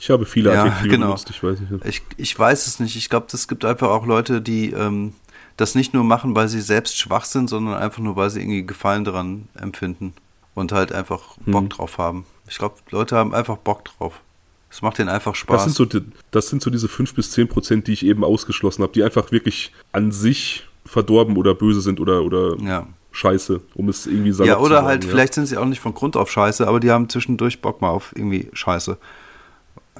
[0.00, 1.06] Ich habe viele Ja, Adjektive genau.
[1.06, 1.84] benutzt, ich weiß nicht.
[1.84, 2.96] Ich, ich weiß es nicht.
[2.96, 5.14] Ich glaube, es gibt einfach auch Leute, die ähm,
[5.56, 8.66] das nicht nur machen, weil sie selbst schwach sind, sondern einfach nur, weil sie irgendwie
[8.66, 10.12] Gefallen daran empfinden
[10.54, 11.68] und halt einfach Bock Hm.
[11.68, 12.26] drauf haben.
[12.48, 14.20] Ich glaube, Leute haben einfach Bock drauf.
[14.68, 15.64] Es macht denen einfach Spaß.
[15.66, 16.00] Das sind, so,
[16.32, 19.30] das sind so diese 5 bis 10 Prozent, die ich eben ausgeschlossen habe, die einfach
[19.30, 22.86] wirklich an sich verdorben oder böse sind oder, oder ja.
[23.12, 25.10] scheiße, um es irgendwie salopp ja, zu oder sagen, halt, ja.
[25.10, 27.90] vielleicht sind sie auch nicht von Grund auf scheiße, aber die haben zwischendurch Bock mal
[27.90, 28.96] auf irgendwie Scheiße.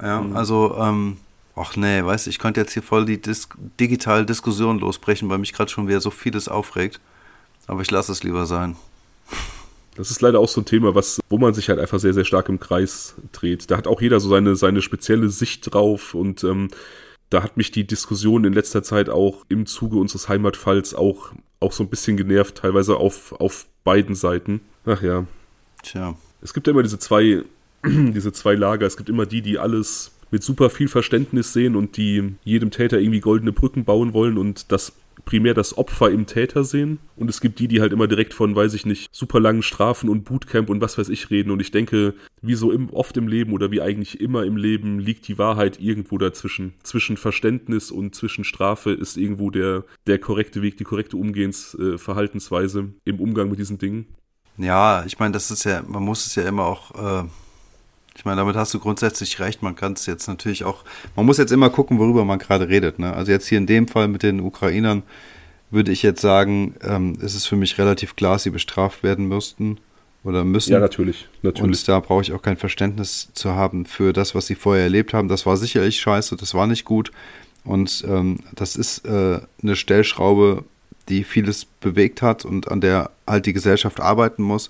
[0.01, 0.35] Ja, Mhm.
[0.35, 1.17] also, ähm,
[1.55, 3.47] ach nee, weißt du, ich könnte jetzt hier voll die Dis
[3.79, 6.99] digitale Diskussion losbrechen, weil mich gerade schon wieder so vieles aufregt.
[7.67, 8.75] Aber ich lasse es lieber sein.
[9.95, 12.25] Das ist leider auch so ein Thema, was, wo man sich halt einfach sehr, sehr
[12.25, 13.69] stark im Kreis dreht.
[13.69, 16.69] Da hat auch jeder so seine, seine spezielle Sicht drauf und ähm,
[17.33, 21.71] da hat mich die Diskussion in letzter Zeit auch im Zuge unseres Heimatfalls auch, auch
[21.71, 24.61] so ein bisschen genervt, teilweise auf, auf beiden Seiten.
[24.85, 25.25] Ach ja.
[25.81, 26.15] Tja.
[26.41, 27.43] Es gibt ja immer diese zwei,
[27.85, 28.85] diese zwei Lager.
[28.85, 32.99] Es gibt immer die, die alles mit super viel Verständnis sehen und die jedem Täter
[32.99, 34.93] irgendwie goldene Brücken bauen wollen und das
[35.25, 36.99] primär das Opfer im Täter sehen.
[37.15, 40.09] Und es gibt die, die halt immer direkt von, weiß ich nicht, super langen Strafen
[40.09, 41.51] und Bootcamp und was weiß ich reden.
[41.51, 44.99] Und ich denke, wie so im, oft im Leben oder wie eigentlich immer im Leben
[44.99, 46.73] liegt die Wahrheit irgendwo dazwischen.
[46.83, 53.09] Zwischen Verständnis und zwischen Strafe ist irgendwo der, der korrekte Weg, die korrekte Umgehensverhaltensweise äh,
[53.09, 54.07] im Umgang mit diesen Dingen.
[54.57, 57.27] Ja, ich meine, das ist ja, man muss es ja immer auch, äh,
[58.15, 59.63] ich meine, damit hast du grundsätzlich recht.
[59.63, 60.83] Man kann es jetzt natürlich auch,
[61.15, 62.99] man muss jetzt immer gucken, worüber man gerade redet.
[62.99, 63.13] Ne?
[63.13, 65.03] Also jetzt hier in dem Fall mit den Ukrainern
[65.71, 69.27] würde ich jetzt sagen, ähm, ist es für mich relativ klar, dass sie bestraft werden
[69.27, 69.79] müssten
[70.23, 70.71] oder müssen.
[70.71, 71.27] Ja, natürlich.
[71.41, 71.63] natürlich.
[71.63, 75.13] Und da brauche ich auch kein Verständnis zu haben für das, was sie vorher erlebt
[75.13, 75.27] haben.
[75.27, 77.11] Das war sicherlich scheiße, das war nicht gut.
[77.65, 80.63] Und ähm, das ist äh, eine Stellschraube,
[81.09, 84.69] die vieles bewegt hat und an der halt die Gesellschaft arbeiten muss,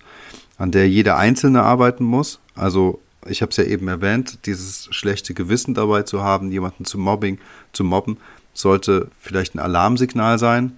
[0.57, 2.39] an der jeder Einzelne arbeiten muss.
[2.55, 6.97] Also ich habe es ja eben erwähnt, dieses schlechte Gewissen dabei zu haben, jemanden zu
[6.97, 7.39] Mobbing,
[7.71, 8.17] zu mobben,
[8.53, 10.77] sollte vielleicht ein Alarmsignal sein.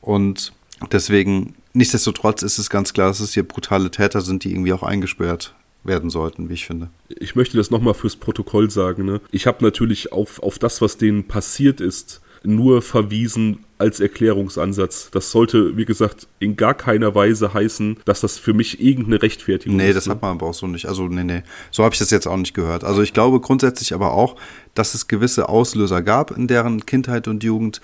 [0.00, 0.52] Und
[0.92, 4.82] deswegen, nichtsdestotrotz ist es ganz klar, dass es hier brutale Täter sind, die irgendwie auch
[4.82, 5.54] eingesperrt
[5.84, 6.88] werden sollten, wie ich finde.
[7.08, 9.04] Ich möchte das nochmal fürs Protokoll sagen.
[9.04, 9.20] Ne?
[9.30, 15.10] Ich habe natürlich auf, auf das, was denen passiert ist, nur verwiesen als Erklärungsansatz.
[15.10, 19.76] Das sollte, wie gesagt, in gar keiner Weise heißen, dass das für mich irgendeine Rechtfertigung
[19.76, 19.88] nee, ist.
[19.88, 20.12] Nee, das ne?
[20.12, 20.86] hat man aber auch so nicht.
[20.86, 21.42] Also, nee, nee.
[21.70, 22.82] So habe ich das jetzt auch nicht gehört.
[22.82, 24.36] Also, ich glaube grundsätzlich aber auch,
[24.72, 27.82] dass es gewisse Auslöser gab in deren Kindheit und Jugend,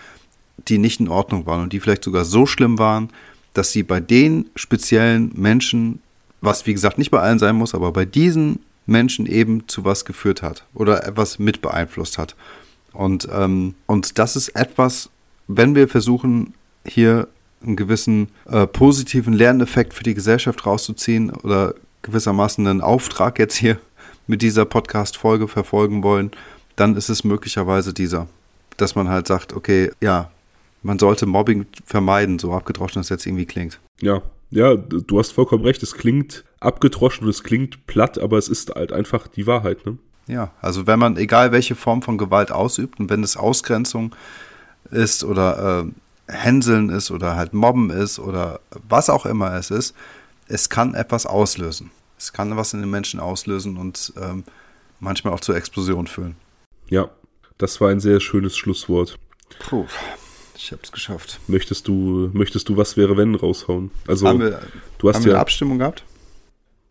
[0.68, 3.10] die nicht in Ordnung waren und die vielleicht sogar so schlimm waren,
[3.52, 6.01] dass sie bei den speziellen Menschen,
[6.40, 10.06] was wie gesagt nicht bei allen sein muss, aber bei diesen Menschen eben zu was
[10.06, 12.36] geführt hat oder etwas mit beeinflusst hat.
[12.93, 15.10] Und, ähm, und das ist etwas,
[15.56, 16.55] wenn wir versuchen,
[16.86, 17.28] hier
[17.62, 23.78] einen gewissen äh, positiven Lerneffekt für die Gesellschaft rauszuziehen oder gewissermaßen einen Auftrag jetzt hier
[24.27, 26.31] mit dieser Podcast-Folge verfolgen wollen,
[26.77, 28.28] dann ist es möglicherweise dieser.
[28.77, 30.31] Dass man halt sagt, okay, ja,
[30.82, 33.78] man sollte Mobbing vermeiden, so abgedroschen das jetzt irgendwie klingt.
[34.01, 35.82] Ja, ja, du hast vollkommen recht.
[35.82, 39.98] Es klingt abgedroschen und es klingt platt, aber es ist halt einfach die Wahrheit, ne?
[40.27, 44.14] Ja, also wenn man, egal welche Form von Gewalt ausübt und wenn es Ausgrenzung
[44.90, 45.84] ist oder
[46.28, 49.94] äh, Hänseln ist oder halt Mobben ist oder was auch immer es ist,
[50.48, 51.90] es kann etwas auslösen.
[52.18, 54.44] Es kann was in den Menschen auslösen und ähm,
[54.98, 56.36] manchmal auch zur Explosion führen.
[56.88, 57.08] Ja,
[57.58, 59.18] das war ein sehr schönes Schlusswort.
[59.58, 59.86] Puh,
[60.54, 61.40] ich hab's geschafft.
[61.46, 63.90] Möchtest du, möchtest du was wäre wenn raushauen?
[64.06, 64.60] Also haben wir,
[64.98, 66.04] du hast haben ja wir eine Abstimmung gehabt?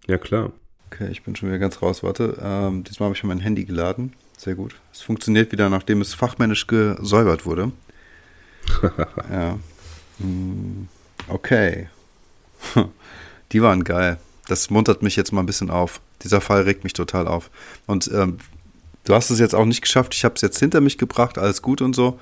[0.08, 0.52] Ja klar.
[0.88, 2.02] Okay, ich bin schon wieder ganz raus.
[2.02, 4.14] Warte, ähm, diesmal habe ich mein Handy geladen.
[4.38, 4.76] Sehr gut.
[4.92, 7.72] Es funktioniert wieder, nachdem es fachmännisch gesäubert wurde.
[9.32, 9.58] ja.
[10.20, 10.88] Hm,
[11.28, 11.88] Okay.
[13.52, 14.18] Die waren geil.
[14.48, 16.02] Das muntert mich jetzt mal ein bisschen auf.
[16.24, 17.50] Dieser Fall regt mich total auf.
[17.86, 18.38] Und ähm,
[19.06, 20.14] du hast es jetzt auch nicht geschafft.
[20.14, 22.20] Ich habe es jetzt hinter mich gebracht, alles gut und so.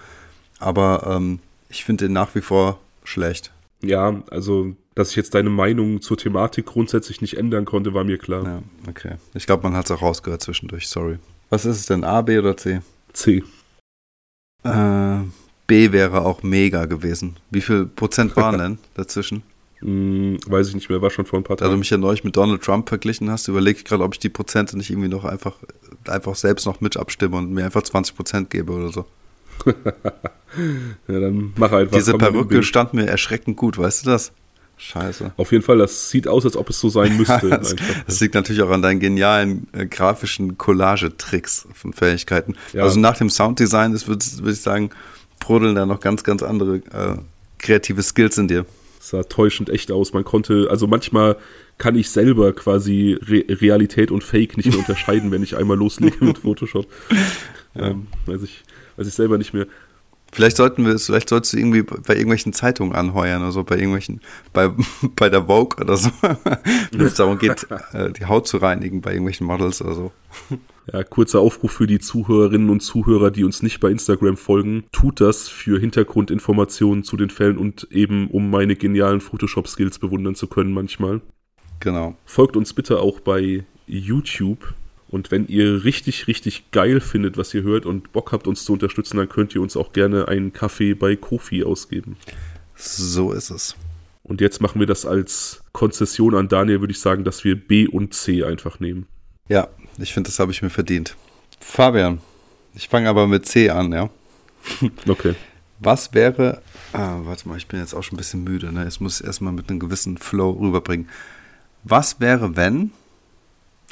[0.59, 3.51] Aber ähm, ich finde den nach wie vor schlecht.
[3.81, 8.17] Ja, also, dass ich jetzt deine Meinung zur Thematik grundsätzlich nicht ändern konnte, war mir
[8.17, 8.43] klar.
[8.43, 9.15] Ja, okay.
[9.33, 10.87] Ich glaube, man hat es auch rausgehört zwischendurch.
[10.89, 11.19] Sorry.
[11.49, 12.03] Was ist es denn?
[12.03, 12.81] A, B oder C?
[13.13, 13.43] C.
[14.63, 15.19] Äh,
[15.67, 17.35] B wäre auch mega gewesen.
[17.51, 19.43] Wie viel Prozent waren denn dazwischen?
[19.79, 21.79] Hm, weiß ich nicht mehr, war schon vor ein paar Da du Tagen.
[21.79, 24.75] mich ja neulich mit Donald Trump verglichen hast, überlege ich gerade, ob ich die Prozente
[24.75, 25.55] nicht irgendwie noch einfach,
[26.07, 29.05] einfach selbst noch mit abstimme und mir einfach 20 Prozent gebe oder so.
[31.07, 31.97] Ja, dann mach einfach.
[31.97, 34.31] Diese komm Perücke stand mir erschreckend gut, weißt du das?
[34.77, 35.33] Scheiße.
[35.37, 37.49] Auf jeden Fall, das sieht aus, als ob es so sein müsste.
[37.49, 37.75] das,
[38.05, 42.55] das liegt natürlich auch an deinen genialen äh, grafischen Collagetricks von Fähigkeiten.
[42.73, 42.83] Ja.
[42.83, 44.91] Also nach dem Sounddesign ist, würde würd ich sagen,
[45.39, 47.17] brodeln da noch ganz, ganz andere äh,
[47.57, 48.65] kreative Skills in dir.
[48.99, 50.13] sah täuschend echt aus.
[50.13, 51.37] Man konnte, also manchmal
[51.77, 56.23] kann ich selber quasi Re Realität und Fake nicht mehr unterscheiden, wenn ich einmal loslege
[56.23, 56.87] mit Photoshop.
[57.75, 58.63] Ähm, weiß, ich,
[58.95, 59.67] weiß ich selber nicht mehr.
[60.31, 63.75] Vielleicht sollten wir es, vielleicht solltest du irgendwie bei irgendwelchen Zeitungen anheuern oder so, bei
[63.75, 64.21] irgendwelchen,
[64.53, 64.71] bei,
[65.15, 66.09] bei der Vogue oder so.
[66.91, 70.11] Wenn es darum geht, äh, die Haut zu reinigen bei irgendwelchen Models oder so.
[70.91, 74.85] Ja, kurzer Aufruf für die Zuhörerinnen und Zuhörer, die uns nicht bei Instagram folgen.
[74.91, 80.47] Tut das für Hintergrundinformationen zu den Fällen und eben um meine genialen Photoshop-Skills bewundern zu
[80.47, 81.21] können manchmal.
[81.79, 82.15] Genau.
[82.25, 84.73] Folgt uns bitte auch bei YouTube.
[85.09, 88.73] Und wenn ihr richtig, richtig geil findet, was ihr hört und Bock habt, uns zu
[88.73, 92.17] unterstützen, dann könnt ihr uns auch gerne einen Kaffee bei Kofi ausgeben.
[92.75, 93.75] So ist es.
[94.23, 97.87] Und jetzt machen wir das als Konzession an Daniel, würde ich sagen, dass wir B
[97.87, 99.07] und C einfach nehmen.
[99.47, 101.15] Ja, ich finde, das habe ich mir verdient.
[101.61, 102.19] Fabian,
[102.75, 104.09] ich fange aber mit C an, ja.
[105.07, 105.35] Okay.
[105.79, 106.61] Was wäre,
[106.91, 108.83] ah, warte mal, ich bin jetzt auch schon ein bisschen müde, ne?
[108.83, 111.07] Jetzt muss ich erstmal mit einem gewissen Flow rüberbringen.
[111.83, 112.91] Was wäre, wenn,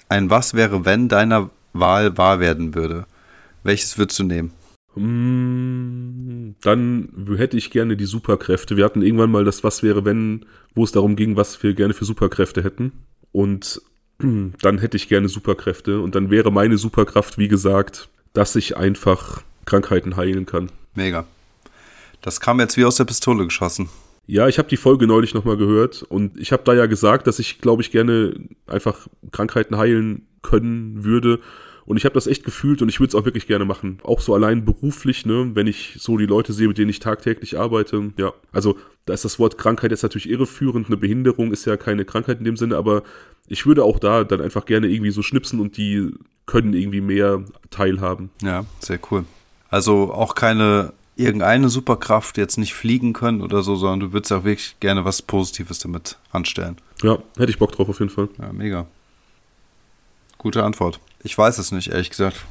[0.09, 3.05] ein Was wäre, wenn deiner Wahl wahr werden würde?
[3.63, 4.51] Welches würdest du nehmen?
[4.95, 8.77] Mm, Dann hätte ich gerne die Superkräfte.
[8.77, 11.93] Wir hatten irgendwann mal das Was wäre, wenn, wo es darum ging, was wir gerne
[11.93, 12.91] für Superkräfte hätten.
[13.31, 13.81] Und
[14.19, 15.99] dann hätte ich gerne Superkräfte.
[15.99, 20.69] Und dann wäre meine Superkraft, wie gesagt, dass ich einfach Krankheiten heilen kann.
[20.93, 21.25] Mega.
[22.21, 23.89] Das kam jetzt wie aus der Pistole geschossen.
[24.27, 27.39] Ja, ich habe die Folge neulich nochmal gehört und ich habe da ja gesagt, dass
[27.39, 28.33] ich, glaube ich, gerne
[28.67, 31.39] einfach Krankheiten heilen können würde.
[31.85, 33.99] Und ich habe das echt gefühlt und ich würde es auch wirklich gerne machen.
[34.01, 37.59] Auch so allein beruflich, ne, wenn ich so die Leute sehe, mit denen ich tagtäglich
[37.59, 38.11] arbeite.
[38.17, 40.87] Ja, also da ist das Wort Krankheit jetzt natürlich irreführend.
[40.87, 43.03] Eine Behinderung ist ja keine Krankheit in dem Sinne, aber
[43.47, 46.11] ich würde auch da dann einfach gerne irgendwie so schnipsen und die
[46.47, 48.31] können irgendwie mehr teilhaben.
[48.41, 49.25] Ja, sehr cool.
[49.69, 54.43] Also auch keine irgendeine Superkraft jetzt nicht fliegen können oder so, sondern du würdest auch
[54.43, 56.77] wirklich gerne was Positives damit anstellen.
[57.01, 58.29] Ja, hätte ich Bock drauf auf jeden Fall.
[58.39, 58.85] Ja, mega.
[60.37, 60.99] Gute Antwort.
[61.23, 62.45] Ich weiß es nicht, ehrlich gesagt.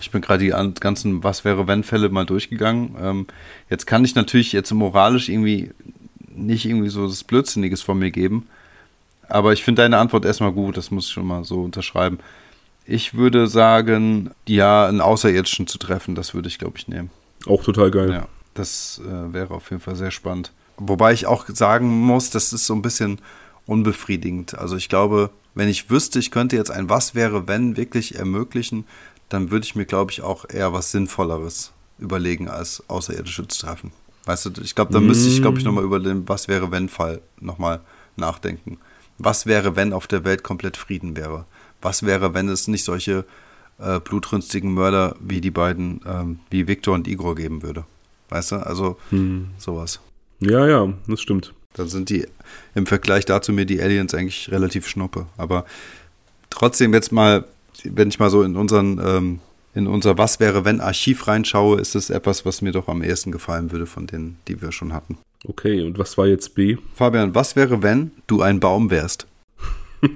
[0.00, 2.96] Ich bin gerade die an- ganzen Was wäre wenn Fälle mal durchgegangen.
[3.00, 3.26] Ähm,
[3.70, 5.70] jetzt kann ich natürlich jetzt moralisch irgendwie
[6.34, 8.46] nicht irgendwie so das Blödsinniges von mir geben.
[9.28, 12.18] Aber ich finde deine Antwort erstmal gut, das muss ich schon mal so unterschreiben.
[12.84, 17.10] Ich würde sagen, ja, einen Außerirdischen zu treffen, das würde ich, glaube ich, nehmen.
[17.46, 18.10] Auch total geil.
[18.10, 20.52] Ja, das äh, wäre auf jeden Fall sehr spannend.
[20.78, 23.20] Wobei ich auch sagen muss, das ist so ein bisschen
[23.66, 24.58] unbefriedigend.
[24.58, 28.84] Also ich glaube, wenn ich wüsste, ich könnte jetzt ein Was wäre, wenn wirklich ermöglichen,
[29.28, 33.92] dann würde ich mir, glaube ich, auch eher was Sinnvolleres überlegen, als Außerirdische zu treffen.
[34.26, 36.88] Weißt du, ich glaube, da müsste ich, glaube ich, nochmal über den Was wäre, wenn
[36.88, 37.80] Fall nochmal
[38.16, 38.78] nachdenken.
[39.18, 41.46] Was wäre, wenn auf der Welt komplett Frieden wäre?
[41.80, 43.24] Was wäre, wenn es nicht solche
[43.78, 47.84] äh, blutrünstigen Mörder wie die beiden, ähm, wie Victor und Igor geben würde?
[48.28, 49.48] Weißt du, also hm.
[49.58, 50.00] sowas.
[50.40, 51.54] Ja, ja, das stimmt.
[51.74, 52.26] Dann sind die
[52.74, 55.26] im Vergleich dazu mir die Aliens eigentlich relativ schnuppe.
[55.36, 55.64] Aber
[56.50, 57.44] trotzdem jetzt mal,
[57.84, 59.40] wenn ich mal so in unseren ähm,
[59.76, 63.30] in unser Was wäre wenn Archiv reinschaue, ist es etwas, was mir doch am ehesten
[63.30, 65.18] gefallen würde von denen, die wir schon hatten.
[65.44, 66.78] Okay, und was war jetzt B?
[66.94, 69.26] Fabian, was wäre, wenn du ein Baum wärst?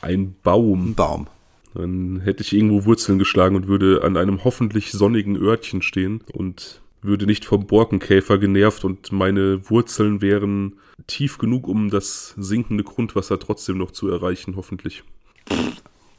[0.00, 0.90] ein Baum.
[0.90, 1.26] Ein Baum.
[1.74, 6.80] Dann hätte ich irgendwo Wurzeln geschlagen und würde an einem hoffentlich sonnigen Örtchen stehen und
[7.02, 10.74] würde nicht vom Borkenkäfer genervt und meine Wurzeln wären
[11.06, 15.02] tief genug, um das sinkende Grundwasser trotzdem noch zu erreichen, hoffentlich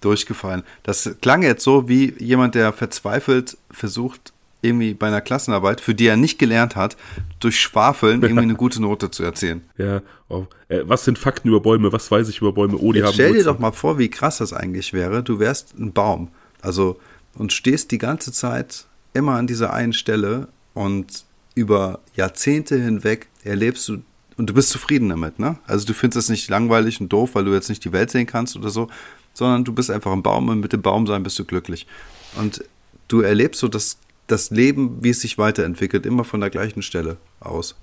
[0.01, 0.63] durchgefallen.
[0.83, 4.33] Das klang jetzt so wie jemand, der verzweifelt versucht,
[4.65, 6.97] irgendwie bei einer Klassenarbeit, für die er nicht gelernt hat,
[7.39, 9.61] durch Schwafeln irgendwie eine gute Note zu erzielen.
[9.77, 10.45] Ja, oh.
[10.67, 11.91] äh, was sind Fakten über Bäume?
[11.91, 12.77] Was weiß ich über Bäume?
[12.77, 15.23] Oh, die Jetzt haben stell dir doch mal vor, wie krass das eigentlich wäre.
[15.23, 16.29] Du wärst ein Baum,
[16.61, 16.99] also
[17.35, 23.87] und stehst die ganze Zeit immer an dieser einen Stelle und über Jahrzehnte hinweg erlebst
[23.87, 24.01] du
[24.37, 25.57] und du bist zufrieden damit, ne?
[25.65, 28.25] Also du findest es nicht langweilig und doof, weil du jetzt nicht die Welt sehen
[28.25, 28.89] kannst oder so,
[29.33, 31.87] sondern du bist einfach ein Baum und mit dem Baum sein bist du glücklich.
[32.35, 32.63] Und
[33.07, 37.17] du erlebst so das, das Leben, wie es sich weiterentwickelt, immer von der gleichen Stelle
[37.39, 37.75] aus.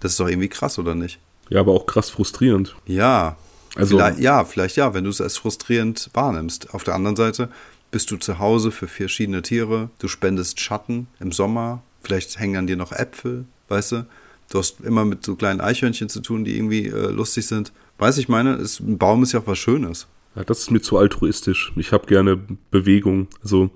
[0.00, 1.18] Das ist doch irgendwie krass, oder nicht?
[1.50, 2.74] Ja, aber auch krass frustrierend.
[2.86, 3.36] Ja.
[3.76, 6.72] Also, vielleicht, ja, vielleicht ja, wenn du es als frustrierend wahrnimmst.
[6.74, 7.48] Auf der anderen Seite
[7.90, 12.66] bist du zu Hause für verschiedene Tiere, du spendest Schatten im Sommer, vielleicht hängen an
[12.66, 14.06] dir noch Äpfel, weißt du?
[14.50, 17.72] Du hast immer mit so kleinen Eichhörnchen zu tun, die irgendwie äh, lustig sind.
[17.98, 20.06] Weiß ich meine, ist, ein Baum ist ja auch was Schönes.
[20.36, 21.72] Ja, das ist mir zu altruistisch.
[21.76, 22.38] Ich habe gerne
[22.70, 23.28] Bewegung.
[23.42, 23.70] Also,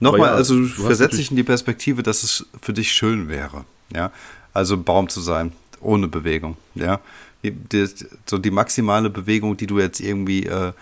[0.00, 3.64] Nochmal, ja, also versetze dich in die Perspektive, dass es für dich schön wäre.
[3.94, 4.10] Ja,
[4.54, 6.56] also Baum zu sein, ohne Bewegung.
[6.74, 7.00] Ja,
[7.42, 7.86] die, die,
[8.26, 10.72] so die maximale Bewegung, die du jetzt irgendwie äh,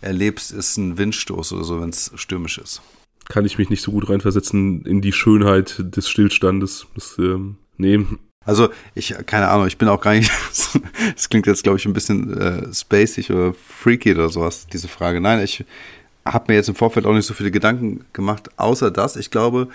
[0.00, 2.82] erlebst, ist ein Windstoß oder so, wenn es stürmisch ist.
[3.28, 6.86] Kann ich mich nicht so gut reinversetzen in die Schönheit des Stillstandes.
[6.94, 8.04] Das, ähm, nee,
[8.44, 10.30] also ich, keine Ahnung, ich bin auch gar nicht,
[11.14, 15.20] das klingt jetzt glaube ich ein bisschen äh, spacig oder freaky oder sowas, diese Frage.
[15.20, 15.64] Nein, ich
[16.24, 19.68] habe mir jetzt im Vorfeld auch nicht so viele Gedanken gemacht, außer dass ich glaube,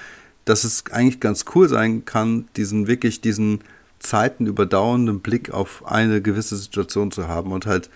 [0.46, 3.62] dass es eigentlich ganz cool sein kann, diesen wirklich diesen
[4.00, 7.90] Zeiten überdauernden Blick auf eine gewisse Situation zu haben und halt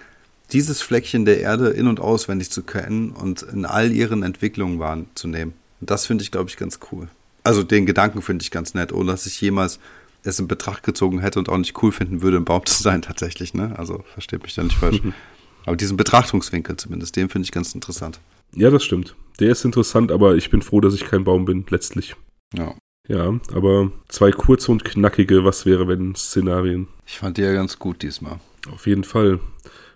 [0.51, 5.53] dieses Fleckchen der Erde in- und auswendig zu kennen und in all ihren Entwicklungen wahrzunehmen.
[5.79, 7.07] Und das finde ich, glaube ich, ganz cool.
[7.43, 9.79] Also den Gedanken finde ich ganz nett, ohne dass ich jemals
[10.23, 13.01] es in Betracht gezogen hätte und auch nicht cool finden würde, ein Baum zu sein
[13.01, 13.53] tatsächlich.
[13.53, 13.73] Ne?
[13.77, 15.01] Also versteht mich da nicht falsch.
[15.65, 18.19] Aber diesen Betrachtungswinkel zumindest, den finde ich ganz interessant.
[18.55, 19.15] Ja, das stimmt.
[19.39, 22.15] Der ist interessant, aber ich bin froh, dass ich kein Baum bin, letztlich.
[22.53, 22.75] Ja.
[23.07, 26.87] Ja, aber zwei kurze und knackige Was wäre wenn Szenarien.
[27.05, 28.39] Ich fand die ja ganz gut diesmal.
[28.71, 29.39] Auf jeden Fall.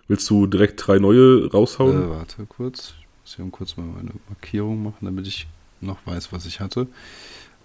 [0.08, 2.04] Willst du direkt drei neue raushauen?
[2.04, 2.94] Äh, warte kurz.
[2.98, 5.46] Ich muss hier kurz mal meine Markierung machen, damit ich
[5.80, 6.88] noch weiß, was ich hatte.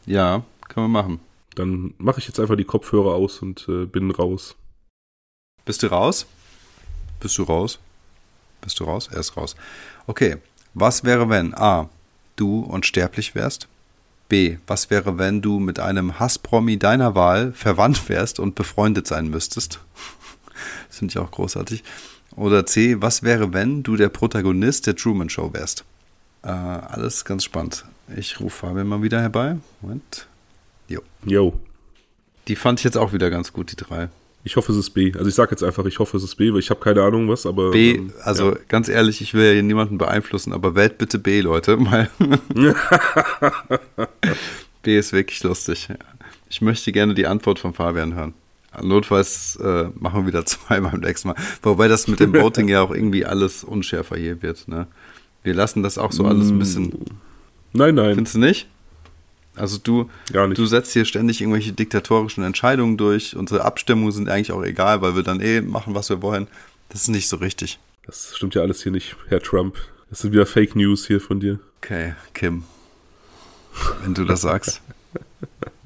[0.05, 1.19] Ja, kann man machen.
[1.55, 4.55] Dann mache ich jetzt einfach die Kopfhörer aus und äh, bin raus.
[5.65, 6.25] Bist du raus?
[7.19, 7.79] Bist du raus?
[8.61, 9.09] Bist du raus?
[9.11, 9.55] Er ist raus.
[10.07, 10.37] Okay.
[10.73, 11.89] Was wäre, wenn A.
[12.35, 13.67] Du unsterblich wärst?
[14.29, 14.57] B.
[14.65, 19.79] Was wäre, wenn du mit einem Hasspromi deiner Wahl verwandt wärst und befreundet sein müsstest?
[20.87, 21.83] das finde ich auch großartig.
[22.35, 23.01] Oder C.
[23.01, 25.83] Was wäre, wenn du der Protagonist der Truman Show wärst?
[26.43, 27.85] Äh, alles ganz spannend.
[28.15, 29.57] Ich rufe Fabian mal wieder herbei.
[29.81, 30.27] Moment.
[30.87, 31.01] Jo.
[31.25, 31.59] Jo.
[32.47, 34.09] Die fand ich jetzt auch wieder ganz gut, die drei.
[34.43, 35.13] Ich hoffe, es ist B.
[35.13, 37.29] Also ich sage jetzt einfach, ich hoffe, es ist B, weil ich habe keine Ahnung
[37.29, 37.71] was, aber.
[37.71, 38.57] B, ähm, also ja.
[38.67, 41.77] ganz ehrlich, ich will ja niemanden beeinflussen, aber wählt bitte B, Leute.
[44.81, 45.89] B ist wirklich lustig.
[46.49, 48.33] Ich möchte gerne die Antwort von Fabian hören.
[48.81, 51.37] Notfalls äh, machen wir wieder zwei beim nächsten Mal.
[51.61, 54.67] Wobei das mit dem Voting ja auch irgendwie alles unschärfer hier wird.
[54.67, 54.87] Ne?
[55.43, 57.05] Wir lassen das auch so alles ein bisschen.
[57.73, 58.15] Nein, nein.
[58.15, 58.67] Findest du nicht?
[59.55, 63.35] Also du, du setzt hier ständig irgendwelche diktatorischen Entscheidungen durch.
[63.35, 66.47] Unsere Abstimmungen sind eigentlich auch egal, weil wir dann eh machen, was wir wollen.
[66.89, 67.79] Das ist nicht so richtig.
[68.05, 69.77] Das stimmt ja alles hier nicht, Herr Trump.
[70.09, 71.59] Das sind wieder Fake News hier von dir.
[71.77, 72.63] Okay, Kim.
[74.03, 74.81] Wenn du das sagst.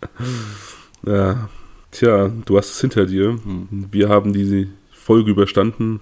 [1.06, 1.50] ja,
[1.92, 3.30] tja, du hast es hinter dir.
[3.30, 3.88] Hm.
[3.92, 6.00] Wir haben diese Folge überstanden.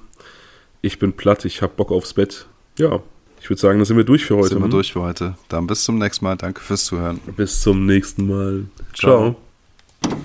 [0.81, 2.45] Ich bin platt, ich hab Bock aufs Bett.
[2.77, 3.01] Ja,
[3.43, 4.47] ich würde sagen, dann sind wir durch für heute.
[4.47, 4.71] Sind wir ne?
[4.71, 5.35] durch für heute.
[5.49, 6.37] Dann bis zum nächsten Mal.
[6.37, 7.19] Danke fürs Zuhören.
[7.35, 8.67] Bis zum nächsten Mal.
[8.93, 9.35] Ciao.
[10.01, 10.23] Ciao.